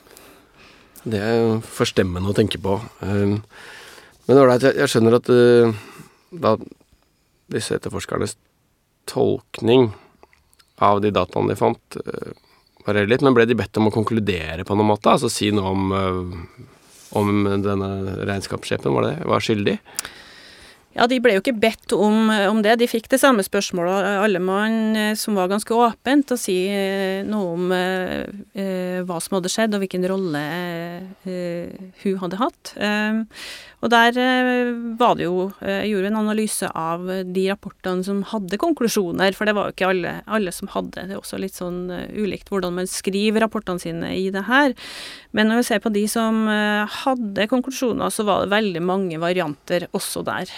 Det 1.07 1.21
er 1.23 1.61
forstemmende 1.63 2.33
å 2.33 2.37
tenke 2.37 2.59
på. 2.63 2.79
Um, 3.03 3.39
men 4.27 4.41
ålreit, 4.43 4.65
jeg 4.75 4.91
skjønner 4.91 5.19
at 5.21 5.31
uh, 5.31 5.77
da 6.35 6.57
disse 7.53 7.77
etterforskernes 7.79 8.35
tolkning 9.07 9.93
av 10.83 10.99
de 11.05 11.13
dataene 11.15 11.55
de 11.55 11.59
fant, 11.59 12.01
uh, 12.03 12.33
varierer 12.87 13.13
litt, 13.13 13.23
men 13.27 13.37
ble 13.37 13.47
de 13.47 13.59
bedt 13.59 13.79
om 13.79 13.91
å 13.91 13.95
konkludere 13.95 14.67
på 14.67 14.75
noen 14.75 14.91
måte? 14.95 15.15
Altså 15.15 15.31
si 15.31 15.53
noe 15.55 15.71
om, 15.75 15.95
uh, 15.95 16.67
om 17.19 17.47
denne 17.63 17.91
regnskapssjefen, 18.27 18.95
var 18.95 19.11
det, 19.11 19.17
var 19.31 19.47
skyldig? 19.47 19.79
Ja, 20.97 21.05
de 21.11 21.19
ble 21.21 21.35
jo 21.37 21.43
ikke 21.43 21.53
bedt 21.61 21.93
om, 21.93 22.31
om, 22.33 22.63
det. 22.65 22.79
De 22.81 22.89
fikk 22.89 23.11
det 23.13 23.21
samme 23.21 23.45
spørsmålet, 23.45 24.07
alle 24.25 24.41
mann, 24.41 24.97
eh, 24.97 25.13
som 25.19 25.37
var 25.37 25.51
ganske 25.53 25.77
åpent, 25.77 26.33
å 26.33 26.39
si 26.41 26.57
eh, 26.73 27.21
noe 27.29 27.53
om 27.53 27.75
eh, 27.77 28.25
eh, 28.57 29.03
hva 29.05 29.21
som 29.21 29.37
hadde 29.37 29.53
skjedd, 29.53 29.77
og 29.77 29.85
hvilken 29.85 30.07
rolle 30.09 30.43
eh, 31.29 31.91
hun 32.01 32.17
hadde 32.23 32.41
hatt. 32.41 32.73
Eh, 32.81 33.21
og 33.85 33.91
der 33.93 34.17
eh, 34.17 34.71
var 34.97 35.19
det 35.19 35.27
jo 35.27 35.51
Jeg 35.61 35.83
eh, 35.85 35.89
gjorde 35.91 36.09
en 36.09 36.19
analyse 36.23 36.69
av 36.73 37.05
de 37.29 37.45
rapportene 37.51 38.05
som 38.07 38.23
hadde 38.31 38.59
konklusjoner, 38.61 39.37
for 39.37 39.49
det 39.49 39.55
var 39.57 39.69
jo 39.69 39.77
ikke 39.77 39.91
alle, 39.91 40.15
alle 40.25 40.55
som 40.55 40.71
hadde. 40.73 41.05
Det 41.05 41.15
er 41.15 41.21
også 41.21 41.41
litt 41.41 41.57
sånn 41.57 41.91
uh, 41.93 42.07
ulikt 42.17 42.49
hvordan 42.51 42.79
man 42.79 42.89
skriver 42.89 43.45
rapportene 43.45 43.83
sine 43.83 44.15
i 44.17 44.31
det 44.33 44.47
her. 44.49 44.73
Men 45.37 45.51
når 45.51 45.61
vi 45.61 45.69
ser 45.69 45.85
på 45.85 45.93
de 45.93 46.07
som 46.09 46.47
hadde 46.49 47.49
konklusjoner, 47.51 48.13
så 48.13 48.25
var 48.27 48.45
det 48.45 48.55
veldig 48.55 48.83
mange 48.87 49.21
varianter 49.21 49.89
også 49.97 50.23
der. 50.25 50.51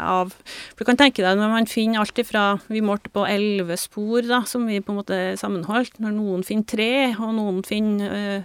Av 0.00 0.32
For 0.34 0.82
du 0.82 0.88
kan 0.88 0.98
tenke 0.98 1.22
deg 1.22 1.38
når 1.38 1.52
man 1.52 1.68
finner 1.70 2.02
alt 2.02 2.18
ifra 2.18 2.56
Vi 2.72 2.82
målte 2.84 3.12
på 3.14 3.26
elleve 3.28 3.76
spor, 3.78 4.24
da, 4.26 4.42
som 4.48 4.66
vi 4.66 4.82
på 4.82 4.92
en 4.92 5.00
måte 5.02 5.20
sammenholdt. 5.38 6.00
Når 6.02 6.16
noen 6.16 6.46
finner 6.46 6.70
tre, 6.74 6.94
og 7.14 7.36
noen 7.38 7.62
finner 7.66 8.42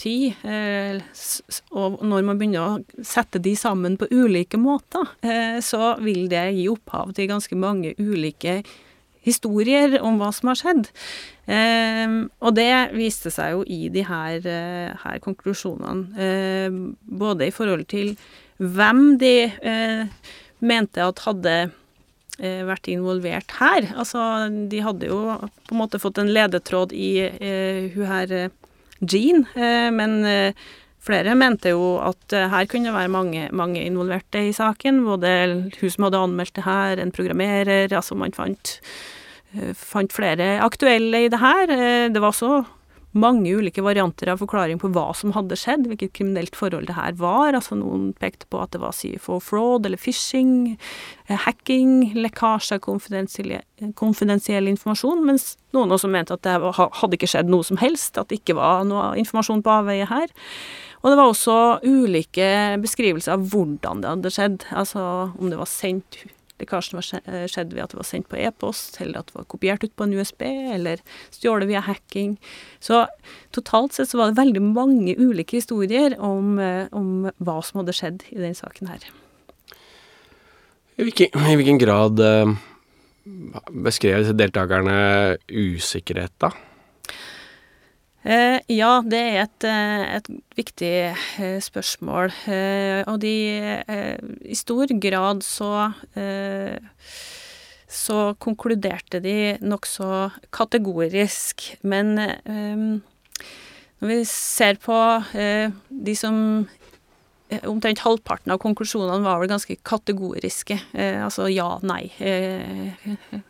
tid. 0.00 0.34
Eh, 0.42 0.98
og 1.76 2.00
når 2.04 2.26
man 2.26 2.40
begynner 2.40 2.64
å 2.64 3.04
sette 3.06 3.40
de 3.42 3.54
sammen 3.58 3.96
på 4.00 4.08
ulike 4.10 4.58
måter, 4.60 5.08
eh, 5.22 5.58
så 5.64 5.94
vil 6.02 6.26
det 6.32 6.48
gi 6.56 6.66
opphav 6.72 7.14
til 7.16 7.30
ganske 7.30 7.58
mange 7.58 7.94
ulike 7.98 8.62
historier 9.26 9.96
om 10.06 10.20
hva 10.20 10.30
som 10.34 10.52
har 10.52 10.60
skjedd. 10.60 10.90
Eh, 11.50 12.18
og 12.40 12.58
det 12.58 12.70
viste 12.94 13.32
seg 13.34 13.56
jo 13.56 13.64
i 13.66 13.88
de 13.92 14.04
her, 14.06 14.42
her 15.02 15.18
konklusjonene. 15.22 16.94
både 17.06 17.46
i 17.46 17.54
forhold 17.54 17.86
til 17.86 18.16
hvem 18.58 19.18
de 19.18 19.50
mente 20.60 21.02
at 21.02 21.18
hadde 21.26 21.70
vært 22.38 22.88
involvert 22.92 23.50
her. 23.58 23.88
Altså, 23.96 24.20
de 24.68 24.80
hadde 24.84 25.08
jo 25.08 25.18
på 25.66 25.74
en 25.74 25.80
måte 25.80 25.98
fått 25.98 26.18
en 26.20 26.30
ledetråd 26.30 26.92
i 26.92 27.10
hun 27.94 28.06
her 28.06 28.50
Jean, 29.00 29.44
eh, 29.54 29.90
men 29.92 30.18
eh, 30.24 30.66
flere 31.06 31.34
mente 31.38 31.72
jo 31.74 31.96
at 32.02 32.34
eh, 32.34 32.48
her 32.52 32.68
kunne 32.70 32.90
det 32.90 32.96
være 32.96 33.12
mange, 33.12 33.48
mange, 33.52 33.84
involverte 33.84 34.46
i 34.48 34.54
saken. 34.56 35.04
Både 35.06 35.32
hun 35.80 35.92
som 35.92 36.08
hadde 36.08 36.22
anmeldt 36.28 36.56
det 36.56 36.66
her, 36.66 37.02
en 37.02 37.14
programmerer 37.14 37.92
Altså, 37.92 38.16
man 38.18 38.34
fant, 38.36 38.78
fant 39.76 40.12
flere 40.12 40.56
aktuelle 40.64 41.26
i 41.26 41.30
det 41.32 41.40
her. 41.40 41.66
Det 42.12 42.22
var 42.22 42.32
også 42.32 42.64
mange 43.18 43.52
ulike 43.56 43.82
varianter 43.84 44.30
av 44.32 44.40
forklaring 44.42 44.78
på 44.82 44.90
hva 44.94 45.08
som 45.16 45.32
hadde 45.36 45.58
skjedd, 45.58 45.88
hvilket 45.90 46.14
kriminelt 46.16 46.56
forhold 46.58 46.88
det 46.90 46.96
her 46.98 47.16
var. 47.20 47.56
Altså 47.56 47.78
Noen 47.78 48.10
pekte 48.20 48.48
på 48.52 48.60
at 48.62 48.74
det 48.74 48.82
var 48.82 48.94
CFO 48.96 49.38
fraud 49.42 49.88
eller 49.88 50.00
phishing, 50.00 50.76
eh, 51.26 51.36
hacking, 51.46 52.12
lekkasje 52.16 52.78
av 52.78 52.84
konfidensiell, 52.86 54.70
informasjon, 54.72 55.24
mens 55.26 55.54
noen 55.76 55.92
også 55.96 56.10
mente 56.12 56.36
at 56.36 56.44
det 56.46 56.56
hadde 56.76 57.18
ikke 57.18 57.30
skjedd 57.30 57.52
noe 57.52 57.66
som 57.66 57.80
helst, 57.80 58.18
at 58.18 58.30
det 58.30 58.42
ikke 58.42 58.58
var 58.60 58.86
noe 58.88 59.14
informasjon 59.20 59.64
på 59.64 59.76
avveie 59.80 60.08
her. 60.10 60.32
Og 61.02 61.12
det 61.12 61.18
var 61.18 61.30
også 61.30 61.58
ulike 61.86 62.48
beskrivelser 62.82 63.36
av 63.36 63.44
hvordan 63.52 64.00
det 64.02 64.10
hadde 64.10 64.32
skjedd, 64.34 64.64
altså 64.74 65.02
om 65.36 65.52
det 65.52 65.60
var 65.60 65.70
sendt 65.70 66.24
lekkasjen 66.62 66.98
var 66.98 67.06
skjedd 67.50 67.74
ved 67.74 67.82
at 67.84 67.92
det 67.92 67.98
var 68.00 68.08
sendt 68.08 68.28
på 68.32 68.38
e-post, 68.40 69.00
eller 69.02 69.20
at 69.20 69.30
det 69.30 69.36
var 69.36 69.48
kopiert 69.52 69.84
ut 69.84 69.94
på 69.96 70.06
en 70.06 70.14
USB, 70.16 70.42
eller 70.76 71.02
stjålet 71.34 71.70
via 71.70 71.82
hacking. 71.84 72.36
Så 72.80 73.04
totalt 73.56 73.96
sett 73.96 74.10
så 74.10 74.20
var 74.20 74.32
det 74.32 74.40
veldig 74.40 74.62
mange 74.64 75.16
ulike 75.18 75.60
historier 75.60 76.16
om, 76.18 76.56
om 76.92 77.28
hva 77.36 77.58
som 77.64 77.82
hadde 77.82 77.96
skjedd 77.96 78.26
i 78.32 78.40
den 78.40 78.56
saken 78.56 78.92
her. 78.92 79.04
I 80.96 81.04
hvilken, 81.04 81.36
i 81.36 81.58
hvilken 81.58 81.80
grad 81.82 82.22
beskrev 83.68 84.22
disse 84.22 84.36
deltakerne 84.38 84.96
usikkerhet, 85.50 86.32
da? 86.40 86.52
Eh, 88.26 88.58
ja, 88.74 89.04
det 89.06 89.18
er 89.22 89.36
et, 89.44 89.64
eh, 89.64 90.04
et 90.16 90.28
viktig 90.58 90.92
eh, 91.14 91.58
spørsmål. 91.62 92.32
Eh, 92.50 93.04
og 93.06 93.20
de 93.22 93.34
eh, 93.86 94.18
I 94.42 94.56
stor 94.58 94.90
grad 94.98 95.44
så 95.46 95.92
eh, 96.18 96.74
så 97.86 98.34
konkluderte 98.42 99.20
de 99.22 99.54
nokså 99.62 100.32
kategorisk. 100.50 101.76
Men 101.86 102.16
når 102.18 104.10
vi 104.10 104.16
ser 104.26 104.74
på 104.82 104.98
de 105.88 106.16
som 106.18 106.66
Omtrent 107.46 108.02
halvparten 108.02 108.50
av 108.50 108.58
konklusjonene 108.58 109.22
var 109.22 109.38
vel 109.38 109.52
ganske 109.52 109.76
kategoriske. 109.86 110.80
altså 110.98 111.46
ja, 111.46 111.78
nei. 111.86 112.10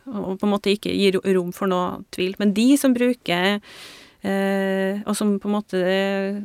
og 0.05 0.37
på 0.37 0.45
en 0.45 0.53
måte 0.53 0.69
ikke 0.69 0.93
gir 0.93 1.17
rom 1.33 1.49
for 1.49 1.65
noe 1.65 2.03
tvil. 2.13 2.37
Men 2.37 2.53
de 2.53 2.75
som 2.77 2.93
bruker 2.93 3.57
Eh, 3.57 4.05
og 4.25 5.13
som 5.15 5.35
på 5.39 5.47
en 5.47 5.53
måte 5.53 5.79
eh, 5.79 6.37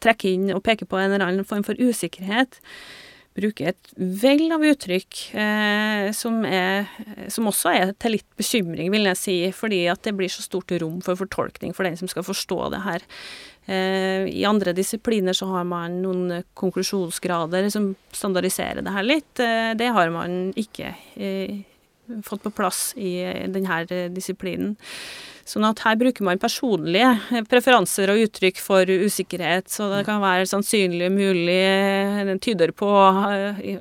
trekker 0.00 0.30
inn 0.30 0.50
og 0.54 0.62
peker 0.64 0.88
på 0.88 0.98
en 1.00 1.10
eller 1.10 1.26
annen 1.26 1.48
form 1.48 1.64
for 1.66 1.78
usikkerhet. 1.80 2.60
Bruker 3.38 3.70
et 3.70 3.90
vell 3.94 4.48
av 4.54 4.64
uttrykk 4.66 5.18
eh, 5.38 6.08
som, 6.16 6.40
er, 6.46 6.88
som 7.30 7.46
også 7.50 7.74
er 7.74 7.92
til 8.02 8.16
litt 8.16 8.26
bekymring, 8.40 8.90
vil 8.90 9.06
jeg 9.10 9.20
si, 9.20 9.36
fordi 9.54 9.84
at 9.92 10.02
det 10.06 10.16
blir 10.18 10.32
så 10.32 10.42
stort 10.42 10.74
rom 10.82 10.98
for 11.04 11.18
fortolkning 11.18 11.74
for 11.76 11.86
den 11.86 11.98
som 12.00 12.10
skal 12.10 12.26
forstå 12.26 12.58
det 12.74 12.82
her. 12.86 13.06
Eh, 13.70 14.26
I 14.26 14.44
andre 14.48 14.72
disipliner 14.74 15.36
så 15.36 15.46
har 15.52 15.66
man 15.68 16.00
noen 16.02 16.42
konklusjonsgrader 16.58 17.68
som 17.70 17.92
standardiserer 18.10 18.82
det 18.82 18.94
her 18.96 19.06
litt. 19.06 19.32
Eh, 19.38 19.72
det 19.78 19.92
har 19.94 20.10
man 20.10 20.50
ikke 20.58 20.94
eh, 21.14 21.60
fått 22.26 22.42
på 22.42 22.54
plass 22.56 22.88
i 22.98 23.20
denne 23.52 23.84
disiplinen. 24.10 24.74
Sånn 25.50 25.66
at 25.66 25.82
her 25.82 25.96
bruker 25.98 26.26
man 26.26 26.38
personlige 26.38 27.42
preferanser 27.50 28.12
og 28.12 28.22
uttrykk 28.26 28.60
for 28.62 28.86
usikkerhet, 28.86 29.70
så 29.72 29.88
det 29.90 30.04
kan 30.06 30.22
være 30.22 30.46
sannsynlig, 30.46 31.08
mulig, 31.10 31.62
den 32.28 32.42
tyder 32.42 32.74
på 32.76 32.90
eh, 33.34 33.80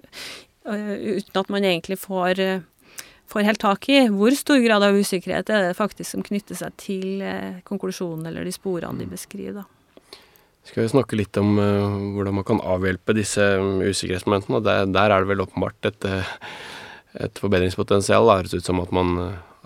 Uten 0.70 1.40
at 1.40 1.50
man 1.50 1.66
egentlig 1.66 1.96
får, 1.98 2.40
får 3.30 3.46
helt 3.48 3.62
tak 3.62 3.88
i 3.90 4.04
hvor 4.14 4.34
stor 4.38 4.60
grad 4.62 4.84
av 4.86 4.98
usikkerhet 4.98 5.50
er 5.50 5.64
det 5.64 5.78
faktisk 5.78 6.12
som 6.12 6.26
knytter 6.26 6.58
seg 6.60 6.76
til 6.78 7.24
eh, 7.26 7.62
konklusjonen 7.66 8.28
eller 8.30 8.46
de 8.46 8.54
sporene 8.54 9.02
de 9.02 9.08
mm. 9.08 9.14
beskriver. 9.16 9.64
da. 9.64 10.20
Skal 10.68 10.84
vi 10.84 10.92
snakke 10.92 11.18
litt 11.18 11.38
om 11.42 11.56
uh, 11.58 11.98
hvordan 12.18 12.38
man 12.38 12.46
kan 12.46 12.62
avhjelpe 12.62 13.16
disse 13.18 13.46
usikkerhetsmomentene. 13.62 14.62
Der, 14.66 14.90
der 14.94 15.16
er 15.16 15.24
det 15.24 15.32
vel 15.32 15.46
åpenbart 15.48 15.90
et, 15.90 16.10
et 17.18 17.42
forbedringspotensial. 17.42 18.28
Det 18.28 18.38
høres 18.42 18.58
ut 18.60 18.70
som 18.70 18.84
at 18.84 18.94
man 18.94 19.16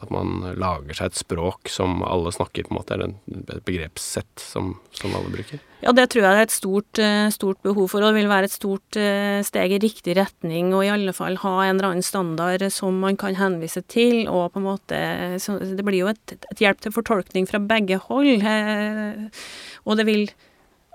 at 0.01 0.09
man 0.09 0.55
lager 0.57 0.97
seg 0.97 1.11
et 1.11 1.19
språk 1.19 1.69
som 1.69 2.01
alle 2.05 2.31
snakker, 2.33 2.65
på 2.65 2.73
en 2.73 2.79
måte, 2.79 2.95
eller 2.95 3.11
et 3.53 3.65
begrepssett 3.67 4.41
som, 4.41 4.71
som, 4.95 5.13
alle 5.13 5.29
bruker? 5.33 5.61
Ja, 5.83 5.93
det 5.93 6.07
tror 6.09 6.23
jeg 6.23 6.33
det 6.33 6.41
er 6.41 6.47
et 6.47 6.55
stort, 6.55 7.01
eh, 7.03 7.27
stort, 7.35 7.59
behov 7.65 7.91
for, 7.91 8.01
og 8.01 8.09
det 8.09 8.21
vil 8.21 8.31
være 8.31 8.49
et 8.49 8.55
stort 8.55 8.97
eh, 8.99 9.41
steg 9.45 9.75
i 9.75 9.81
riktig 9.83 10.15
retning. 10.17 10.71
Og 10.73 10.87
i 10.87 10.91
alle 10.93 11.13
fall 11.13 11.37
ha 11.43 11.53
en 11.65 11.75
eller 11.75 11.91
annen 11.91 12.05
standard 12.05 12.65
som 12.73 12.97
man 13.03 13.19
kan 13.21 13.37
henvise 13.37 13.83
til, 13.85 14.23
og 14.31 14.55
på 14.55 14.63
en 14.63 14.67
måte 14.71 15.01
Det 15.37 15.85
blir 15.85 16.01
jo 16.01 16.09
et, 16.11 16.37
et 16.51 16.65
hjelp 16.65 16.81
til 16.81 16.95
fortolkning 16.95 17.45
fra 17.49 17.61
begge 17.61 17.99
hold, 18.07 18.41
eh, 18.41 19.45
og 19.85 19.99
det 19.99 20.07
vil 20.09 20.25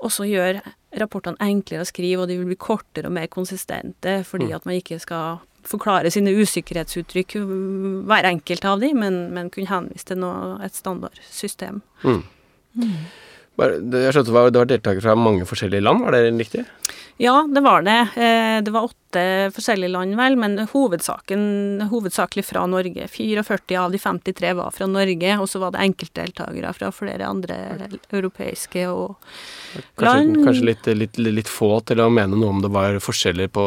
også 0.02 0.26
gjøre 0.28 0.62
rapportene 0.98 1.38
enklere 1.42 1.84
å 1.84 1.88
skrive, 1.88 2.22
og 2.22 2.30
de 2.30 2.38
vil 2.38 2.50
bli 2.50 2.58
kortere 2.58 3.10
og 3.10 3.14
mer 3.14 3.30
konsistente, 3.30 4.22
fordi 4.26 4.50
mm. 4.50 4.56
at 4.56 4.66
man 4.66 4.78
ikke 4.78 4.98
skal 5.02 5.38
forklare 5.68 6.10
sine 6.12 6.32
usikkerhetsuttrykk, 6.38 7.38
hver 8.08 8.28
enkelt 8.32 8.66
av 8.68 8.82
de, 8.82 8.92
men, 8.96 9.28
men 9.36 9.52
kunne 9.54 9.70
henvise 9.70 10.08
til 10.08 10.20
noe, 10.22 10.56
et 10.64 10.76
standardsystem. 10.76 11.82
Mm. 12.04 12.22
Mm. 12.78 12.98
Jeg 13.58 14.14
skjønte 14.14 14.30
det 14.30 14.36
var 14.38 14.70
deltakere 14.70 15.02
fra 15.02 15.16
mange 15.18 15.46
forskjellige 15.48 15.82
land, 15.82 16.04
var 16.06 16.14
det 16.14 16.30
riktig? 16.30 16.62
Ja, 17.18 17.40
det 17.50 17.62
var 17.64 17.82
det. 17.82 17.98
Eh, 18.14 18.60
det 18.62 18.70
var 18.70 18.86
åtte 18.86 19.07
forskjellige 19.16 19.92
land, 19.92 20.16
vel, 20.18 20.36
men 20.36 20.58
hovedsakelig 20.68 22.44
fra 22.44 22.66
Norge. 22.66 23.08
44 23.08 23.80
av 23.80 23.92
de 23.92 23.98
53 23.98 24.52
var 24.58 24.70
fra 24.74 24.86
Norge, 24.86 25.38
og 25.38 25.48
så 25.48 25.62
var 25.62 25.72
det 25.74 25.82
enkeltdeltakere 25.86 26.72
fra 26.76 26.90
flere 26.92 27.26
andre 27.28 27.56
europeiske 28.12 28.84
og 28.90 29.16
land. 30.02 30.36
Kanskje, 30.44 30.66
litt, 30.68 30.86
litt, 30.86 31.18
litt, 31.18 31.48
få 31.48 31.80
til 31.88 32.02
å 32.04 32.08
mene 32.12 32.36
noe 32.36 32.52
om 32.52 32.62
det 32.62 32.70
var 32.72 32.98
forskjeller 33.02 33.50
på 33.52 33.64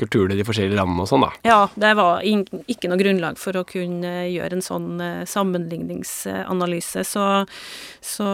kulturer 0.00 0.34
i 0.34 0.40
de 0.40 0.46
forskjellige 0.48 0.78
landene 0.78 1.04
og 1.04 1.10
sånn, 1.10 1.26
da? 1.26 1.30
Ja, 1.46 1.60
det 1.74 1.92
var 1.98 2.24
ikke 2.24 2.90
noe 2.90 3.00
grunnlag 3.00 3.40
for 3.40 3.60
å 3.60 3.66
kunne 3.68 4.14
gjøre 4.30 4.58
en 4.58 4.64
sånn 4.64 4.90
eh, 5.04 5.22
sammenligningsanalyse, 5.28 7.04
så, 7.08 7.26
så 8.04 8.28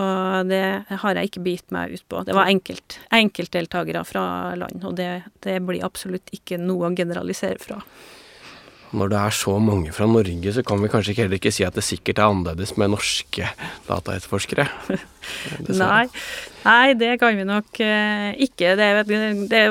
det 0.47 0.65
har 1.03 1.19
jeg 1.19 1.33
ikke 1.33 1.45
bitt 1.47 1.75
meg 1.75 1.97
ut 1.97 2.07
på. 2.09 2.23
Det 2.27 2.37
var 2.37 2.51
enkelt, 2.51 3.01
enkeltdeltakere 3.15 4.05
fra 4.07 4.27
land, 4.59 4.85
og 4.87 4.97
det, 4.99 5.11
det 5.47 5.59
blir 5.67 5.85
absolutt 5.87 6.31
ikke 6.31 6.36
noe 6.61 6.91
å 6.91 6.95
generalisere 6.97 7.61
fra. 7.63 7.81
Når 8.95 9.11
det 9.11 9.19
er 9.19 9.35
så 9.35 9.57
mange 9.59 9.93
fra 9.95 10.07
Norge, 10.09 10.53
så 10.55 10.63
kan 10.65 10.79
vi 10.81 10.91
kanskje 10.91 11.17
heller 11.19 11.41
ikke 11.41 11.53
si 11.55 11.65
at 11.67 11.75
det 11.75 11.85
sikkert 11.85 12.21
er 12.21 12.31
annerledes 12.31 12.77
med 12.79 12.93
norske 12.95 13.49
dataetterforskere? 13.89 14.69
Nei. 15.83 16.07
Nei, 16.63 16.95
det 16.99 17.17
kan 17.21 17.37
vi 17.37 17.47
nok 17.47 17.81
eh, 17.83 18.31
ikke. 18.47 18.77
Det, 18.79 18.89
det, 19.51 19.63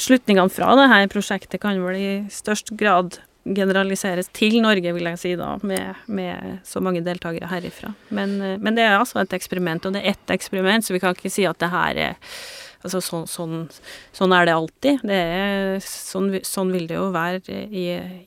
slutningene 0.00 0.52
fra 0.52 0.76
dette 0.78 1.12
prosjektet 1.12 1.62
kan 1.62 1.80
vel 1.80 1.98
i 1.98 2.14
størst 2.32 2.74
grad 2.78 3.18
generaliseres 3.42 4.28
til 4.36 4.60
Norge, 4.62 4.92
vil 4.94 5.08
jeg 5.10 5.18
si 5.18 5.32
da, 5.38 5.56
med, 5.66 6.04
med 6.06 6.60
så 6.68 6.82
mange 6.84 7.02
deltakere 7.04 7.50
herifra. 7.50 7.94
Men, 8.14 8.36
eh, 8.40 8.58
men, 8.60 8.76
det 8.78 8.86
er 8.86 8.98
altså 8.98 9.22
et 9.24 9.34
eksperiment, 9.36 9.88
og 9.88 9.96
det 9.96 10.04
er 10.04 10.14
ett 10.14 10.34
eksperiment, 10.36 10.86
så 10.86 10.94
vi 10.94 11.02
kan 11.02 11.16
ikke 11.16 11.32
si 11.32 11.48
at 11.48 11.58
det 11.62 11.72
her 11.72 12.04
er 12.10 12.36
Altså 12.82 12.98
sånn, 13.04 13.26
sånn, 13.30 13.58
sånn, 14.14 14.32
er 14.34 14.48
det 14.48 14.54
alltid. 14.56 15.02
Det 15.06 15.18
er, 15.18 15.76
sånn, 15.86 16.32
sånn, 16.46 16.72
vil 16.74 16.88
det 16.90 16.96
jo 16.96 17.04
være 17.14 17.60
i, 17.68 17.84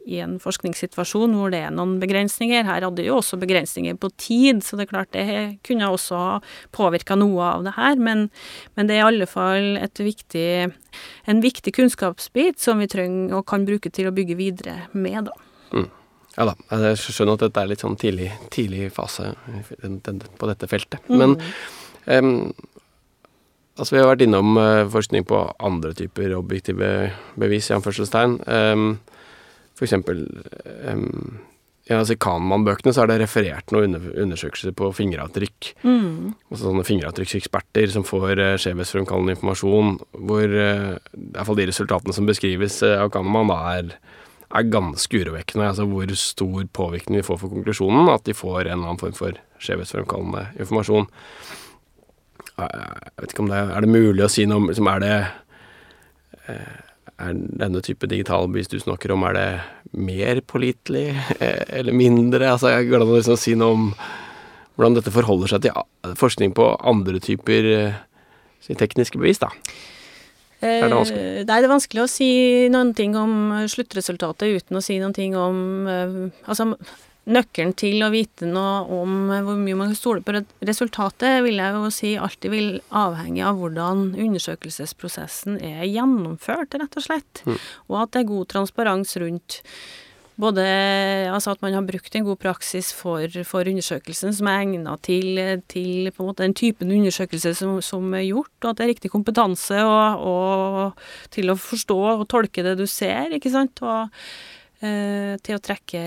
i, 0.07 0.19
en 0.23 0.37
forskningssituasjon 0.43 1.35
hvor 1.35 1.51
det 1.51 1.65
er 1.67 1.73
noen 1.75 1.97
begrensninger. 1.99 2.63
Her 2.67 2.87
hadde 2.87 3.03
jo 3.03 3.17
også 3.19 3.39
begrensninger 3.41 3.97
på 3.99 4.11
tid, 4.21 4.63
så 4.63 4.79
det 4.79 4.87
er 4.87 4.91
klart 4.93 5.11
det 5.15 5.25
kunne 5.67 5.91
også 5.91 6.21
ha 6.21 6.37
påvirka 6.75 7.17
noe 7.19 7.49
av 7.49 7.67
det 7.67 7.75
her. 7.75 7.99
Men, 7.99 8.29
men, 8.79 8.87
det 8.87 8.95
er 8.95 9.03
i 9.03 9.09
alle 9.09 9.27
fall 9.29 9.75
viktig, 9.83 10.47
en 11.27 11.43
viktig 11.43 11.75
kunnskapsbit 11.75 12.61
som 12.63 12.79
vi 12.79 12.87
trenger 12.91 13.35
og 13.41 13.47
kan 13.51 13.67
bruke 13.67 13.91
til 13.91 14.07
å 14.07 14.15
bygge 14.15 14.39
videre 14.39 14.77
med, 14.95 15.27
da. 15.27 15.35
Mm. 15.75 15.91
Ja 16.35 16.49
da, 16.49 16.55
jeg 16.83 16.99
skjønner 16.99 17.37
at 17.37 17.45
dette 17.45 17.61
er 17.61 17.69
litt 17.71 17.83
sånn 17.83 17.95
tidlig, 17.99 18.27
tidlig 18.51 18.89
fase 18.95 19.33
på 19.39 20.49
dette 20.49 20.67
feltet. 20.67 21.07
Men 21.07 21.37
mm. 21.39 21.45
um, 22.11 22.31
Altså, 23.75 23.95
vi 23.95 23.99
har 23.99 24.07
vært 24.07 24.23
innom 24.23 24.55
uh, 24.55 24.85
forskning 24.87 25.25
på 25.27 25.41
andre 25.59 25.91
typer 25.97 26.31
objektive 26.37 26.91
bevis, 27.35 27.67
i 27.69 27.75
anførselstegn. 27.75 28.37
Um, 28.47 28.85
for 29.75 29.83
eksempel 29.83 30.21
um, 30.87 31.41
I 31.89 31.97
altså, 31.97 32.15
Kahnmann-bøkene 32.15 32.93
så 32.95 33.03
er 33.03 33.11
det 33.11 33.17
referert 33.25 33.73
noen 33.75 33.97
undersøkelser 33.99 34.71
på 34.79 34.87
fingeravtrykk. 34.95 35.73
Mm. 35.83 36.31
Altså 36.47 36.69
sånne 36.69 36.85
fingeravtrykkseksperter 36.87 37.91
som 37.91 38.07
får 38.07 38.39
uh, 38.39 38.53
skjevhetsfremkallende 38.63 39.35
informasjon, 39.35 39.99
hvor 40.23 40.55
uh, 40.55 40.95
i 40.95 41.25
hvert 41.35 41.51
fall 41.51 41.59
de 41.59 41.67
resultatene 41.73 42.15
som 42.15 42.31
beskrives 42.31 42.79
uh, 42.87 43.01
av 43.03 43.11
Kahnmann, 43.13 43.51
er, 43.75 43.91
er 44.55 44.71
ganske 44.71 45.19
urovekkende. 45.19 45.67
Altså 45.73 45.89
hvor 45.91 46.15
stor 46.23 46.71
påvirkning 46.79 47.19
de 47.19 47.27
får 47.27 47.43
for 47.43 47.51
konklusjonen, 47.51 48.07
at 48.15 48.23
de 48.23 48.39
får 48.39 48.63
en 48.63 48.71
eller 48.71 48.87
annen 48.87 49.03
form 49.03 49.19
for 49.19 49.43
skjevhetsfremkallende 49.59 50.47
informasjon. 50.55 51.11
Jeg 52.55 53.15
vet 53.19 53.33
ikke 53.33 53.43
om 53.43 53.51
det 53.51 53.61
er 53.61 53.83
det 53.83 53.91
mulig 53.91 54.23
å 54.23 54.31
si 54.31 54.45
noe 54.47 54.61
om 54.61 54.69
liksom, 54.69 54.87
Er 54.87 55.01
det 55.03 55.15
eh, 56.51 56.75
Er 57.19 57.39
denne 57.63 57.81
type 57.83 58.07
digital 58.11 58.47
bevis 58.51 58.71
du 58.71 58.77
snakker 58.79 59.11
om, 59.15 59.25
er 59.27 59.35
det 59.35 59.49
mer 59.95 60.41
pålitelig 60.43 61.09
eh, 61.39 61.63
eller 61.79 61.95
mindre? 61.95 62.49
Altså, 62.51 62.71
jeg 62.73 62.89
går 62.89 63.03
an 63.03 63.11
å 63.11 63.17
liksom 63.17 63.39
si 63.39 63.55
noe 63.59 63.75
om 63.75 63.89
hvordan 64.75 64.97
dette 64.97 65.13
forholder 65.15 65.53
seg 65.53 65.63
til 65.63 66.15
forskning 66.19 66.51
på 66.55 66.65
andre 66.83 67.21
typer 67.23 67.69
eh, 67.71 68.01
tekniske 68.75 69.21
bevis, 69.21 69.39
da. 69.39 69.47
Er 70.59 70.89
det? 70.91 70.99
Eh, 71.15 71.39
det 71.47 71.55
er 71.55 71.69
vanskelig 71.71 72.03
å 72.03 72.11
si 72.11 72.27
noen 72.73 72.91
ting 72.97 73.15
om 73.19 73.53
sluttresultatet 73.71 74.59
uten 74.59 74.79
å 74.79 74.83
si 74.83 74.99
noen 74.99 75.15
ting 75.15 75.37
om 75.39 75.87
Altså, 75.87 76.73
nøkkelen 77.25 77.73
til 77.77 78.05
å 78.05 78.11
vite 78.13 78.47
noe 78.49 78.83
om 78.93 79.33
hvor 79.33 79.57
mye 79.57 79.77
man 79.79 79.91
kan 79.91 79.97
stole 79.97 80.23
på 80.25 80.35
resultatet, 80.65 81.41
vil 81.45 81.61
jeg 81.61 81.75
jo 81.75 81.91
si 81.93 82.13
alltid 82.21 82.53
vil 82.53 82.71
avhenge 82.93 83.45
av 83.47 83.59
hvordan 83.61 84.07
undersøkelsesprosessen 84.13 85.59
er 85.63 85.85
gjennomført, 85.89 86.77
rett 86.77 86.97
og 86.99 87.07
slett. 87.07 87.45
Mm. 87.45 87.59
Og 87.89 88.01
at 88.03 88.13
det 88.13 88.23
er 88.23 88.33
god 88.33 88.49
transparens 88.53 89.15
rundt 89.21 89.61
både 90.35 90.63
altså 91.31 91.53
at 91.53 91.61
man 91.63 91.75
har 91.77 91.85
brukt 91.87 92.15
en 92.15 92.25
god 92.27 92.39
praksis 92.41 92.91
for, 92.95 93.23
for 93.47 93.67
undersøkelsen 93.71 94.33
som 94.35 94.49
er 94.51 94.65
egnet 94.65 95.03
til, 95.07 95.39
til 95.71 96.09
på 96.11 96.23
en 96.23 96.29
måte 96.29 96.43
den 96.43 96.55
typen 96.57 96.91
undersøkelse 96.91 97.53
som, 97.55 97.77
som, 97.85 98.09
er 98.17 98.27
gjort, 98.27 98.51
og 98.63 98.71
at 98.71 98.79
det 98.79 98.85
er 98.85 98.91
riktig 98.91 99.13
kompetanse 99.13 99.79
og, 99.87 100.25
og, 100.27 101.07
til 101.35 101.51
å 101.51 101.59
forstå 101.59 101.99
og 102.17 102.27
tolke 102.31 102.65
det 102.65 102.75
du 102.81 102.85
ser, 102.89 103.31
ikke 103.37 103.53
sant. 103.53 103.79
Og 103.79 104.11
til 104.79 105.55
å 105.55 105.61
trekke 105.63 106.01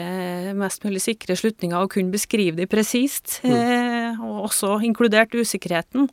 mest 0.58 0.84
mulig 0.84 1.00
sikre 1.02 1.34
slutninger 1.38 1.80
og 1.80 1.90
kunne 1.94 2.12
beskrive 2.12 2.60
de 2.60 2.66
presist, 2.70 3.38
mm. 3.42 3.54
eh, 3.54 4.20
og 4.22 4.44
også 4.50 4.76
inkludert 4.86 5.34
usikkerheten. 5.34 6.06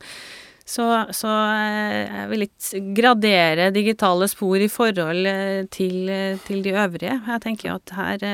Så, 0.66 0.82
så, 1.14 1.30
eh, 1.30 2.08
jeg 2.10 2.30
vil 2.32 2.44
ikke 2.48 2.80
gradere 2.96 3.68
digitale 3.70 4.26
spor 4.26 4.58
i 4.58 4.66
forhold 4.66 5.28
eh, 5.30 5.60
til, 5.70 6.08
eh, 6.10 6.40
til 6.42 6.64
de 6.64 6.72
øvrige. 6.74 7.20
Jeg 7.22 7.42
tenker 7.44 7.76
at 7.76 7.92
her, 7.94 8.24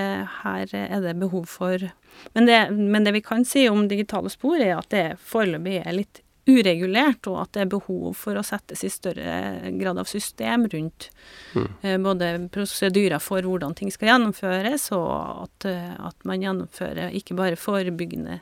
her 0.41 0.73
er 0.81 1.03
det 1.05 1.19
behov 1.21 1.45
for 1.47 1.91
men 2.37 2.47
det, 2.47 2.59
men 2.73 3.05
det, 3.05 3.15
vi 3.17 3.23
kan 3.25 3.45
si 3.45 3.65
om 3.69 3.87
digitale 3.89 4.31
spor, 4.31 4.61
er 4.61 4.77
at 4.77 4.89
det 4.93 5.07
foreløpig 5.27 5.79
er 5.81 5.97
litt 5.97 6.21
uregulert, 6.51 7.27
og 7.31 7.39
at 7.45 7.53
det 7.55 7.63
er 7.63 7.71
behov 7.71 8.17
for 8.19 8.39
å 8.39 8.45
settes 8.47 8.83
i 8.83 8.91
større 8.91 9.71
grad 9.79 10.01
av 10.01 10.09
system 10.11 10.67
rundt 10.73 11.09
mm. 11.55 12.03
både 12.03 12.31
prosedyrer 12.55 13.23
for 13.23 13.47
hvordan 13.47 13.77
ting 13.79 13.93
skal 13.95 14.11
gjennomføres, 14.11 14.89
og 14.97 15.47
at, 15.47 15.69
at 16.11 16.27
man 16.29 16.43
gjennomfører 16.43 17.15
ikke 17.19 17.39
bare 17.39 17.61
forebyggende 17.61 18.41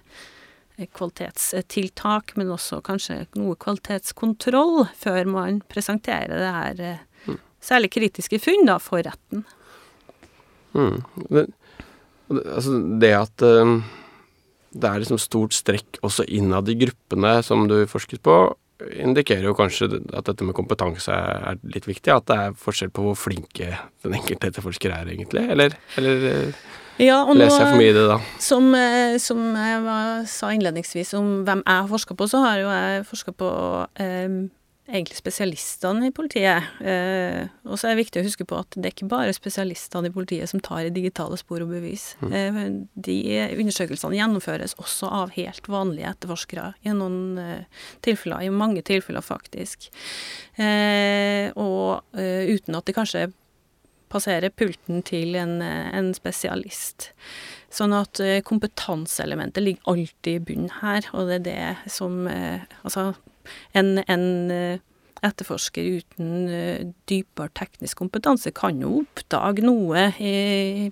kvalitetstiltak, 0.96 2.34
men 2.40 2.52
også 2.54 2.80
kanskje 2.84 3.26
noe 3.36 3.58
kvalitetskontroll 3.60 4.86
før 4.96 5.28
man 5.28 5.60
presenterer 5.68 6.40
det 6.40 6.52
her 6.56 6.82
mm. 7.26 7.40
særlig 7.60 7.92
kritiske 7.98 8.40
funn 8.40 8.64
da, 8.68 8.78
for 8.80 9.04
retten. 9.04 9.44
Mm. 10.72 11.02
Det, 11.28 11.46
altså 12.30 12.78
det 13.02 13.12
at 13.18 13.44
det 14.70 14.88
er 14.88 15.02
liksom 15.02 15.18
stort 15.20 15.54
strekk 15.56 16.00
også 16.06 16.26
innad 16.30 16.68
i 16.70 16.78
gruppene 16.78 17.38
som 17.46 17.66
du 17.70 17.82
forsket 17.90 18.22
på, 18.22 18.36
indikerer 18.80 19.48
jo 19.48 19.56
kanskje 19.56 19.88
at 20.16 20.28
dette 20.28 20.46
med 20.46 20.56
kompetanse 20.56 21.12
er 21.12 21.58
litt 21.74 21.88
viktig. 21.88 22.12
At 22.14 22.28
det 22.30 22.36
er 22.38 22.58
forskjell 22.58 22.92
på 22.94 23.04
hvor 23.08 23.18
flinke 23.18 23.74
den 24.04 24.16
enkelte 24.16 24.52
etterforsker 24.52 24.94
er, 24.94 25.10
egentlig. 25.12 25.44
Eller, 25.52 25.74
eller 26.00 26.28
eh, 26.30 26.62
ja, 27.00 27.22
og 27.24 27.36
Leser 27.38 27.64
jeg 27.64 27.72
for 27.72 27.80
mye 27.80 27.90
i 27.90 27.96
det, 27.96 28.06
da? 28.10 28.20
Som, 28.42 28.70
eh, 28.76 29.16
som 29.22 29.42
jeg 29.56 29.82
var, 29.84 30.24
sa 30.30 30.52
innledningsvis 30.54 31.12
om 31.18 31.30
hvem 31.48 31.64
jeg 31.64 31.82
har 31.82 31.90
forska 31.90 32.16
på, 32.16 32.30
så 32.30 32.42
har 32.44 32.62
jo 32.62 32.72
jeg 32.72 33.04
forska 33.10 33.36
på 33.36 33.52
eh, 34.04 34.40
egentlig 34.90 35.18
spesialistene 35.18 36.10
i 36.10 36.14
politiet. 36.14 36.66
Eh, 36.82 37.48
og 37.66 37.78
så 37.78 37.88
er 37.88 37.94
det 37.94 38.04
viktig 38.04 38.22
å 38.22 38.26
huske 38.26 38.46
på 38.48 38.58
at 38.60 38.76
det 38.76 38.90
er 38.90 38.94
ikke 38.94 39.10
bare 39.10 39.34
spesialistene 39.36 40.10
i 40.10 40.14
politiet 40.14 40.50
som 40.50 40.62
tar 40.64 40.86
i 40.86 40.94
digitale 40.94 41.38
spor 41.40 41.64
og 41.64 41.72
bevis. 41.72 42.14
Mm. 42.20 42.32
Eh, 42.36 42.60
de 43.08 43.18
undersøkelsene 43.60 44.18
gjennomføres 44.18 44.76
også 44.82 45.10
av 45.22 45.34
helt 45.36 45.70
vanlige 45.70 46.12
etterforskere 46.12 46.72
i 46.84 46.94
noen 46.96 47.40
eh, 47.40 47.84
tilfeller, 48.06 48.46
i 48.46 48.54
mange 48.54 48.84
tilfeller 48.86 49.24
faktisk. 49.24 49.90
Eh, 50.60 51.50
og 51.56 52.02
uten 52.14 52.76
at 52.76 52.86
de 52.86 52.94
kanskje 52.94 53.28
passerer 54.10 54.50
pulten 54.50 55.04
til 55.06 55.36
en, 55.38 55.60
en 55.62 56.10
spesialist. 56.16 57.12
Sånn 57.70 57.94
at 57.94 58.18
eh, 58.22 58.40
kompetanseelementet 58.46 59.62
ligger 59.62 59.92
alltid 59.92 60.40
i 60.40 60.44
bunnen 60.48 60.72
her, 60.80 61.06
og 61.14 61.30
det 61.30 61.40
er 61.40 61.44
det 61.46 61.92
som 61.94 62.24
eh, 62.26 62.66
Altså, 62.82 63.12
en, 63.76 63.98
en 64.06 64.24
eh, 64.54 64.82
etterforsker 65.26 66.00
uten 66.00 66.92
dypere 67.10 67.52
teknisk 67.58 67.98
kompetanse 68.00 68.54
kan 68.56 68.78
jo 68.80 69.02
oppdage 69.02 69.64
noe 69.66 70.06
i, 70.16 70.88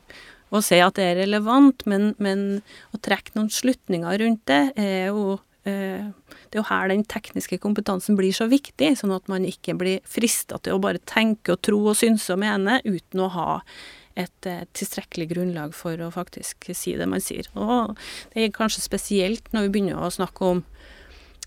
og 0.52 0.64
se 0.64 0.82
at 0.84 0.98
det 0.98 1.06
er 1.06 1.20
relevant, 1.22 1.86
men, 1.88 2.10
men 2.20 2.60
å 2.92 3.00
trekke 3.00 3.36
noen 3.36 3.48
slutninger 3.52 4.20
rundt 4.20 4.44
det 4.50 4.62
er 4.76 5.12
jo 5.12 5.38
det 5.68 6.56
er 6.56 6.62
jo 6.62 6.68
her 6.70 6.88
den 6.88 7.02
tekniske 7.04 7.58
kompetansen 7.60 8.16
blir 8.16 8.32
så 8.32 8.46
viktig, 8.48 8.94
sånn 8.96 9.12
at 9.12 9.26
man 9.28 9.44
ikke 9.44 9.74
blir 9.76 9.98
frista 10.08 10.56
til 10.64 10.78
å 10.78 10.80
bare 10.80 11.02
tenke 11.04 11.52
og 11.52 11.60
tro 11.66 11.80
og 11.90 11.98
synse 11.98 12.32
og 12.32 12.40
mene 12.40 12.78
uten 12.86 13.20
å 13.20 13.28
ha 13.34 13.48
et 14.18 14.48
eh, 14.50 14.64
tilstrekkelig 14.76 15.28
grunnlag 15.32 15.74
for 15.76 16.00
å 16.02 16.10
faktisk 16.14 16.70
si 16.74 16.96
det 16.98 17.06
man 17.10 17.22
sier. 17.22 17.46
Og 17.54 17.94
det 18.32 18.46
er 18.46 18.54
kanskje 18.54 18.84
spesielt 18.84 19.52
når 19.54 19.66
vi 19.68 19.74
begynner 19.76 20.02
å 20.02 20.12
snakke 20.14 20.52
om 20.54 20.64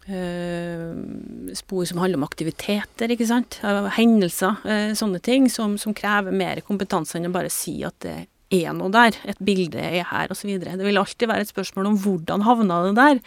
spor 0.02 1.86
som 1.86 1.99
handler 2.02 2.18
om 2.18 2.26
aktiviteter, 2.26 3.14
ikke 3.14 3.28
sant. 3.30 3.60
Hendelser, 3.95 4.58
uh, 4.66 4.91
sånne 4.97 5.22
ting, 5.24 5.45
som, 5.54 5.78
som, 5.78 5.93
krever 5.95 6.34
mer 6.34 6.64
kompetanse 6.66 7.20
enn 7.20 7.30
å 7.30 7.34
bare 7.36 7.52
si 7.54 7.78
at 7.86 7.99
det 8.02 8.16
er 8.52 8.74
noe 8.76 8.91
der, 8.91 9.16
et 9.30 9.39
bilde 9.43 9.80
er 9.80 10.04
her, 10.10 10.32
osv. 10.34 10.52
Det 10.60 10.76
vil 10.84 10.99
alltid 10.99 11.30
være 11.30 11.45
et 11.45 11.52
spørsmål 11.52 11.91
om 11.91 11.97
hvordan 12.04 12.45
havna 12.47 12.82
det 12.88 12.93
der. 12.99 13.22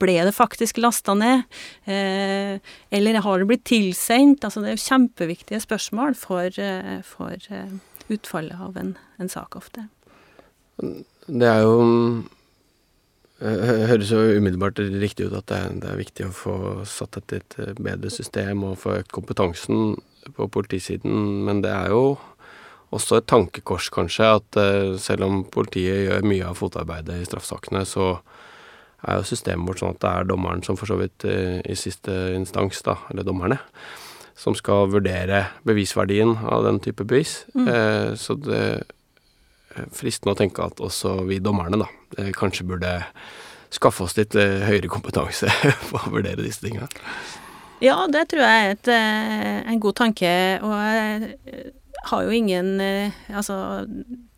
Ble 0.00 0.16
det 0.28 0.34
faktisk 0.36 0.78
lasta 0.82 1.16
ned? 1.18 1.44
Eh, 1.90 2.62
eller 2.94 3.20
har 3.24 3.42
det 3.42 3.48
blitt 3.50 3.66
tilsendt? 3.68 4.46
Altså, 4.46 4.62
det 4.62 4.72
er 4.72 4.78
jo 4.78 4.86
kjempeviktige 4.86 5.62
spørsmål 5.64 6.14
for, 6.18 6.46
eh, 6.62 6.98
for 7.06 7.34
utfallet 8.08 8.66
av 8.68 8.78
en, 8.80 8.96
en, 9.18 9.28
sak 9.32 9.58
ofte. 9.58 9.88
Det 10.78 11.48
er 11.48 11.64
jo 11.66 11.80
eh, 11.82 12.37
Høres 13.38 14.10
jo 14.10 14.18
umiddelbart 14.34 14.80
riktig 14.98 15.28
ut 15.28 15.36
at 15.38 15.46
det 15.46 15.58
er, 15.58 15.74
det 15.78 15.90
er 15.92 16.00
viktig 16.00 16.24
å 16.26 16.34
få 16.34 16.54
satt 16.90 17.20
et 17.20 17.36
litt 17.36 17.54
bedre 17.78 18.10
system 18.10 18.64
og 18.66 18.80
få 18.82 18.96
økt 18.98 19.12
kompetansen 19.14 19.92
på 20.34 20.48
politisiden, 20.50 21.44
men 21.46 21.62
det 21.62 21.70
er 21.70 21.92
jo 21.94 22.18
også 22.94 23.20
et 23.20 23.28
tankekors, 23.30 23.90
kanskje, 23.94 24.26
at 24.40 24.58
uh, 24.58 24.96
selv 24.98 25.28
om 25.28 25.44
politiet 25.54 26.08
gjør 26.08 26.26
mye 26.26 26.50
av 26.50 26.58
fotarbeidet 26.58 27.20
i 27.20 27.28
straffesakene, 27.28 27.84
så 27.86 28.16
er 29.06 29.20
jo 29.20 29.28
systemet 29.28 29.70
vårt 29.70 29.84
sånn 29.84 29.94
at 29.94 30.02
det 30.02 30.10
er 30.10 30.28
dommeren 30.32 30.64
som 30.66 30.78
for 30.80 30.90
så 30.90 30.96
vidt 30.98 31.22
i 31.28 31.76
siste 31.78 32.14
instans, 32.34 32.80
da, 32.82 32.96
eller 33.12 33.26
dommerne, 33.28 33.60
som 34.38 34.56
skal 34.58 34.90
vurdere 34.90 35.44
bevisverdien 35.68 36.34
av 36.42 36.64
den 36.66 36.80
type 36.82 37.06
bevis. 37.06 37.44
Mm. 37.54 38.16
Så 38.18 38.34
det 38.42 38.62
fristende 39.94 40.34
å 40.34 40.38
tenke 40.38 40.64
at 40.64 40.80
også 40.84 41.20
vi 41.28 41.40
dommerne, 41.44 41.80
da, 41.82 41.88
kanskje 42.36 42.66
burde 42.68 42.92
skaffe 43.74 44.06
oss 44.06 44.16
litt 44.16 44.32
høyere 44.34 44.88
kompetanse 44.88 45.50
på 45.90 46.00
å 46.00 46.14
vurdere 46.14 46.44
disse 46.44 46.64
tingene. 46.64 46.88
Ja, 47.84 48.00
det 48.10 48.24
tror 48.32 48.42
jeg 48.42 48.62
er 48.62 48.72
et, 48.74 48.88
en 49.70 49.82
god 49.82 49.98
tanke. 50.00 50.30
Og 50.66 50.72
jeg 50.74 51.74
har 52.08 52.24
jo 52.24 52.34
ingen 52.34 52.80
eh, 52.82 53.14
altså, 53.34 53.56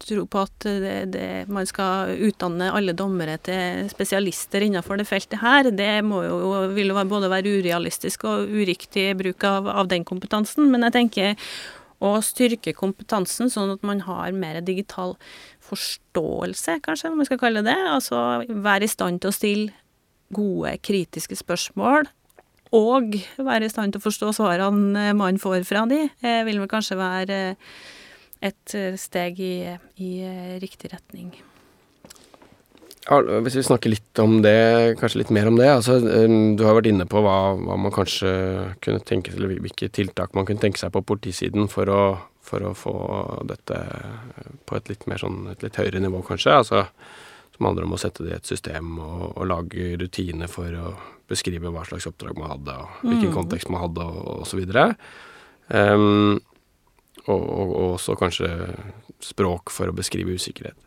tro 0.00 0.24
på 0.30 0.42
at 0.42 0.64
det, 0.64 0.94
det, 1.14 1.26
man 1.52 1.68
skal 1.68 2.14
utdanne 2.28 2.70
alle 2.74 2.94
dommere 2.96 3.36
til 3.44 3.90
spesialister 3.92 4.64
innenfor 4.66 5.00
det 5.00 5.08
feltet 5.08 5.40
her. 5.42 5.70
Det 5.74 5.92
må 6.06 6.22
jo, 6.24 6.38
vil 6.74 6.92
jo 6.92 7.04
både 7.10 7.30
være 7.32 7.56
urealistisk 7.60 8.24
og 8.28 8.48
uriktig 8.48 9.10
bruk 9.20 9.44
av, 9.48 9.68
av 9.68 9.90
den 9.92 10.06
kompetansen. 10.08 10.70
Men 10.72 10.88
jeg 10.88 10.96
tenker 10.96 11.52
å 12.00 12.14
styrke 12.24 12.72
kompetansen 12.76 13.50
sånn 13.52 13.74
at 13.74 13.84
man 13.86 14.02
har 14.06 14.32
mer 14.32 14.60
digital 14.64 15.16
forståelse, 15.64 16.78
kanskje, 16.84 17.12
om 17.12 17.20
vi 17.20 17.28
skal 17.28 17.40
kalle 17.42 17.64
det. 17.66 17.76
Altså 17.76 18.42
være 18.48 18.88
i 18.88 18.92
stand 18.92 19.20
til 19.20 19.32
å 19.32 19.36
stille 19.36 19.76
gode, 20.34 20.76
kritiske 20.86 21.36
spørsmål 21.40 22.08
og 22.76 23.16
være 23.42 23.66
i 23.66 23.72
stand 23.72 23.94
til 23.94 23.98
å 23.98 24.04
forstå 24.04 24.32
svarene 24.36 25.10
man 25.18 25.40
får 25.42 25.64
fra 25.66 25.82
de, 25.90 26.04
eh, 26.22 26.42
vil 26.46 26.60
vel 26.62 26.70
kanskje 26.70 26.98
være 27.00 27.40
et 28.40 28.74
eh, 28.78 28.94
steg 28.96 29.40
i, 29.42 29.54
i 29.98 30.10
eh, 30.22 30.58
riktig 30.62 30.92
retning. 30.94 31.34
Hvis 33.10 33.56
vi 33.58 33.64
snakker 33.66 33.90
litt 33.90 34.18
om 34.22 34.36
det, 34.44 34.94
kanskje 35.00 35.24
litt 35.24 35.32
mer 35.34 35.48
om 35.50 35.56
det. 35.58 35.66
altså 35.66 35.98
Du 35.98 36.62
har 36.62 36.76
vært 36.78 36.90
inne 36.92 37.08
på 37.10 37.22
hva, 37.24 37.56
hva 37.58 37.78
man 37.80 37.94
kanskje 37.94 38.30
kunne 38.84 39.02
tenke 39.02 39.34
eller 39.34 39.56
hvilke 39.64 39.88
tiltak 39.90 40.36
man 40.38 40.46
kunne 40.46 40.62
tenke 40.62 40.78
seg 40.78 40.92
på 40.94 41.02
politisiden 41.02 41.66
for 41.72 41.90
å, 41.90 42.02
for 42.46 42.68
å 42.68 42.74
få 42.78 42.94
dette 43.50 43.80
på 44.62 44.78
et 44.78 44.92
litt 44.92 45.08
mer 45.10 45.18
sånn, 45.18 45.42
et 45.50 45.66
litt 45.66 45.80
høyere 45.80 46.02
nivå, 46.04 46.22
kanskje. 46.28 46.54
altså 46.62 46.84
Som 47.56 47.66
handler 47.66 47.88
om 47.88 47.96
å 47.98 48.00
sette 48.00 48.22
det 48.22 48.30
i 48.30 48.38
et 48.38 48.52
system 48.52 48.94
og, 49.02 49.24
og 49.32 49.50
lage 49.50 49.96
rutiner 49.98 50.50
for 50.50 50.70
å 50.78 50.94
beskrive 51.30 51.74
hva 51.74 51.82
slags 51.86 52.06
oppdrag 52.10 52.38
man 52.38 52.54
hadde, 52.54 52.78
og 52.78 53.02
hvilken 53.06 53.30
mm. 53.30 53.36
kontekst 53.36 53.70
man 53.74 53.84
hadde, 53.88 54.06
og, 54.06 54.46
osv. 54.46 54.62
Um, 55.70 56.38
og, 57.26 57.42
og, 57.42 57.70
og, 57.74 57.88
også 57.96 58.16
kanskje 58.18 58.50
språk 59.22 59.74
for 59.74 59.90
å 59.90 59.96
beskrive 59.98 60.34
usikkerhet. 60.38 60.78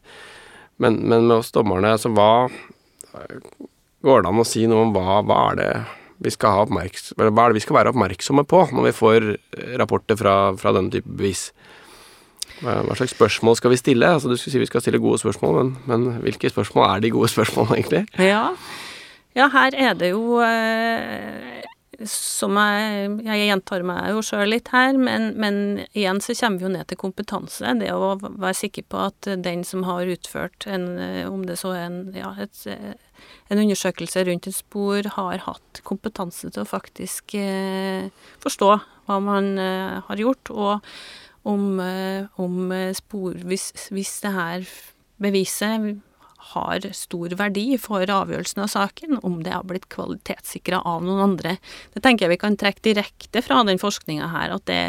Men, 0.82 1.02
men 1.04 1.28
med 1.28 1.38
oss 1.38 1.52
dommerne, 1.54 1.94
altså 1.96 2.12
hva 2.14 2.50
Går 4.04 4.24
det 4.24 4.32
an 4.32 4.42
å 4.42 4.48
si 4.48 4.66
noe 4.68 4.88
om 4.88 4.96
hva, 4.96 5.20
hva 5.24 5.36
er 5.52 5.60
det 5.60 5.68
vi 6.24 6.32
skal 6.34 6.56
ha 6.56 6.64
hva 6.66 6.82
er 6.84 7.52
det 7.52 7.58
vi 7.58 7.62
skal 7.64 7.78
være 7.78 7.92
oppmerksomme 7.92 8.46
på 8.48 8.64
når 8.72 8.88
vi 8.88 8.94
får 8.96 9.28
rapporter 9.80 10.18
fra, 10.20 10.34
fra 10.60 10.74
denne 10.76 10.92
type 10.94 11.10
bevis? 11.10 11.50
Hva 12.64 12.96
slags 12.96 13.12
spørsmål 13.16 13.58
skal 13.60 13.74
vi 13.74 13.80
stille? 13.80 14.08
Altså 14.08 14.32
Du 14.32 14.38
skulle 14.38 14.54
si 14.56 14.62
vi 14.62 14.70
skal 14.70 14.84
stille 14.84 15.02
gode 15.04 15.20
spørsmål, 15.20 15.58
men, 15.60 15.74
men 15.90 16.22
hvilke 16.24 16.52
spørsmål 16.52 16.88
er 16.88 17.04
de 17.04 17.14
gode 17.16 17.32
spørsmålene, 17.36 17.80
egentlig? 17.80 18.04
Ja, 18.20 18.46
ja 19.36 19.50
her 19.52 19.76
er 19.90 19.98
det 20.00 20.14
jo 20.14 20.40
eh, 20.46 21.53
som 22.10 22.58
jeg, 22.58 23.10
jeg 23.26 23.48
gjentar 23.48 23.84
meg 23.86 24.10
jo 24.12 24.22
sjøl 24.26 24.50
litt 24.52 24.72
her, 24.74 24.98
men, 24.98 25.32
men, 25.40 25.58
igjen 25.94 26.22
så 26.24 26.36
kommer 26.40 26.60
vi 26.60 26.68
jo 26.68 26.72
ned 26.74 26.90
til 26.90 27.00
kompetanse. 27.02 27.74
Det 27.80 27.92
å 27.94 28.14
være 28.22 28.56
sikker 28.58 28.88
på 28.90 29.02
at 29.08 29.30
den 29.46 29.64
som 29.68 29.86
har 29.88 30.10
utført 30.10 30.68
en, 30.70 30.88
om 31.30 31.44
det 31.48 31.60
så 31.62 31.76
er 31.78 31.86
en, 31.88 32.00
ja, 32.18 32.34
et, 32.44 32.64
en 33.54 33.62
undersøkelse 33.64 34.26
rundt 34.28 34.50
et 34.50 34.58
spor, 34.58 35.10
har 35.18 35.44
hatt 35.46 35.84
kompetanse 35.88 36.50
til 36.50 36.64
å 36.64 36.70
faktisk 36.70 37.36
eh, 37.40 38.10
forstå 38.44 38.72
hva 39.08 39.20
man 39.24 39.54
eh, 39.60 40.00
har 40.08 40.24
gjort, 40.24 40.54
og 40.54 41.50
om, 41.50 41.80
eh, 41.84 42.24
om 42.40 42.72
spor 42.96 43.36
Hvis, 43.44 43.72
hvis 43.92 44.14
det 44.24 44.32
her 44.32 44.68
beviset 45.20 46.00
har 46.52 46.86
stor 46.96 47.34
verdi 47.40 47.78
for 47.82 48.04
avgjørelsen 48.04 48.64
av 48.66 48.72
saken, 48.74 49.20
om 49.24 49.40
det 49.46 49.54
har 49.56 49.66
blitt 49.68 49.90
kvalitetssikra 49.94 50.82
av 50.88 51.04
noen 51.06 51.24
andre. 51.30 51.58
Det 51.96 52.04
tenker 52.04 52.28
jeg 52.28 52.36
vi 52.36 52.42
kan 52.42 52.58
trekke 52.60 52.86
direkte 52.86 53.44
fra 53.46 53.62
den 53.68 53.82
forskninga 53.82 54.30
her, 54.34 54.56
at 54.58 54.66
det, 54.70 54.82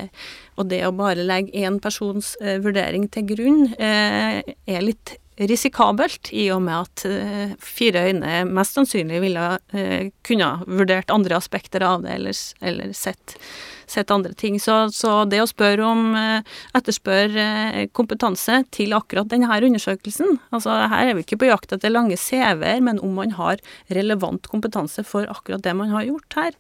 og 0.59 0.69
det 0.73 0.83
å 0.87 0.95
bare 0.97 1.27
legge 1.27 1.55
én 1.65 1.81
persons 1.83 2.35
eh, 2.43 2.59
vurdering 2.65 3.09
til 3.13 3.29
grunn, 3.35 3.69
eh, 3.79 4.43
er 4.43 4.85
litt 4.85 5.19
risikabelt, 5.37 6.31
i 6.33 6.49
og 6.55 6.63
med 6.67 6.87
at 6.87 7.05
eh, 7.09 7.55
fire 7.63 8.07
øyne 8.09 8.43
mest 8.47 8.79
sannsynlig 8.79 9.23
ville 9.25 9.47
eh, 9.75 10.11
kunne 10.27 10.51
vurdert 10.67 11.11
andre 11.15 11.39
aspekter 11.39 11.85
av 11.87 12.05
det, 12.05 12.19
eller, 12.19 12.43
eller 12.63 12.93
sett 12.97 13.39
sett 13.87 14.11
andre 14.11 14.33
ting. 14.33 14.61
Så, 14.61 14.91
så 14.91 15.25
det 15.29 15.41
å 15.43 15.49
spørre 15.49 15.87
om 15.87 16.15
eh, 16.19 16.55
etterspørre 16.77 17.47
eh, 17.73 17.89
kompetanse 17.93 18.63
til 18.75 18.95
akkurat 18.97 19.29
denne 19.31 19.51
undersøkelsen 19.55 20.39
Altså 20.55 20.75
her 20.91 21.11
er 21.11 21.17
vi 21.17 21.25
ikke 21.25 21.39
på 21.43 21.51
jakt 21.51 21.75
etter 21.75 21.93
lange 21.93 22.17
CV-er, 22.21 22.81
men 22.85 23.01
om 23.05 23.15
man 23.19 23.35
har 23.37 23.61
relevant 23.93 24.49
kompetanse 24.51 25.05
for 25.07 25.29
akkurat 25.31 25.65
det 25.65 25.75
man 25.77 25.93
har 25.95 26.07
gjort 26.09 26.37
her. 26.39 26.57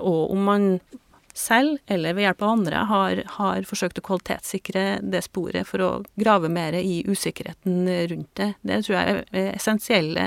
Og 0.00 0.32
om 0.32 0.46
man 0.46 0.68
selv, 1.36 1.78
eller 1.86 2.16
ved 2.16 2.26
hjelp 2.26 2.44
av 2.44 2.52
andre, 2.54 2.84
har, 2.90 3.22
har, 3.36 3.66
forsøkt 3.68 4.00
å 4.00 4.04
kvalitetssikre 4.06 4.84
det 5.04 5.22
sporet 5.26 5.68
for 5.68 5.84
å 5.84 5.90
grave 6.18 6.50
mer 6.52 6.76
i 6.78 7.02
usikkerheten 7.06 7.84
rundt 8.12 8.32
det. 8.40 8.52
Det 8.66 8.80
tror 8.86 8.96
jeg 8.96 9.18
er 9.20 9.50
essensielle 9.52 10.24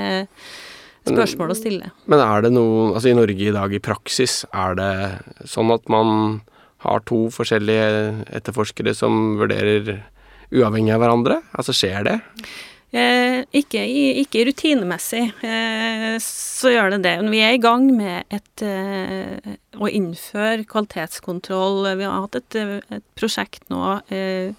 spørsmål 1.07 1.53
å 1.53 1.57
stille. 1.57 1.89
Men 2.11 2.21
er 2.21 2.45
det 2.45 2.53
noe 2.53 2.93
Altså 2.93 3.11
i 3.11 3.17
Norge 3.17 3.49
i 3.49 3.55
dag 3.55 3.73
i 3.73 3.81
praksis, 3.81 4.43
er 4.53 4.77
det 4.77 4.93
sånn 5.49 5.73
at 5.73 5.89
man 5.91 6.41
har 6.85 7.03
to 7.09 7.25
forskjellige 7.33 8.25
etterforskere 8.39 8.93
som 8.95 9.35
vurderer 9.39 10.03
uavhengig 10.53 10.93
av 10.95 11.03
hverandre? 11.03 11.41
Altså 11.57 11.75
skjer 11.75 12.05
det? 12.07 12.17
Eh, 12.89 13.43
ikke, 13.53 13.83
ikke, 14.23 14.47
rutinemessig, 14.47 15.27
eh, 15.45 16.15
så 16.25 16.71
gjør 16.73 16.95
det 16.95 17.03
det. 17.03 17.13
Vi 17.29 17.41
er 17.45 17.53
i 17.53 17.61
gang 17.61 17.85
med 17.93 18.25
et, 18.33 18.63
eh, 18.65 19.57
å 19.77 19.85
innføre 19.85 20.65
kvalitetskontroll. 20.65 21.85
Vi 21.99 22.07
har 22.07 22.25
hatt 22.25 22.39
et, 22.39 22.55
et 22.89 23.05
prosjekt 23.13 23.69
nå 23.69 24.01
eh, 24.09 24.57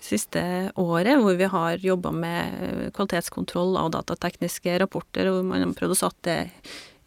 siste 0.00 0.72
året, 0.80 1.20
hvor 1.20 1.36
vi 1.36 1.44
har 1.44 1.84
jobba 1.84 2.10
med 2.10 2.92
kvalitetskontroll 2.96 3.76
av 3.76 3.92
datatekniske 3.92 4.78
rapporter, 4.80 5.28
hvor 5.28 5.44
man 5.44 5.66
har 5.66 5.76
prøvd 5.76 5.92
å 5.92 6.02
satt 6.06 6.22
det 6.24 6.40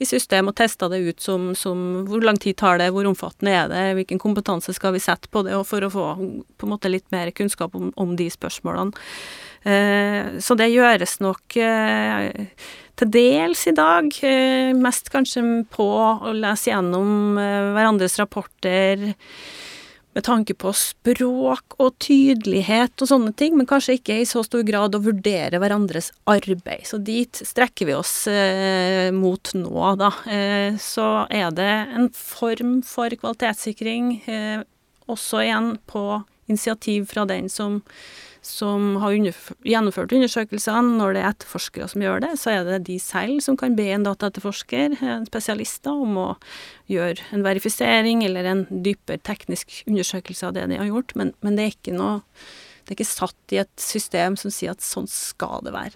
i 0.02 0.08
system 0.08 0.50
og 0.50 0.58
testa 0.58 0.90
det 0.92 1.02
ut 1.06 1.22
som, 1.22 1.52
som, 1.58 1.80
hvor 2.10 2.24
lang 2.26 2.40
tid 2.42 2.58
tar 2.60 2.82
det, 2.82 2.90
hvor 2.96 3.08
omfattende 3.10 3.54
er 3.54 3.72
det, 3.72 3.86
hvilken 4.00 4.22
kompetanse 4.22 4.74
skal 4.76 4.96
vi 4.96 5.04
sette 5.04 5.30
på 5.32 5.46
det, 5.46 5.56
og 5.58 5.68
for 5.70 5.86
å 5.86 5.92
få 5.94 6.06
på 6.18 6.68
en 6.68 6.74
måte 6.74 6.92
litt 6.92 7.08
mer 7.14 7.32
kunnskap 7.38 7.76
om, 7.78 7.92
om 8.02 8.16
de 8.18 8.30
spørsmålene. 8.34 9.08
Eh, 9.62 10.38
så 10.42 10.58
det 10.58 10.72
gjøres 10.74 11.20
nok 11.22 11.58
eh, 11.62 12.48
til 13.02 13.12
dels 13.14 13.66
i 13.70 13.76
dag, 13.78 14.10
eh, 14.26 14.72
mest 14.78 15.12
kanskje 15.14 15.44
på 15.74 15.88
å 16.02 16.34
lese 16.38 16.72
gjennom 16.72 17.38
eh, 17.38 17.72
hverandres 17.76 18.18
rapporter 18.22 19.12
med 20.14 20.26
tanke 20.28 20.56
på 20.60 20.74
språk 20.76 21.78
og 21.80 21.96
tydelighet 22.04 23.04
og 23.04 23.10
sånne 23.12 23.34
ting, 23.38 23.56
men 23.58 23.70
kanskje 23.70 23.98
ikke 24.00 24.20
i 24.22 24.28
så 24.28 24.44
stor 24.46 24.66
grad 24.68 24.96
å 24.98 25.04
vurdere 25.04 25.62
hverandres 25.62 26.12
arbeid. 26.30 26.84
Så 26.88 27.00
dit 27.00 27.44
strekker 27.48 27.88
vi 27.90 27.96
oss 27.96 28.16
eh, 28.32 29.12
mot 29.16 29.54
nå, 29.56 29.86
da. 30.02 30.12
Eh, 30.28 30.80
så 30.82 31.26
er 31.32 31.56
det 31.56 31.72
en 31.96 32.12
form 32.16 32.80
for 32.88 33.14
kvalitetssikring, 33.24 34.14
eh, 34.28 34.68
også 35.12 35.46
igjen 35.46 35.74
på 35.90 36.06
initiativ 36.52 37.08
fra 37.12 37.26
den 37.30 37.50
som 37.50 37.82
som 38.42 38.96
har 39.02 39.14
gjennomført 39.14 40.14
undersøkelsene. 40.18 40.98
Når 40.98 41.14
det 41.14 41.22
er 41.22 41.30
etterforskere 41.30 41.88
som 41.92 42.02
gjør 42.02 42.24
det, 42.24 42.32
så 42.42 42.56
er 42.56 42.66
det 42.66 42.80
de 42.88 42.98
selv 43.02 43.38
som 43.46 43.58
kan 43.58 43.76
be 43.78 43.86
en 43.94 44.06
dataetterforsker, 44.08 44.98
en 44.98 45.28
spesialist, 45.30 45.86
om 45.88 46.18
å 46.18 46.28
gjøre 46.92 47.22
en 47.36 47.46
verifisering 47.46 48.26
eller 48.26 48.50
en 48.50 48.64
dypere 48.72 49.22
teknisk 49.22 49.84
undersøkelse 49.86 50.50
av 50.50 50.58
det 50.58 50.66
de 50.74 50.82
har 50.82 50.90
gjort. 50.90 51.14
Men, 51.22 51.36
men 51.46 51.60
det 51.60 51.70
er 51.70 51.98
noe 51.98 52.22
Det 52.82 52.96
er 52.96 52.98
ikke 52.98 53.14
satt 53.14 53.54
i 53.54 53.60
et 53.62 53.72
system 53.80 54.34
som 54.36 54.52
sier 54.52 54.74
at 54.74 54.82
sånn 54.82 55.06
skal 55.08 55.62
det 55.64 55.72
være. 55.76 55.94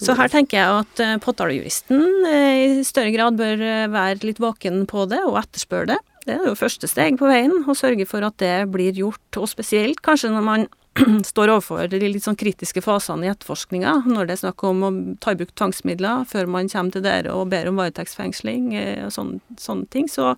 Så 0.00 0.16
her 0.16 0.28
tenker 0.32 0.56
jeg 0.56 0.80
at 0.80 1.02
uh, 1.04 1.18
påtalejuristen 1.22 2.00
uh, 2.24 2.80
i 2.80 2.84
større 2.84 3.12
grad 3.12 3.36
bør 3.38 3.60
uh, 3.60 3.92
være 3.92 4.24
litt 4.24 4.40
våken 4.40 4.86
på 4.88 5.04
det 5.08 5.20
og 5.28 5.38
etterspørre 5.40 5.92
det. 5.92 6.00
Det 6.26 6.34
er 6.34 6.48
jo 6.48 6.56
første 6.58 6.88
steg 6.90 7.20
på 7.20 7.28
veien, 7.30 7.52
å 7.70 7.74
sørge 7.78 8.06
for 8.10 8.24
at 8.26 8.34
det 8.42 8.66
blir 8.74 8.96
gjort, 8.98 9.38
og 9.38 9.46
spesielt 9.50 10.00
kanskje 10.02 10.32
når 10.34 10.46
man 10.46 10.66
står 11.30 11.52
overfor 11.52 11.90
de 11.92 12.00
litt 12.08 12.24
sånn 12.24 12.38
kritiske 12.38 12.82
fasene 12.84 13.28
i 13.28 13.30
etterforskninga, 13.30 13.92
når 14.08 14.26
det 14.26 14.34
er 14.34 14.40
snakk 14.40 14.64
om 14.66 14.82
å 14.86 14.90
ta 15.22 15.34
i 15.34 15.38
bruk 15.38 15.52
tvangsmidler 15.58 16.24
før 16.26 16.48
man 16.50 16.70
kommer 16.72 16.96
til 16.96 17.04
dere 17.04 17.34
og 17.36 17.50
ber 17.52 17.68
om 17.70 17.78
varetektsfengsling 17.78 18.72
eh, 18.74 19.04
og 19.06 19.12
sånne, 19.14 19.58
sånne, 19.60 19.86
ting, 19.92 20.08
så 20.10 20.34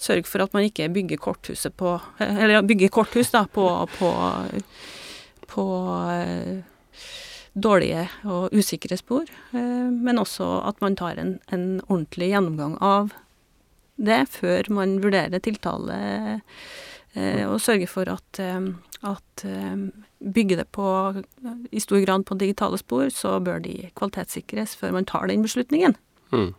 sørg 0.00 0.30
for 0.30 0.44
at 0.46 0.56
man 0.56 0.68
ikke 0.68 0.88
bygger 0.94 1.20
korthuset 1.20 1.76
på 1.76 1.98
Eller 2.24 2.64
bygger 2.64 2.94
korthus, 2.94 3.34
da, 3.34 3.44
på, 3.50 3.66
på, 3.98 4.14
på 5.52 5.66
eh, 6.14 7.04
dårlige 7.52 8.06
og 8.24 8.56
usikre 8.56 8.96
spor, 9.00 9.28
eh, 9.52 9.86
men 9.90 10.22
også 10.22 10.48
at 10.70 10.80
man 10.84 10.96
tar 10.96 11.20
en, 11.20 11.36
en 11.52 11.68
ordentlig 11.88 12.32
gjennomgang 12.32 12.80
av 12.80 13.12
det 13.96 14.26
før 14.28 14.68
man 14.76 14.98
vurderer 15.02 15.40
tiltale, 15.40 15.96
og 17.16 17.60
sørger 17.64 17.88
for 17.88 18.10
at 18.12 18.40
at 19.04 19.44
eh, 19.44 19.88
bygger 20.32 20.62
det 20.62 20.68
på, 20.72 20.86
i 21.70 21.80
stor 21.80 22.04
grad 22.04 22.26
på 22.26 22.38
digitale 22.40 22.78
spor, 22.80 23.08
så 23.12 23.38
bør 23.40 23.60
de 23.64 23.90
kvalitetssikres 23.96 24.76
før 24.76 24.94
man 24.96 25.08
tar 25.08 25.28
den 25.30 25.44
beslutningen. 25.44 25.96
Mm. 26.32 26.54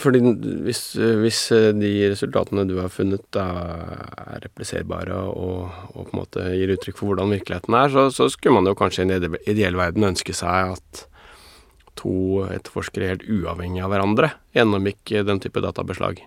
Fordi 0.00 0.18
hvis, 0.64 0.80
hvis, 0.96 1.40
de 1.78 1.90
resultatene 2.10 2.64
du 2.66 2.78
har 2.80 2.88
funnet 2.90 3.36
er 3.38 4.40
repliserbare 4.42 5.14
og, 5.14 5.68
og, 5.92 6.08
på 6.08 6.08
en 6.08 6.18
måte 6.18 6.46
gir 6.56 6.72
uttrykk 6.72 6.98
for 6.98 7.12
hvordan 7.12 7.36
virkeligheten 7.36 7.76
er, 7.78 7.92
så, 7.92 8.08
så 8.10 8.26
skulle 8.32 8.56
man 8.56 8.66
jo 8.66 8.74
kanskje 8.74 9.04
i 9.04 9.12
en 9.12 9.36
ideell 9.44 9.78
verden 9.78 10.08
ønske 10.08 10.34
seg 10.34 10.72
at 10.72 11.04
to 11.98 12.44
etterforskere 12.48 13.12
helt 13.12 13.26
uavhengig 13.28 13.82
av 13.84 13.92
hverandre 13.92 14.32
gjennomgikk 14.56 15.14
den 15.28 15.42
type 15.42 15.62
databeslag. 15.64 16.22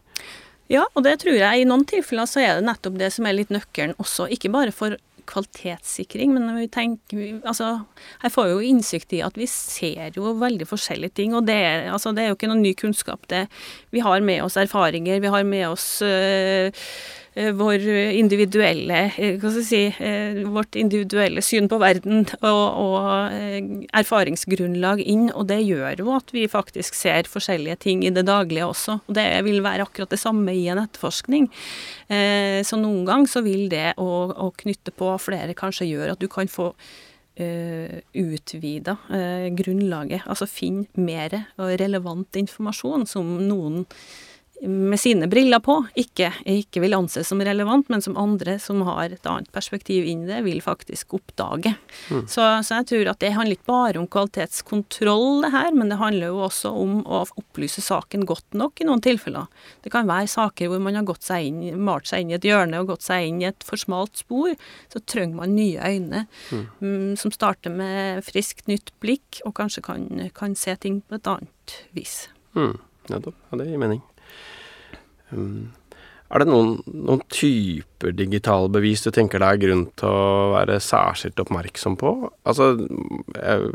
Ja, 0.72 0.86
og 0.94 1.04
det 1.06 1.20
tror 1.22 1.38
jeg 1.38 1.62
i 1.62 1.68
noen 1.68 1.86
tilfeller 1.90 2.30
så 2.30 2.42
er 2.42 2.56
det 2.58 2.70
nettopp 2.70 2.96
det 2.98 3.12
som 3.14 3.28
er 3.30 3.38
litt 3.38 3.52
nøkkelen 3.54 3.94
også. 4.02 4.30
Ikke 4.34 4.50
bare 4.54 4.74
for 4.74 4.98
kvalitetssikring, 5.26 6.36
men 6.36 6.52
vi 6.54 6.68
tenker 6.70 7.40
Altså, 7.50 7.70
her 8.22 8.34
får 8.34 8.46
vi 8.46 8.54
jo 8.54 8.72
innsikt 8.74 9.14
i 9.18 9.24
at 9.26 9.38
vi 9.38 9.48
ser 9.50 10.18
jo 10.18 10.36
veldig 10.42 10.68
forskjellige 10.70 11.18
ting, 11.18 11.34
og 11.38 11.48
det, 11.50 11.58
altså, 11.90 12.14
det 12.14 12.26
er 12.26 12.32
jo 12.32 12.38
ikke 12.38 12.50
noen 12.52 12.66
ny 12.66 12.74
kunnskap. 12.78 13.26
Det, 13.32 13.46
vi 13.94 14.06
har 14.06 14.26
med 14.26 14.44
oss 14.46 14.58
erfaringer, 14.62 15.22
vi 15.22 15.34
har 15.34 15.46
med 15.50 15.70
oss 15.72 15.88
øh, 16.06 16.70
Eh, 16.70 16.74
vår 17.36 17.84
individuelle 18.16 19.12
eh, 19.18 19.46
si, 19.62 19.82
eh, 20.00 20.38
vårt 20.48 20.76
individuelle 20.80 21.42
syn 21.44 21.68
på 21.68 21.80
verden 21.82 22.24
og, 22.40 22.78
og, 22.80 23.34
erfaringsgrunnlag 23.92 25.02
inn, 25.04 25.28
og 25.36 25.50
det 25.50 25.60
gjør 25.66 26.00
jo 26.00 26.14
at 26.16 26.32
vi 26.32 26.46
faktisk 26.48 26.96
ser 26.96 27.28
forskjellige 27.28 27.76
ting 27.88 28.06
i 28.08 28.14
det 28.16 28.24
daglige 28.30 28.70
også. 28.70 29.00
Og 29.08 29.18
det 29.18 29.28
vil 29.48 29.60
være 29.66 29.84
akkurat 29.84 30.14
det 30.16 30.22
samme 30.22 30.54
i 30.56 30.68
en 30.72 30.80
etterforskning. 30.80 31.50
Så 32.08 32.80
noen 32.80 33.04
gang 33.08 33.26
så 33.28 33.42
vil 33.46 33.68
det 33.72 33.96
å, 34.00 34.08
å 34.32 34.52
knytte 34.56 34.94
på 34.96 35.10
flere 35.20 35.58
kanskje 35.58 35.90
gjøre 35.90 36.16
at 36.16 36.24
du 36.24 36.32
kan 36.32 36.52
få 36.52 36.72
Uh, 37.36 37.98
utvida 38.16 38.94
uh, 39.12 39.50
grunnlaget. 39.52 40.24
Altså 40.24 40.46
finne 40.48 40.88
mer 40.96 41.34
relevant 41.60 42.38
informasjon 42.40 43.04
som 43.12 43.34
noen 43.44 43.82
med 44.62 45.00
sine 45.00 45.28
briller 45.28 45.60
på 45.60 45.76
ikke, 46.00 46.30
ikke 46.48 46.82
vil 46.84 46.96
anses 46.96 47.28
som 47.28 47.42
relevant, 47.44 47.90
men 47.92 48.02
som 48.02 48.16
andre 48.18 48.58
som 48.62 48.82
har 48.88 49.12
et 49.12 49.28
annet 49.30 49.52
perspektiv 49.54 50.06
inn 50.08 50.24
i 50.24 50.30
det, 50.30 50.42
vil 50.46 50.62
faktisk 50.64 51.18
oppdage. 51.18 51.74
Mm. 52.10 52.24
Så, 52.28 52.46
så, 52.64 52.80
jeg 52.80 52.88
tror 52.92 53.12
at 53.12 53.22
det 53.24 53.34
handler 53.36 53.58
ikke 53.58 53.70
bare 53.72 54.00
om 54.00 54.08
kvalitetskontroll, 54.12 55.44
det 55.46 55.52
her, 55.54 55.72
men 55.76 55.92
det 55.92 56.00
handler 56.00 56.32
jo 56.32 56.46
også 56.48 56.72
om 56.72 57.02
å 57.04 57.26
opplyse 57.36 57.84
saken 57.84 58.26
godt 58.30 58.58
nok 58.58 58.82
i 58.82 58.88
noen 58.88 59.04
tilfeller. 59.04 59.52
Det 59.84 59.92
kan 59.94 60.08
være 60.10 60.32
saker 60.32 60.72
hvor 60.72 60.84
man 60.84 60.98
har 61.00 61.08
gått 61.08 61.28
seg 61.28 61.50
inn, 61.50 61.62
malt 61.86 62.10
seg 62.10 62.24
inn 62.24 62.34
i 62.34 62.40
et 62.40 62.48
hjørne 62.48 62.82
og 62.82 62.94
gått 62.94 63.06
seg 63.06 63.28
inn 63.28 63.44
i 63.44 63.50
et 63.52 63.68
for 63.68 63.82
smalt 63.82 64.24
spor. 64.24 64.56
Så 64.94 65.04
trenger 65.04 65.42
man 65.44 65.56
nye 65.58 65.84
øyne 65.84 66.26
mm. 66.50 66.66
um, 66.80 67.14
som 67.20 67.34
starter 67.36 67.74
med 67.74 68.24
friskt, 68.26 68.66
nytt 68.72 68.94
blikk, 69.04 69.44
og 69.46 69.58
kanskje 69.60 69.84
kan, 69.86 70.10
kan 70.36 70.56
se 70.60 70.78
ting 70.80 71.02
på 71.06 71.20
et 71.20 71.30
annet 71.30 71.80
vis. 71.98 72.26
Mm. 72.56 72.78
Ja, 73.10 73.20
det 73.20 73.70
gir 73.70 73.78
mening. 73.78 74.02
Um, 75.36 75.74
er 76.34 76.42
det 76.42 76.50
noen, 76.50 76.80
noen, 76.90 77.22
typer 77.30 78.16
digitale 78.18 78.70
bevis 78.74 79.04
du 79.06 79.12
tenker 79.14 79.42
det 79.42 79.50
er 79.52 79.62
grunn 79.62 79.84
til 80.00 80.10
å 80.10 80.54
være 80.56 80.80
særskilt 80.82 81.42
oppmerksom 81.44 81.98
på? 82.02 82.14
Altså, 82.50 82.74
jeg 83.38 83.68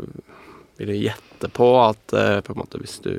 vil 0.81 0.95
gjette 0.97 1.51
på 1.55 1.69
at 1.79 2.17
uh, 2.17 2.39
på 2.43 2.53
en 2.53 2.61
måte 2.63 2.81
hvis 2.81 2.99
du 3.05 3.13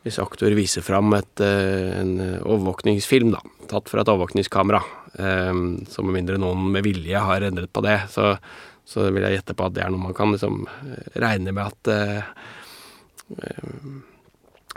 hvis 0.00 0.16
aktor 0.16 0.48
viser 0.56 0.80
fram 0.80 1.12
et, 1.12 1.42
uh, 1.44 2.00
en 2.00 2.14
overvåkningsfilm, 2.40 3.34
da, 3.36 3.40
tatt 3.70 3.90
fra 3.92 4.02
et 4.02 4.10
overvåkningskamera, 4.10 4.80
um, 5.52 5.64
så 5.86 6.02
med 6.02 6.16
mindre 6.16 6.40
noen 6.40 6.70
med 6.74 6.86
vilje 6.88 7.20
har 7.20 7.44
endret 7.46 7.72
på 7.72 7.84
det, 7.84 7.98
så, 8.10 8.32
så, 8.88 9.10
vil 9.12 9.28
jeg 9.28 9.38
gjette 9.38 9.56
på 9.58 9.68
at 9.68 9.76
det 9.76 9.84
er 9.84 9.92
noe 9.92 10.08
man 10.08 10.16
kan 10.16 10.32
liksom 10.32 10.64
regne 11.20 11.52
med 11.52 11.68
at 11.68 11.92
uh, 11.92 12.24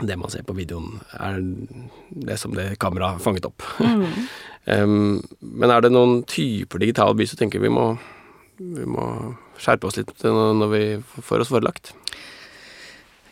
det 0.02 0.16
man 0.18 0.32
ser 0.32 0.42
på 0.46 0.56
videoen, 0.56 0.98
er 1.14 1.38
det 2.26 2.38
som 2.40 2.54
det 2.56 2.74
kameraet 2.82 3.22
fanget 3.22 3.50
opp. 3.50 3.62
Mm. 4.64 4.86
um, 4.88 5.22
men 5.40 5.70
er 5.70 5.82
det 5.84 5.90
noen 5.92 6.22
typer 6.24 6.80
digital 6.80 7.12
by 7.14 7.26
som 7.28 7.38
tenker 7.38 7.60
vi 7.60 7.70
må, 7.72 7.90
vi 8.56 8.86
må 8.88 9.04
skjerpe 9.60 9.86
oss 9.86 9.98
litt 10.00 10.24
når 10.24 10.70
vi 10.72 10.84
får 11.04 11.44
oss 11.44 11.52
forelagt? 11.52 11.92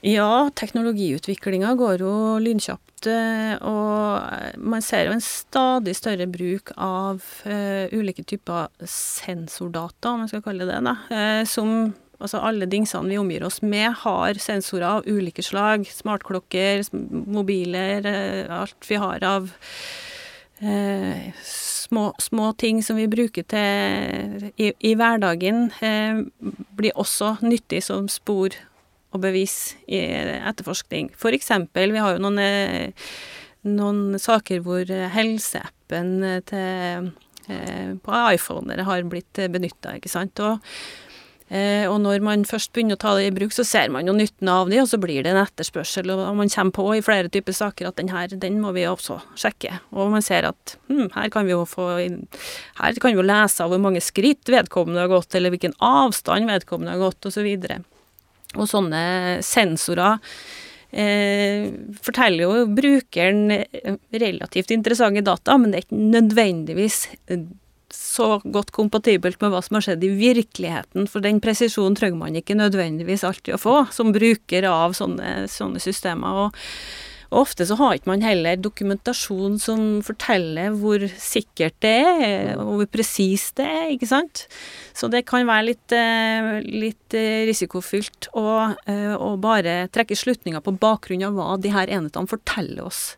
Ja, 0.02 0.50
teknologiutviklinga 0.58 1.76
går 1.78 2.02
jo 2.02 2.12
lynkjapt, 2.42 3.06
eh, 3.06 3.52
og 3.62 4.58
man 4.58 4.82
ser 4.82 5.06
jo 5.06 5.14
en 5.14 5.22
stadig 5.22 5.94
større 5.94 6.26
bruk 6.26 6.72
av 6.74 7.22
uh, 7.46 7.86
ulike 7.94 8.24
typer 8.26 8.66
sensordata, 8.82 10.10
om 10.10 10.24
man 10.24 10.32
skal 10.32 10.42
kalle 10.42 10.66
det 10.66 10.80
det, 10.82 10.96
uh, 11.14 11.44
som 11.46 11.92
Altså 12.22 12.40
alle 12.42 12.68
dingsene 12.70 13.10
vi 13.10 13.18
omgir 13.20 13.44
oss 13.46 13.60
med, 13.62 13.90
har 14.04 14.38
sensorer 14.40 14.86
av 14.88 15.08
ulike 15.08 15.42
slag. 15.44 15.88
Smartklokker, 15.90 16.84
mobiler, 16.92 18.06
eh, 18.06 18.52
alt 18.54 18.88
vi 18.88 19.00
har 19.02 19.24
av 19.26 19.50
eh, 20.62 21.32
små, 21.42 22.14
små, 22.18 22.52
ting 22.52 22.82
som 22.82 22.96
vi 22.96 23.08
bruker 23.10 23.46
til 23.50 24.50
i, 24.56 24.72
i 24.78 24.94
hverdagen, 24.98 25.66
eh, 25.82 26.22
blir 26.78 26.96
også 26.96 27.36
nyttig 27.42 27.82
som 27.84 28.08
spor 28.08 28.54
og 29.12 29.20
bevis 29.24 29.74
i 29.90 30.00
etterforskning. 30.38 31.10
For 31.18 31.34
eksempel, 31.36 31.92
vi 31.92 32.00
har 32.00 32.16
jo 32.16 32.22
noen, 32.22 32.38
eh, 32.40 33.10
noen 33.68 34.18
saker 34.20 34.62
hvor 34.64 34.88
helseappen 34.88 36.14
til 36.48 37.12
eh, 37.50 37.92
på 37.98 38.18
iPhoner 38.32 38.84
har 38.86 39.02
blitt 39.10 39.42
benytta, 39.52 39.98
ikke 39.98 40.08
sant. 40.12 40.40
Og 40.40 40.62
og 41.53 41.98
når 42.00 42.22
man 42.24 42.46
først 42.48 42.70
begynner 42.72 42.96
å 42.96 43.00
ta 43.03 43.11
det 43.18 43.26
i 43.28 43.32
bruk, 43.34 43.53
så 43.53 43.64
ser 43.66 43.90
man 43.92 44.07
jo 44.09 44.14
nytten 44.16 44.48
av 44.48 44.70
det, 44.72 44.78
og 44.80 44.88
så 44.88 44.96
blir 45.00 45.20
det 45.24 45.34
en 45.34 45.40
etterspørsel, 45.42 46.09
og 46.14 46.22
man 46.38 46.48
kommer 46.48 46.72
på 46.78 46.86
i 46.96 47.03
flere 47.05 47.28
typer 47.32 47.57
saker 47.57 47.90
at 47.90 47.98
den 48.00 48.09
her, 48.09 48.32
den 48.40 48.57
må 48.62 48.72
vi 48.72 48.86
også 48.88 49.18
sjekke. 49.36 49.74
Og 49.92 50.09
man 50.14 50.24
ser 50.24 50.48
at 50.48 50.76
hm, 50.88 51.11
her 51.12 51.28
kan 51.34 51.44
vi 51.44 51.53
jo 51.53 51.66
få 51.68 51.90
Her 51.98 53.00
kan 53.03 53.12
vi 53.12 53.18
jo 53.18 53.26
lese 53.26 53.61
av 53.61 53.72
hvor 53.72 53.82
mange 53.84 54.00
skritt 54.00 54.48
vedkommende 54.48 55.05
har 55.05 55.12
gått, 55.12 55.34
eller 55.36 55.53
hvilken 55.53 55.76
avstand 55.84 56.48
vedkommende 56.48 56.96
har 56.96 57.05
gått, 57.05 57.28
osv. 57.28 57.44
Og, 57.44 57.68
så 57.68 57.80
og 58.53 58.68
sånne 58.68 59.05
sensorer 59.44 60.20
eh, 60.92 61.68
forteller 62.05 62.44
jo 62.44 62.66
brukeren 62.76 63.55
eh, 63.57 63.96
relativt 64.12 64.72
interessante 64.74 65.24
data, 65.24 65.57
men 65.59 65.72
det 65.72 65.80
er 65.80 65.86
ikke 65.86 66.03
nødvendigvis 66.16 66.98
så 67.93 68.40
godt 68.43 68.72
kompatibelt 68.74 69.40
med 69.43 69.53
hva 69.53 69.62
som 69.64 69.78
har 69.78 69.86
skjedd 69.86 70.05
i 70.07 70.12
virkeligheten, 70.16 71.09
for 71.11 71.24
den 71.24 71.40
presisjonen 71.45 71.97
trenger 71.99 72.20
man 72.20 72.36
ikke 72.38 72.59
nødvendigvis 72.59 73.24
alltid 73.28 73.57
å 73.57 73.62
få 73.62 73.78
som 73.95 74.12
bruker 74.14 74.66
av 74.70 74.97
sånne, 74.99 75.47
sånne 75.53 75.82
systemer. 75.82 76.47
og 76.47 76.61
og 77.32 77.47
ofte 77.47 77.64
så 77.64 77.78
har 77.80 77.97
ikke 77.97 78.11
man 78.11 78.24
heller 78.24 78.61
dokumentasjon 78.61 79.57
som 79.61 79.84
forteller 80.05 80.74
hvor 80.76 81.01
sikkert 81.16 81.78
det 81.80 81.95
er, 82.05 82.51
og 82.61 82.82
hvor 82.82 82.90
presist 82.93 83.57
det 83.57 83.68
er, 83.72 83.86
ikke 83.95 84.11
sant. 84.11 84.45
Så 84.93 85.09
det 85.12 85.24
kan 85.28 85.49
være 85.49 85.70
litt, 85.70 85.95
eh, 85.97 86.51
litt 86.61 87.16
eh, 87.16 87.47
risikofylt 87.49 88.28
å, 88.36 88.76
eh, 88.84 89.16
å 89.16 89.32
bare 89.40 89.86
trekke 89.95 90.18
slutninger 90.18 90.61
på 90.61 90.76
bakgrunn 90.76 91.24
av 91.24 91.38
hva 91.38 91.57
de 91.57 91.72
her 91.72 91.88
enhetene 91.88 92.28
forteller 92.28 92.84
oss. 92.84 93.16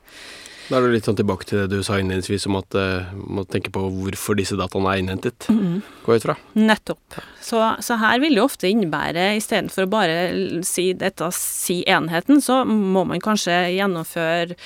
Da 0.69 0.79
er 0.79 0.87
du 0.87 0.95
litt 0.95 1.07
sånn 1.09 1.19
tilbake 1.19 1.47
til 1.49 1.63
det 1.63 1.77
du 1.77 1.85
sa 1.85 1.99
innledningsvis 2.01 2.47
om 2.49 2.59
at 2.61 2.77
uh, 2.79 3.13
må 3.15 3.45
tenke 3.49 3.73
på 3.75 3.83
hvorfor 3.85 4.39
disse 4.39 4.57
dataene 4.59 4.95
er 4.95 5.03
innhentet. 5.03 5.49
Mm. 5.53 5.83
Gå 6.07 6.17
ut 6.17 6.25
fra. 6.25 6.37
Nettopp. 6.57 7.19
Så, 7.45 7.61
så, 7.85 7.99
her 8.01 8.23
vil 8.23 8.39
det 8.39 8.45
ofte 8.45 8.71
innebære, 8.71 9.35
istedenfor 9.39 9.85
å 9.85 9.93
bare 9.93 10.19
si 10.67 10.91
dette, 10.97 11.29
si 11.37 11.83
enheten, 11.91 12.41
så 12.45 12.63
må 12.65 13.05
man 13.09 13.23
kanskje 13.25 13.59
gjennomføre 13.77 14.57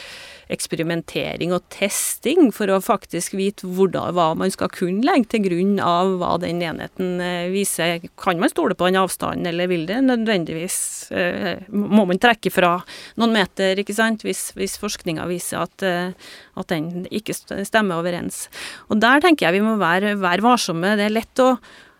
eksperimentering 0.52 1.52
og 1.54 1.64
testing 1.72 2.50
for 2.54 2.70
å 2.72 2.80
faktisk 2.84 3.36
vite 3.38 3.68
hvordan, 3.68 4.14
hva 4.16 4.30
man 4.38 4.52
skal 4.52 4.70
kunne 4.72 5.04
legge 5.06 5.32
til 5.34 5.44
grunn 5.46 5.74
av 5.82 6.14
hva 6.20 6.34
den 6.42 6.62
enheten 6.64 7.22
eh, 7.24 7.48
viser. 7.52 8.04
Kan 8.20 8.40
man 8.40 8.52
stole 8.52 8.76
på 8.78 8.88
den 8.88 9.00
avstanden, 9.00 9.48
eller 9.50 9.70
vil 9.70 9.86
det 9.88 10.00
nødvendigvis 10.06 10.78
eh, 11.12 11.64
Må 11.72 12.06
man 12.08 12.20
trekke 12.20 12.52
fra 12.52 12.76
noen 13.20 13.34
meter, 13.36 13.78
ikke 13.80 13.96
sant, 13.96 14.24
hvis, 14.26 14.48
hvis 14.58 14.78
forskninga 14.80 15.26
viser 15.30 15.66
at, 15.66 15.84
eh, 15.84 16.30
at 16.58 16.72
den 16.72 17.06
ikke 17.12 17.36
stemmer 17.36 18.00
overens. 18.00 18.46
Og 18.88 19.02
der 19.02 19.24
tenker 19.24 19.48
jeg 19.48 19.58
vi 19.58 19.66
må 19.66 19.76
være, 19.80 20.16
være 20.20 20.44
varsomme. 20.44 20.96
Det 20.98 21.08
er 21.08 21.18
lett 21.20 21.44
å 21.44 21.54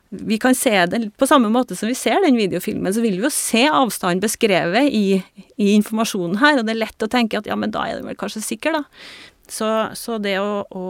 vi 0.08 0.38
kan 0.40 0.54
se 0.56 0.72
det 0.88 1.00
på 1.20 1.26
samme 1.28 1.50
måte 1.52 1.76
som 1.76 1.88
vi 1.90 1.96
ser 1.98 2.22
den 2.24 2.38
videofilmen, 2.38 2.92
så 2.94 3.04
vil 3.04 3.18
vi 3.18 3.26
jo 3.26 3.32
se 3.32 3.66
avstanden 3.68 4.22
beskrevet 4.24 4.88
i, 4.88 5.20
i, 5.56 5.72
informasjonen 5.74 6.38
her, 6.40 6.60
og 6.60 6.68
det 6.68 6.76
er 6.76 6.84
lett 6.86 7.04
å 7.04 7.10
tenke 7.12 7.40
at 7.40 7.48
ja, 7.48 7.56
men 7.58 7.74
da 7.74 7.84
er 7.84 7.98
det 7.98 8.08
vel 8.08 8.18
kanskje 8.18 8.44
sikker, 8.44 8.80
da. 8.80 8.86
Så, 9.48 9.66
så 9.96 10.18
det 10.20 10.34
å, 10.42 10.60
å, 10.76 10.86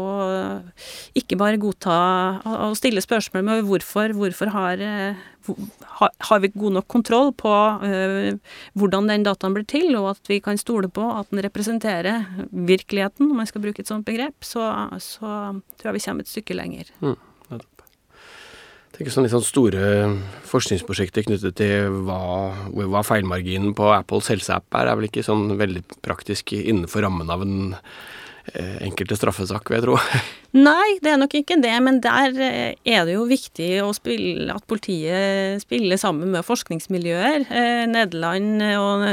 ikke 1.19 1.37
bare 1.39 1.61
godta 1.63 1.95
å 2.67 2.73
stille 2.75 3.03
spørsmål 3.05 3.45
med 3.47 3.69
hvorfor, 3.69 4.11
hvorfor 4.19 4.51
har, 4.51 4.83
har, 6.01 6.11
har 6.31 6.43
vi 6.43 6.51
god 6.51 6.81
nok 6.81 6.89
kontroll 6.91 7.31
på 7.39 7.53
uh, 7.55 8.59
hvordan 8.75 9.13
den 9.13 9.29
dataen 9.29 9.55
blir 9.55 9.67
til, 9.71 9.93
og 10.01 10.11
at 10.17 10.31
vi 10.31 10.41
kan 10.43 10.59
stole 10.59 10.91
på 10.91 11.07
at 11.07 11.31
den 11.31 11.45
representerer 11.47 12.27
virkeligheten, 12.51 13.31
om 13.31 13.39
man 13.39 13.51
skal 13.51 13.63
bruke 13.63 13.87
et 13.87 13.95
sånt 13.95 14.07
begrep, 14.09 14.35
så, 14.43 14.67
så 14.99 15.55
tror 15.79 15.93
jeg 15.93 16.01
vi 16.01 16.07
kommer 16.09 16.27
et 16.27 16.35
stykke 16.35 16.59
lenger. 16.59 16.95
Mm 16.99 17.17
tenker 18.99 19.15
sånn 19.15 19.29
litt 19.29 19.35
sånn 19.35 19.47
store 19.47 19.89
forskningsprosjekter 20.49 21.27
knyttet 21.29 21.59
til 21.61 22.01
hva, 22.09 22.21
hva 22.75 23.03
feilmarginen 23.07 23.77
på 23.79 23.93
Apples 23.95 24.31
helseapp 24.33 24.75
er, 24.75 24.91
er 24.91 24.99
vel 24.99 25.07
ikke 25.07 25.23
sånn 25.27 25.53
veldig 25.61 25.85
praktisk 26.03 26.57
innenfor 26.57 27.07
rammen 27.07 27.31
av 27.31 27.45
en 27.45 27.61
eh, 27.79 28.81
enkelte 28.89 29.15
straffesak, 29.21 29.71
vil 29.71 29.79
jeg 29.79 29.87
tro. 29.87 30.01
Nei, 30.69 30.99
det 31.05 31.13
er 31.13 31.23
nok 31.23 31.39
ikke 31.39 31.61
det, 31.63 31.77
men 31.87 32.03
der 32.03 32.43
eh, 32.43 32.75
er 32.83 33.07
det 33.07 33.15
jo 33.15 33.29
viktig 33.31 33.71
spille, 33.95 34.51
at 34.51 34.67
politiet 34.67 35.63
spiller 35.63 36.01
sammen 36.01 36.35
med 36.35 36.47
forskningsmiljøer. 36.49 37.47
Eh, 37.47 37.87
Nederland 37.95 38.67
og 38.83 39.09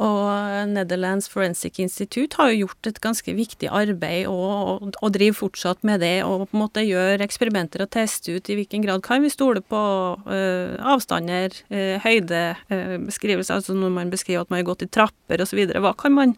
og 0.00 0.70
Netherlands 0.72 1.28
Forensic 1.28 1.76
Institute 1.82 2.38
har 2.40 2.50
jo 2.50 2.64
gjort 2.64 2.88
et 2.88 3.00
ganske 3.04 3.34
viktig 3.36 3.68
arbeid 3.68 4.30
og, 4.30 4.46
og, 4.86 4.96
og 5.04 5.12
driver 5.12 5.36
fortsatt 5.42 5.84
med 5.84 6.00
det. 6.00 6.22
Og 6.24 6.46
på 6.46 6.56
en 6.56 6.62
måte 6.62 6.84
gjør 6.86 7.20
eksperimenter 7.26 7.84
og 7.84 7.92
tester 7.92 8.38
ut 8.38 8.48
i 8.48 8.56
hvilken 8.56 8.86
grad 8.86 9.04
kan 9.04 9.20
vi 9.20 9.32
stole 9.32 9.60
på 9.60 9.82
uh, 10.24 10.92
avstander, 10.94 11.52
uh, 11.68 11.96
høydebeskrivelser, 12.06 13.52
uh, 13.52 13.60
altså 13.60 13.76
når 13.76 13.96
man 13.98 14.12
beskriver 14.12 14.46
at 14.46 14.52
man 14.52 14.62
har 14.62 14.70
gått 14.72 14.86
i 14.88 14.92
trapper 14.92 15.44
osv. 15.44 15.66
Hva 15.68 15.92
kan 16.00 16.16
man 16.16 16.36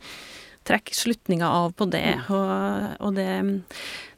trekke 0.66 0.94
slutninger 0.94 1.46
av 1.46 1.76
på 1.78 1.86
det? 1.90 2.18
Og, 2.34 2.98
og 2.98 3.14
det 3.18 3.30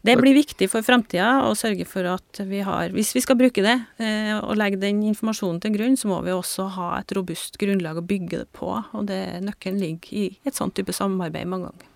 det 0.05 0.15
blir 0.21 0.35
viktig 0.37 0.69
for 0.69 0.85
framtida 0.85 1.47
å 1.49 1.55
sørge 1.57 1.87
for 1.89 2.05
at 2.13 2.41
vi 2.45 2.61
har 2.67 2.93
Hvis 2.93 3.15
vi 3.17 3.23
skal 3.25 3.39
bruke 3.41 3.63
det 3.65 3.77
eh, 3.99 4.35
og 4.37 4.57
legge 4.61 4.77
den 4.83 5.01
informasjonen 5.09 5.63
til 5.65 5.73
grunn, 5.79 5.97
så 5.97 6.11
må 6.11 6.19
vi 6.27 6.35
også 6.35 6.67
ha 6.77 6.91
et 6.99 7.15
robust 7.17 7.57
grunnlag 7.59 7.97
å 7.99 8.05
bygge 8.05 8.43
det 8.45 8.49
på. 8.53 8.69
Og 8.93 9.07
det 9.09 9.41
nøkkelen 9.45 9.81
ligger 9.81 10.13
i 10.13 10.27
et 10.45 10.55
sånt 10.59 10.77
type 10.77 10.93
samarbeid 10.93 11.49
mange 11.49 11.71
ganger. 11.73 11.89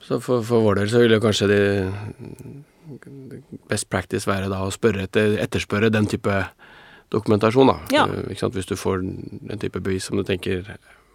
Så 0.00 0.20
for, 0.20 0.44
for 0.44 0.64
vår 0.64 0.80
del 0.82 0.92
så 0.92 1.00
vil 1.02 1.16
jo 1.16 1.22
kanskje 1.24 1.48
det 1.50 1.64
best 3.70 3.88
practice 3.90 4.26
være 4.28 4.48
da 4.50 4.62
å 4.66 4.72
spørre 4.74 5.04
etter, 5.06 5.36
etterspørre 5.42 5.90
den 5.92 6.08
type 6.10 6.40
dokumentasjon, 7.10 7.70
da. 7.70 7.76
Ja. 7.94 8.06
Hvis 8.06 8.68
du 8.70 8.76
får 8.78 9.02
den 9.02 9.60
type 9.62 9.80
bevis 9.82 10.08
som 10.10 10.18
du 10.20 10.24
tenker 10.26 10.66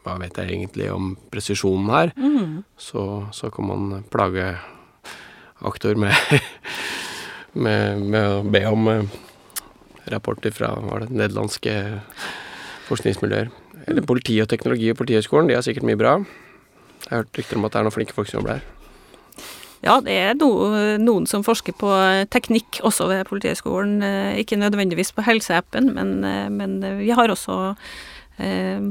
hva 0.05 0.17
vet 0.21 0.37
jeg 0.37 0.51
egentlig 0.53 0.89
om 0.93 1.15
presisjonen 1.33 1.89
her, 1.89 2.11
Mm. 2.15 2.63
så, 2.77 3.27
så 3.33 3.49
kan 3.51 3.65
man 3.67 4.03
plage 4.11 4.55
aktor 5.63 5.95
med, 5.95 6.13
med, 7.65 8.01
med 8.01 8.27
å 8.27 8.41
be 8.43 8.63
om 8.67 8.89
eh, 8.91 9.19
rapporter 10.11 10.53
fra 10.53 10.73
det, 11.01 11.09
nederlandske 11.09 11.75
forskningsmiljøer. 12.89 13.51
Eller 13.85 14.05
politi 14.05 14.37
og 14.41 14.49
teknologi 14.49 14.89
og 14.91 14.99
Politihøgskolen, 14.99 15.49
de 15.49 15.57
har 15.57 15.65
sikkert 15.65 15.87
mye 15.87 15.99
bra. 15.99 16.17
Jeg 17.05 17.11
har 17.11 17.23
hørt 17.23 17.37
rykter 17.37 17.59
om 17.59 17.67
at 17.67 17.75
det 17.75 17.79
er 17.79 17.87
noen 17.87 17.95
flinke 17.95 18.17
folk 18.17 18.29
som 18.29 18.39
jobber 18.39 18.57
der. 18.57 18.71
Ja, 19.85 19.99
det 20.01 20.13
er 20.17 20.33
no, 20.39 20.49
noen 20.97 21.27
som 21.29 21.43
forsker 21.45 21.75
på 21.77 21.91
teknikk 22.33 22.79
også 22.87 23.09
ved 23.11 23.27
Politihøgskolen. 23.29 23.99
Eh, 24.01 24.39
Ikke 24.41 24.57
nødvendigvis 24.57 25.13
på 25.13 25.25
helseappen, 25.25 25.91
men, 25.93 26.23
eh, 26.25 26.49
men 26.49 26.79
vi 26.97 27.11
har 27.13 27.29
også 27.29 27.75
eh, 28.39 28.81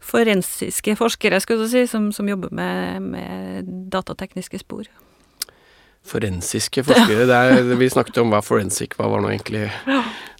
forensiske 0.00 0.96
forskere 0.96 1.40
skulle 1.40 1.64
du 1.64 1.72
si, 1.72 1.86
som, 1.88 2.10
som 2.12 2.28
jobber 2.28 2.52
med, 2.52 3.00
med 3.00 3.72
datatekniske 3.92 4.60
spor. 4.60 4.84
Forensiske 6.06 6.84
forskere. 6.86 7.26
Det 7.28 7.36
er, 7.36 7.74
vi 7.82 7.90
snakket 7.92 8.22
om 8.22 8.32
hva 8.32 8.42
forensic 8.44 8.96
hva 8.98 9.10
var 9.12 9.24
nå 9.24 9.32
egentlig 9.32 9.66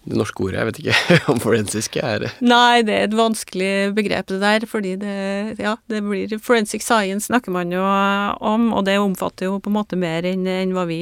det 0.07 0.15
norske 0.15 0.43
ordet. 0.45 0.59
Jeg 0.59 0.69
vet 0.69 0.79
ikke 0.81 1.17
om 1.33 1.41
forensiske 1.43 2.03
er 2.03 2.27
Nei, 2.39 2.83
det 2.87 2.95
er 2.95 3.07
et 3.09 3.17
vanskelig 3.17 3.71
begrep 3.97 4.31
det 4.31 4.39
der, 4.43 4.67
fordi 4.69 4.95
det, 5.01 5.17
ja, 5.59 5.75
det 5.91 6.01
blir 6.05 6.37
Forensic 6.43 6.85
science 6.85 7.27
snakker 7.27 7.53
man 7.53 7.73
jo 7.73 7.83
om, 7.83 8.71
og 8.73 8.85
det 8.87 8.97
omfatter 9.01 9.49
jo 9.49 9.59
på 9.59 9.71
en 9.71 9.77
måte 9.79 9.99
mer 9.99 10.27
enn 10.27 10.47
enn 10.47 10.73
hva 10.75 10.87
vi 10.87 11.01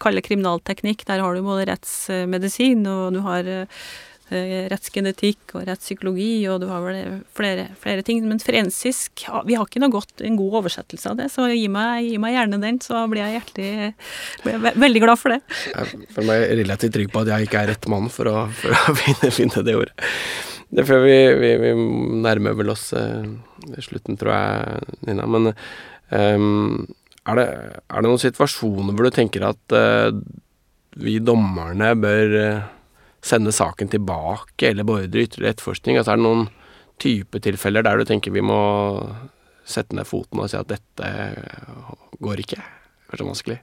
kaller 0.00 0.24
kriminalteknikk. 0.24 1.04
Der 1.08 1.22
har 1.24 1.34
du 1.34 1.44
både 1.44 1.68
rettsmedisin, 1.68 2.86
og 2.88 3.18
du 3.18 3.20
har 3.26 3.48
eh, 3.48 3.82
rettsgenetikk 4.28 5.54
og 5.56 5.64
rettspsykologi, 5.68 6.32
og 6.52 6.60
du 6.62 6.66
har 6.70 6.82
vel 6.84 7.20
flere, 7.36 7.68
flere 7.80 8.04
ting. 8.06 8.20
Men 8.28 8.40
forensisk 8.42 9.24
Vi 9.48 9.56
har 9.56 9.64
ikke 9.64 9.82
noe 9.82 9.94
godt, 9.94 10.20
en 10.24 10.36
god 10.38 10.60
oversettelse 10.62 11.12
av 11.12 11.18
det, 11.20 11.30
så 11.32 11.48
gi 11.50 11.66
meg, 11.72 12.08
gi 12.10 12.18
meg 12.22 12.36
gjerne 12.36 12.60
den, 12.62 12.80
så 12.84 13.04
blir 13.10 13.24
jeg 13.24 13.38
hjertelig 13.38 13.70
blir 14.44 14.56
jeg 14.56 14.82
veldig 14.84 15.02
glad 15.04 15.20
for 15.20 15.34
det. 15.34 15.40
Jeg 15.72 16.10
føler 16.14 16.28
meg 16.30 16.46
relativt 16.62 16.96
trygg 16.98 17.12
på 17.14 17.24
at 17.24 17.32
jeg 17.32 17.48
ikke 17.48 17.62
er 17.62 17.72
rett 17.72 17.90
mann 17.90 18.08
for 18.12 18.30
å, 18.30 18.36
for 18.60 18.76
å 18.76 18.96
finne, 19.02 19.32
finne 19.34 19.64
det 19.66 19.76
ordet. 19.78 20.08
Det 20.68 20.84
før 20.84 21.00
vi, 21.06 21.16
vi, 21.40 21.52
vi 21.62 21.70
nærmer 22.20 22.56
vel 22.58 22.74
oss 22.74 22.90
uh, 22.92 23.24
slutten, 23.80 24.18
tror 24.20 24.34
jeg, 24.34 24.98
Nina. 25.08 25.24
Men 25.24 25.48
um, 26.12 26.84
er, 27.24 27.40
det, 27.40 27.46
er 27.88 28.04
det 28.04 28.10
noen 28.10 28.20
situasjoner 28.20 28.92
hvor 28.92 29.08
du 29.08 29.16
tenker 29.16 29.48
at 29.48 29.76
uh, 29.76 30.12
vi 30.98 31.18
dommerne 31.22 31.92
bør 32.00 32.34
eh, 32.38 32.68
sende 33.24 33.52
saken 33.54 33.90
tilbake 33.92 34.70
eller 34.70 34.86
beordre 34.86 35.24
ytterligere 35.26 35.56
etterforskning? 35.56 35.98
Altså 35.98 36.14
er 36.14 36.20
det 36.20 36.26
noen 36.26 36.46
type 37.02 37.40
tilfeller 37.42 37.86
der 37.86 37.98
du 37.98 38.08
tenker 38.08 38.34
vi 38.34 38.42
må 38.44 38.60
sette 39.68 39.96
ned 39.96 40.08
foten 40.08 40.40
og 40.40 40.50
si 40.50 40.58
at 40.58 40.70
dette 40.70 41.10
går 42.22 42.44
ikke? 42.44 42.62
Kanskje 43.08 43.28
vanskelig? 43.28 43.58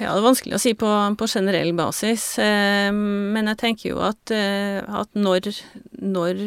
Ja, 0.00 0.14
det 0.14 0.20
er 0.22 0.24
vanskelig 0.24 0.56
å 0.56 0.62
si 0.62 0.72
på, 0.78 0.88
på 1.20 1.28
generell 1.28 1.74
basis, 1.76 2.38
eh, 2.40 2.88
men 2.94 3.50
jeg 3.52 3.60
tenker 3.60 3.90
jo 3.90 4.00
at, 4.06 4.32
eh, 4.32 4.80
at 4.80 5.10
når, 5.12 5.50
når 6.00 6.40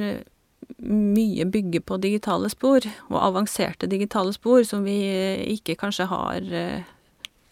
mye 0.79 1.45
bygger 1.45 1.83
på 1.85 1.99
digitale 2.01 2.49
spor, 2.49 2.85
og 3.11 3.19
avanserte 3.21 3.89
digitale 3.91 4.33
spor, 4.33 4.63
som 4.65 4.81
vi 4.87 4.97
ikke 5.53 5.77
kanskje 5.77 6.09
har 6.09 6.41
eh, 6.41 6.89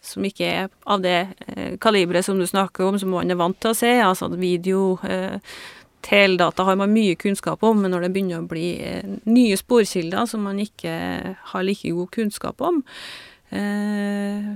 Som 0.08 0.24
ikke 0.24 0.46
er 0.48 0.70
av 0.88 1.02
det 1.04 1.18
eh, 1.46 1.74
kaliberet 1.80 2.26
som 2.26 2.38
du 2.40 2.46
snakker 2.48 2.88
om, 2.88 2.98
som 3.00 3.12
man 3.12 3.30
er 3.30 3.38
vant 3.40 3.58
til 3.60 3.74
å 3.74 3.76
se, 3.76 3.90
altså 4.02 4.30
video 4.34 4.96
eh, 5.04 5.36
Teldata 6.08 6.62
har 6.64 6.76
man 6.78 6.92
mye 6.94 7.16
kunnskap 7.18 7.62
om, 7.66 7.82
men 7.82 7.92
når 7.92 8.06
det 8.06 8.12
begynner 8.14 8.42
å 8.42 8.48
bli 8.48 8.68
eh, 8.86 9.16
nye 9.28 9.58
sporkilder 9.58 10.28
som 10.30 10.44
man 10.46 10.60
ikke 10.62 10.94
har 11.52 11.66
like 11.66 11.90
god 11.94 12.12
kunnskap 12.14 12.62
om, 12.64 12.80
eh, 13.50 14.52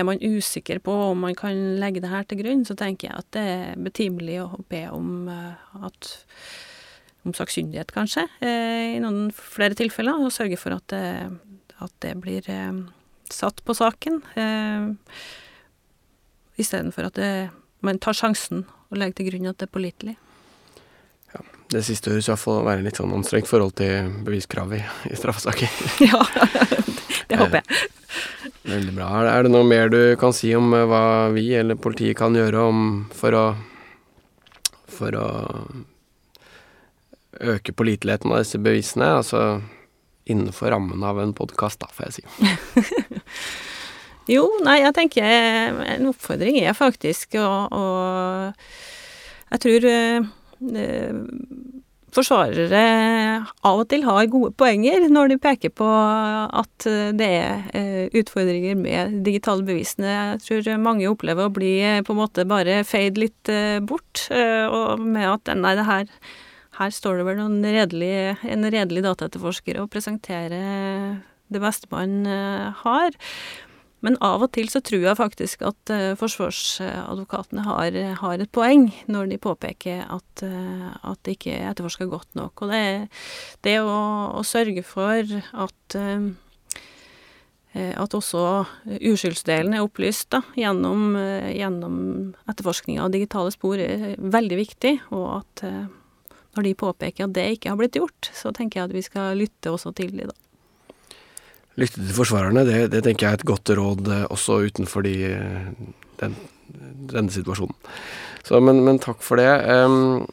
er 0.00 0.06
man 0.06 0.22
usikker 0.22 0.80
på 0.84 0.94
om 1.10 1.22
man 1.26 1.36
kan 1.38 1.78
legge 1.80 2.02
det 2.02 2.10
her 2.10 2.26
til 2.26 2.42
grunn, 2.42 2.64
så 2.66 2.76
tenker 2.78 3.08
jeg 3.08 3.22
at 3.22 3.30
det 3.36 3.46
er 3.54 3.78
betimelig 3.86 4.40
å 4.44 4.64
be 4.70 4.84
om 4.92 5.30
eh, 5.30 5.86
at 5.86 6.12
om 7.28 7.34
sakkyndighet, 7.36 7.90
kanskje, 7.92 8.24
eh, 8.40 8.96
i 8.96 9.00
noen 9.02 9.28
flere 9.36 9.76
tilfeller, 9.76 10.22
og 10.24 10.32
sørge 10.32 10.56
for 10.56 10.72
at 10.72 10.86
det, 10.88 11.04
at 11.84 11.92
det 12.00 12.14
blir 12.22 12.46
eh, 12.48 12.80
satt 13.36 13.62
på 13.66 13.76
saken, 13.76 14.20
eh, 14.38 14.90
istedenfor 16.60 17.10
at 17.10 17.20
det, 17.20 17.30
man 17.86 18.00
tar 18.02 18.16
sjansen 18.16 18.66
og 18.90 18.98
legger 18.98 19.20
til 19.20 19.30
grunn 19.30 19.50
at 19.50 19.60
det 19.60 19.68
er 19.68 19.76
pålitelig. 19.76 20.16
Det 21.70 21.84
siste 21.86 22.10
høres 22.10 22.26
i 22.26 22.32
hvert 22.32 22.42
fall 22.42 22.64
være 22.66 22.82
litt 22.82 22.98
sånn 22.98 23.12
anstrengt 23.14 23.46
forhold 23.46 23.76
til 23.78 24.08
beviskrav 24.26 24.72
i, 24.74 24.80
i 25.06 25.18
straffesaker. 25.18 25.70
ja, 26.10 26.18
det 27.30 27.38
håper 27.38 27.60
jeg. 27.60 27.90
Veldig 28.66 28.94
bra. 28.96 29.10
Er 29.30 29.46
det, 29.46 29.52
noe 29.54 29.66
mer 29.66 29.92
du 29.92 30.00
kan 30.18 30.34
si 30.36 30.50
om 30.58 30.74
eh, 30.74 30.86
hva 30.90 31.30
vi 31.34 31.46
eller 31.56 31.78
politiet 31.78 32.18
kan 32.18 32.34
gjøre 32.36 32.66
om 32.70 32.80
for 33.14 33.36
å 33.38 33.44
for 34.90 35.14
å 35.16 35.28
øke 37.40 37.72
påliteligheten 37.72 38.34
av 38.34 38.42
disse 38.42 38.60
bevisene? 38.60 39.14
Altså 39.22 39.44
innenfor 40.28 40.70
rammen 40.74 41.02
av 41.06 41.20
en 41.22 41.34
podkast, 41.36 41.80
da, 41.82 41.90
får 41.94 42.10
jeg 42.10 42.20
si. 42.20 42.24
Jo, 44.30 44.44
nei, 44.62 44.76
jeg 44.84 44.94
tenker 44.94 45.24
en 45.26 46.10
oppfordring 46.10 46.60
er 46.60 46.76
faktisk 46.76 47.34
å, 47.40 47.46
å 47.74 47.84
Jeg 49.50 49.62
tror 49.64 49.86
eh, 49.90 50.28
forsvarere 52.14 52.82
av 53.66 53.80
og 53.80 53.88
til 53.90 54.04
har 54.06 54.28
gode 54.30 54.52
poenger 54.58 55.06
når 55.12 55.32
de 55.32 55.38
peker 55.42 55.72
på 55.74 55.86
at 55.88 56.86
det 57.16 57.30
er 57.40 57.64
eh, 57.76 58.04
utfordringer 58.20 58.78
med 58.78 59.20
digitale 59.26 59.64
bevisene. 59.66 60.10
Jeg 60.10 60.44
tror 60.46 60.82
mange 60.82 61.10
opplever 61.10 61.48
å 61.48 61.54
bli 61.54 61.74
eh, 61.84 62.02
på 62.06 62.14
en 62.14 62.22
måte 62.22 62.46
bare 62.48 62.82
feid 62.88 63.18
litt 63.20 63.50
eh, 63.52 63.78
bort, 63.80 64.26
og 64.30 65.02
med 65.02 65.26
at 65.30 65.52
nei, 65.58 65.74
det 65.78 65.86
her 65.88 66.06
her 66.80 66.92
står 66.94 67.20
det 67.20 67.26
vel 67.28 67.40
noen 67.42 67.60
redelig, 67.64 68.14
en 68.48 68.64
redelig 68.72 69.04
dataetterforsker 69.04 69.82
og 69.82 69.90
presenterer 69.92 71.20
det 71.50 71.60
beste 71.62 71.90
man 71.92 72.22
eh, 72.28 72.70
har. 72.84 73.16
Men 74.00 74.16
av 74.24 74.46
og 74.46 74.54
til 74.56 74.70
så 74.72 74.80
tror 74.80 75.02
jeg 75.04 75.18
faktisk 75.18 75.64
at 75.68 75.92
eh, 75.92 76.16
forsvarsadvokatene 76.16 77.66
har, 77.66 77.98
har 78.22 78.40
et 78.40 78.52
poeng 78.54 78.88
når 79.12 79.34
de 79.34 79.40
påpeker 79.42 80.06
at, 80.06 80.44
eh, 80.46 80.86
at 81.04 81.20
det 81.26 81.36
ikke 81.36 81.58
er 81.58 81.72
etterforska 81.74 82.08
godt 82.08 82.38
nok. 82.38 82.64
Og 82.64 82.72
det, 82.72 82.84
det 83.66 83.80
å, 83.84 83.98
å 84.40 84.46
sørge 84.46 84.86
for 84.86 85.36
at 85.66 86.00
at 87.70 88.14
også 88.16 88.40
uskyldsdelen 88.90 89.76
er 89.76 89.84
opplyst 89.84 90.32
da, 90.34 90.40
gjennom, 90.58 91.12
gjennom 91.54 92.00
etterforskninga 92.50 93.04
av 93.04 93.12
digitale 93.14 93.52
spor, 93.54 93.78
er 93.78 94.16
veldig 94.18 94.58
viktig. 94.58 94.92
Og 95.14 95.28
at 95.36 95.62
når 96.56 96.66
de 96.66 96.76
påpeker 96.78 97.26
at 97.26 97.34
det 97.36 97.46
ikke 97.54 97.72
har 97.72 97.78
blitt 97.78 97.98
gjort, 97.98 98.30
så 98.34 98.52
tenker 98.54 98.80
jeg 98.80 98.90
at 98.90 98.96
vi 98.96 99.04
skal 99.06 99.38
lytte 99.38 99.70
også 99.70 99.92
til 99.96 100.14
de 100.16 100.26
da. 100.30 100.36
Lytte 101.78 102.02
til 102.02 102.16
forsvarerne, 102.16 102.64
det, 102.66 102.80
det 102.92 103.04
tenker 103.06 103.26
jeg 103.26 103.36
er 103.36 103.40
et 103.40 103.48
godt 103.48 103.70
råd 103.78 104.10
eh, 104.10 104.26
også 104.34 104.58
utenfor 104.66 105.06
de, 105.06 105.14
eh, 105.30 105.68
den, 106.20 106.34
denne 107.12 107.30
situasjonen. 107.32 107.76
Så, 108.44 108.58
men, 108.64 108.82
men 108.86 108.98
takk 109.02 109.22
for 109.22 109.38
det. 109.38 109.48
Um, 109.70 110.26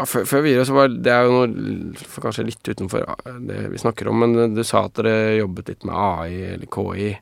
før, 0.00 0.24
før 0.26 0.42
videre 0.42 0.64
så 0.66 0.74
var 0.74 0.90
Det 0.90 1.12
er 1.12 1.28
jo 1.28 1.44
noe 1.44 2.22
kanskje 2.24 2.46
litt 2.48 2.72
utenfor 2.72 3.04
eh, 3.06 3.38
det 3.46 3.60
vi 3.70 3.80
snakker 3.80 4.10
om, 4.10 4.24
men 4.24 4.56
du 4.56 4.64
sa 4.66 4.88
at 4.88 4.98
dere 4.98 5.38
jobbet 5.38 5.70
litt 5.70 5.86
med 5.86 5.94
AI 5.94 6.56
eller 6.56 6.66
KI. 6.66 7.12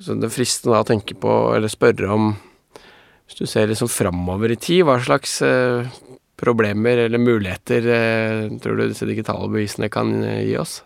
Så 0.00 0.16
det 0.16 0.30
er 0.30 0.32
fristende 0.32 0.76
da 0.76 0.84
å 0.84 0.88
tenke 0.88 1.18
på, 1.18 1.34
eller 1.56 1.68
spørre 1.68 2.14
om 2.14 2.30
Hvis 3.28 3.42
du 3.42 3.44
ser 3.46 3.68
liksom 3.70 3.90
framover 3.90 4.50
i 4.50 4.56
tid, 4.58 4.86
hva 4.86 4.96
slags 5.02 5.36
problemer 6.40 7.04
eller 7.06 7.18
muligheter 7.18 7.86
eh, 7.86 8.58
tror 8.62 8.76
du 8.76 8.86
disse 8.88 9.08
digitale 9.08 9.48
bevisene 9.52 9.90
kan 9.92 10.14
eh, 10.24 10.44
gi 10.48 10.56
oss? 10.60 10.80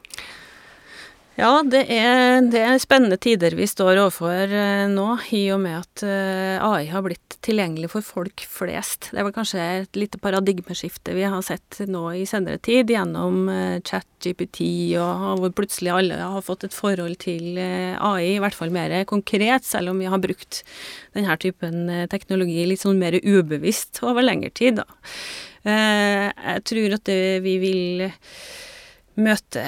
Ja, 1.38 1.62
det 1.66 1.86
er, 1.90 2.42
det 2.46 2.60
er 2.62 2.78
spennende 2.82 3.18
tider 3.18 3.56
vi 3.58 3.66
står 3.66 3.98
overfor 4.04 4.50
eh, 4.50 4.86
nå, 4.90 5.08
i 5.34 5.46
og 5.54 5.62
med 5.64 5.80
at 5.80 6.04
AI 6.06 6.86
har 6.90 7.06
blitt 7.06 7.23
tilgjengelig 7.44 7.90
for 7.92 8.04
folk 8.04 8.44
flest. 8.48 9.10
Det 9.12 9.24
vel 9.24 9.34
kanskje 9.34 9.64
et 9.82 9.98
lite 9.98 10.20
paradigmeskifte 10.22 11.14
vi 11.16 11.26
har 11.28 11.42
sett 11.44 11.80
nå 11.90 12.06
i 12.16 12.24
senere 12.28 12.60
tid, 12.64 12.90
gjennom 12.90 13.48
eh, 13.52 13.80
chat-GPT, 13.84 14.62
og 15.00 15.24
og 15.34 15.42
hvor 15.42 15.52
plutselig 15.60 15.92
alle 15.92 16.18
har 16.20 16.44
fått 16.44 16.66
et 16.68 16.76
forhold 16.76 17.18
til 17.24 17.58
eh, 17.60 17.96
AI, 17.98 18.34
i 18.34 18.40
hvert 18.42 18.56
fall 18.56 18.72
mer 18.74 18.96
konkret, 19.10 19.66
selv 19.68 19.92
om 19.92 20.00
vi 20.00 20.08
har 20.10 20.22
brukt 20.22 20.62
denne 21.16 21.36
typen 21.40 21.88
eh, 21.92 22.06
teknologi 22.12 22.64
litt 22.68 22.84
sånn 22.84 23.00
mer 23.00 23.18
ubevisst 23.20 24.02
over 24.06 24.24
lengre 24.24 24.52
tid, 24.54 24.80
da. 24.82 24.88
Jeg 25.64 26.60
tror 26.68 26.94
at 26.98 27.08
vi 27.40 27.52
vil 27.56 28.02
møte 29.16 29.62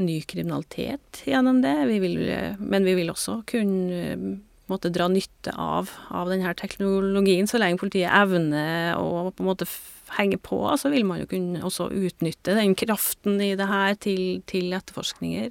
ny 0.00 0.14
kriminalitet 0.24 1.20
gjennom 1.28 1.58
det. 1.60 1.74
Vi 1.90 1.98
vil, 2.00 2.14
men 2.56 2.86
vi 2.88 2.94
vil 2.96 3.12
også 3.12 3.42
kunne 3.50 4.38
måte 4.70 4.92
dra 4.94 5.08
nytte 5.10 5.54
av, 5.58 5.90
av 6.14 6.30
denne 6.32 6.52
teknologien. 6.58 7.48
Så 7.50 7.60
lenge 7.60 7.80
politiet 7.80 8.12
evner 8.12 8.96
å 8.98 9.30
på 9.30 9.44
en 9.44 9.50
måte 9.50 9.68
henge 10.16 10.38
på, 10.42 10.58
så 10.80 10.90
vil 10.92 11.06
man 11.06 11.20
jo 11.22 11.28
kunne 11.30 11.62
også 11.66 11.88
utnytte 11.94 12.56
den 12.58 12.74
kraften 12.78 13.40
i 13.42 13.52
det 13.58 13.68
her 13.70 13.96
til, 14.02 14.42
til 14.50 14.74
etterforskninger. 14.76 15.50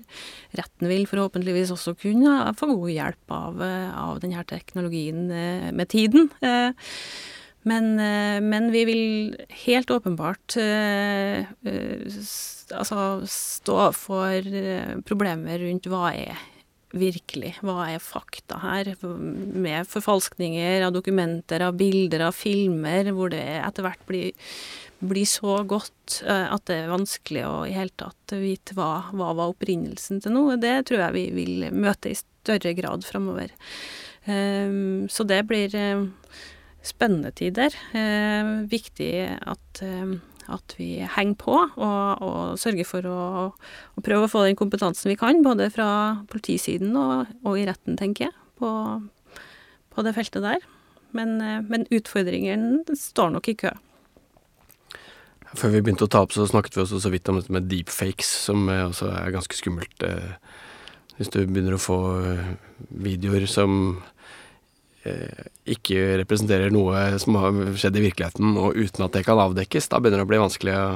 Retten 0.59 0.91
vil 0.91 1.07
forhåpentligvis 1.09 1.73
også 1.75 1.95
kunne 1.99 2.53
få 2.59 2.71
god 2.73 2.93
hjelp 2.93 3.35
av, 3.35 3.63
av 3.63 4.21
denne 4.23 4.45
teknologien 4.49 5.27
eh, 5.31 5.69
med 5.75 5.91
tiden. 5.91 6.29
Eh, 6.43 6.71
men, 7.69 7.91
eh, 7.99 8.39
men, 8.43 8.69
vi 8.73 8.85
vil 8.87 9.03
helt 9.65 9.91
åpenbart 9.91 10.55
altså 12.69 13.03
stå 13.27 13.77
for 13.97 14.53
problemer 15.07 15.59
rundt 15.65 15.89
hva 15.91 16.13
er 16.13 16.39
virkelig? 16.95 17.55
Hva 17.65 17.85
er 17.91 18.03
fakta 18.03 18.59
her? 18.63 18.91
Med 19.01 19.87
forfalskninger 19.89 20.85
av 20.87 20.93
dokumenter, 20.95 21.63
av 21.65 21.77
bilder, 21.79 22.27
av 22.29 22.37
filmer, 22.37 23.11
hvor 23.15 23.31
det 23.33 23.43
etter 23.59 23.85
hvert 23.85 24.05
blir, 24.09 24.49
blir 24.99 25.27
så 25.29 25.59
godt 25.69 26.19
uh, 26.25 26.49
at 26.55 26.65
det 26.69 26.81
er 26.81 26.93
vanskelig 26.93 27.45
å 27.47 27.55
i 27.69 27.75
hele 27.77 27.93
tatt 27.99 28.35
vite 28.39 28.75
hva, 28.77 29.09
hva 29.13 29.31
var 29.37 29.53
opprinnelsen 29.53 30.23
til 30.23 30.35
noe. 30.35 30.59
Det 30.61 30.75
tror 30.89 31.05
jeg 31.05 31.17
vi 31.17 31.25
vil 31.37 31.69
møte 31.73 32.11
i 32.11 32.19
større 32.19 32.73
grad 32.77 33.05
framover. 33.07 33.53
Um, 34.25 35.07
så 35.11 35.25
det 35.27 35.43
blir 35.49 35.73
uh, 35.77 36.07
spennende 36.85 37.31
tider. 37.35 37.75
Viktig 38.71 39.13
at 39.27 39.81
at 40.53 40.75
vi 40.77 40.99
henger 41.03 41.37
på 41.41 41.55
og, 41.57 42.23
og 42.25 42.59
sørger 42.61 42.87
for 42.87 43.07
å, 43.09 43.19
å, 43.53 44.03
prøve 44.05 44.27
å 44.27 44.31
få 44.31 44.45
den 44.47 44.57
kompetansen 44.59 45.11
vi 45.11 45.17
kan, 45.19 45.43
både 45.45 45.69
fra 45.73 45.89
politisiden 46.31 46.97
og, 46.99 47.29
og 47.45 47.59
i 47.59 47.67
retten, 47.69 47.97
tenker 47.99 48.27
jeg, 48.27 48.35
på, 48.59 48.71
på 49.93 50.05
det 50.05 50.15
feltet 50.17 50.45
der. 50.45 50.65
Men, 51.15 51.37
eh, 51.41 51.61
men 51.65 51.87
utfordringen 51.93 52.83
står 52.93 53.33
nok 53.37 53.51
i 53.51 53.57
kø. 53.65 53.73
Før 55.57 55.73
vi 55.73 55.81
begynte 55.81 56.05
å 56.05 56.11
ta 56.11 56.21
opp, 56.21 56.35
så 56.35 56.45
snakket 56.45 56.77
vi 56.77 56.83
også 56.83 57.01
så 57.01 57.09
vidt 57.09 57.29
om 57.31 57.39
dette 57.39 57.53
med 57.53 57.69
deepfakes, 57.71 58.29
som 58.45 58.69
også 58.69 59.09
er 59.17 59.33
ganske 59.33 59.57
skummelt. 59.57 60.05
Eh, 60.05 60.33
hvis 61.17 61.33
du 61.33 61.41
begynner 61.41 61.75
å 61.75 61.81
få 61.81 61.99
eh, 62.21 62.51
videoer 63.07 63.49
som 63.49 63.97
Eh, 63.97 64.18
ikke 65.69 66.17
representerer 66.19 66.73
noe 66.73 67.19
som 67.21 67.37
har 67.39 67.59
skjedd 67.79 67.99
i 67.99 68.05
virkeligheten, 68.09 68.55
og 68.59 68.75
uten 68.75 69.05
at 69.05 69.13
det 69.15 69.25
kan 69.27 69.39
avdekkes, 69.39 69.87
da 69.91 70.01
begynner 70.01 70.21
det 70.21 70.27
å 70.27 70.31
bli 70.31 70.41
vanskelig 70.41 70.73
å, 70.75 70.87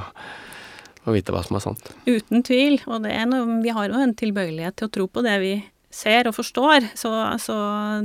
å 1.08 1.16
vite 1.16 1.36
hva 1.36 1.44
som 1.46 1.60
er 1.60 1.64
sant. 1.64 1.94
Uten 2.10 2.44
tvil, 2.46 2.80
og 2.88 3.06
noe, 3.06 3.46
vi 3.64 3.76
har 3.76 3.88
jo 3.88 4.02
en 4.02 4.16
tilbøyelighet 4.20 4.80
til 4.80 4.90
å 4.90 4.94
tro 4.98 5.08
på 5.08 5.24
det 5.26 5.38
vi 5.44 5.54
ser 5.94 6.28
og 6.28 6.38
forstår, 6.38 6.90
så, 6.98 7.14
så 7.42 7.56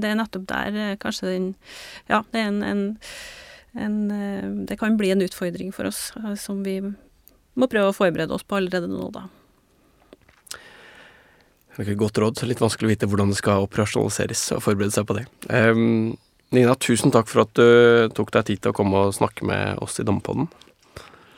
det 0.01 0.11
er 0.11 0.21
nettopp 0.21 0.47
der 0.51 0.77
eh, 0.77 0.97
kanskje 1.01 1.33
den 1.33 1.51
Ja, 2.11 2.23
det 2.33 2.43
er 2.43 2.51
en, 2.51 2.63
en, 2.63 2.83
en 3.73 3.99
eh, 4.13 4.49
Det 4.69 4.79
kan 4.81 4.99
bli 5.01 5.15
en 5.15 5.25
utfordring 5.25 5.73
for 5.73 5.89
oss 5.89 6.11
som 6.43 6.61
vi 6.67 6.83
må 7.59 7.67
prøve 7.71 7.91
å 7.91 7.97
forberede 7.97 8.37
oss 8.37 8.45
på 8.47 8.59
allerede 8.59 8.91
nå, 8.91 9.09
da. 9.15 9.25
Det 11.79 11.85
er 11.85 11.93
ikke 11.93 11.95
et 11.95 12.01
godt 12.03 12.19
råd, 12.19 12.39
så 12.41 12.47
litt 12.51 12.59
vanskelig 12.59 12.89
å 12.89 12.91
vite 12.91 13.07
hvordan 13.07 13.29
det 13.31 13.37
skal 13.39 13.63
operasjonaliseres 13.63 14.41
og 14.57 14.65
forberede 14.65 14.97
seg 14.97 15.05
på 15.07 15.15
det. 15.15 15.29
Um, 15.47 16.17
Nina, 16.51 16.75
tusen 16.75 17.15
takk 17.15 17.31
for 17.31 17.45
at 17.45 17.53
du 17.55 18.11
tok 18.19 18.33
deg 18.35 18.49
tid 18.49 18.65
til 18.65 18.73
å 18.73 18.75
komme 18.75 19.05
og 19.07 19.15
snakke 19.15 19.47
med 19.47 19.79
oss 19.79 20.01
i 20.03 20.07
Dommepodden. 20.09 20.49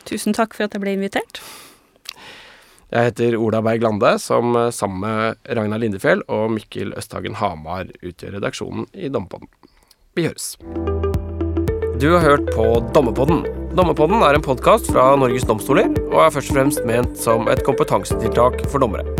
Tusen 0.09 0.32
takk 0.32 0.57
for 0.57 0.64
at 0.64 0.72
jeg 0.72 0.80
ble 0.80 0.97
invitert. 0.97 1.43
Jeg 2.88 3.11
heter 3.11 3.36
Ola 3.36 3.61
Berg 3.68 3.84
Lande, 3.84 4.16
som 4.16 4.57
sammen 4.72 5.05
med 5.05 5.55
Ragnar 5.61 5.84
Lindefjell 5.84 6.24
og 6.32 6.57
Mikkel 6.57 6.97
Østhagen 6.97 7.36
Hamar 7.36 7.93
utgjør 8.01 8.38
redaksjonen 8.41 8.88
i 8.97 9.12
Dommepodden. 9.12 9.53
Vi 10.16 10.24
høres. 10.24 10.55
Du 12.01 12.14
har 12.14 12.24
hørt 12.24 12.49
på 12.57 12.70
Dommepodden. 12.97 13.45
Dommepodden 13.76 14.24
er 14.24 14.41
en 14.41 14.49
podkast 14.49 14.88
fra 14.88 15.11
Norges 15.20 15.45
domstoler, 15.45 15.93
og 16.09 16.22
er 16.24 16.38
først 16.38 16.55
og 16.55 16.62
fremst 16.62 16.88
ment 16.88 17.20
som 17.28 17.45
et 17.53 17.61
kompetansetiltak 17.68 18.64
for 18.72 18.80
dommere. 18.80 19.20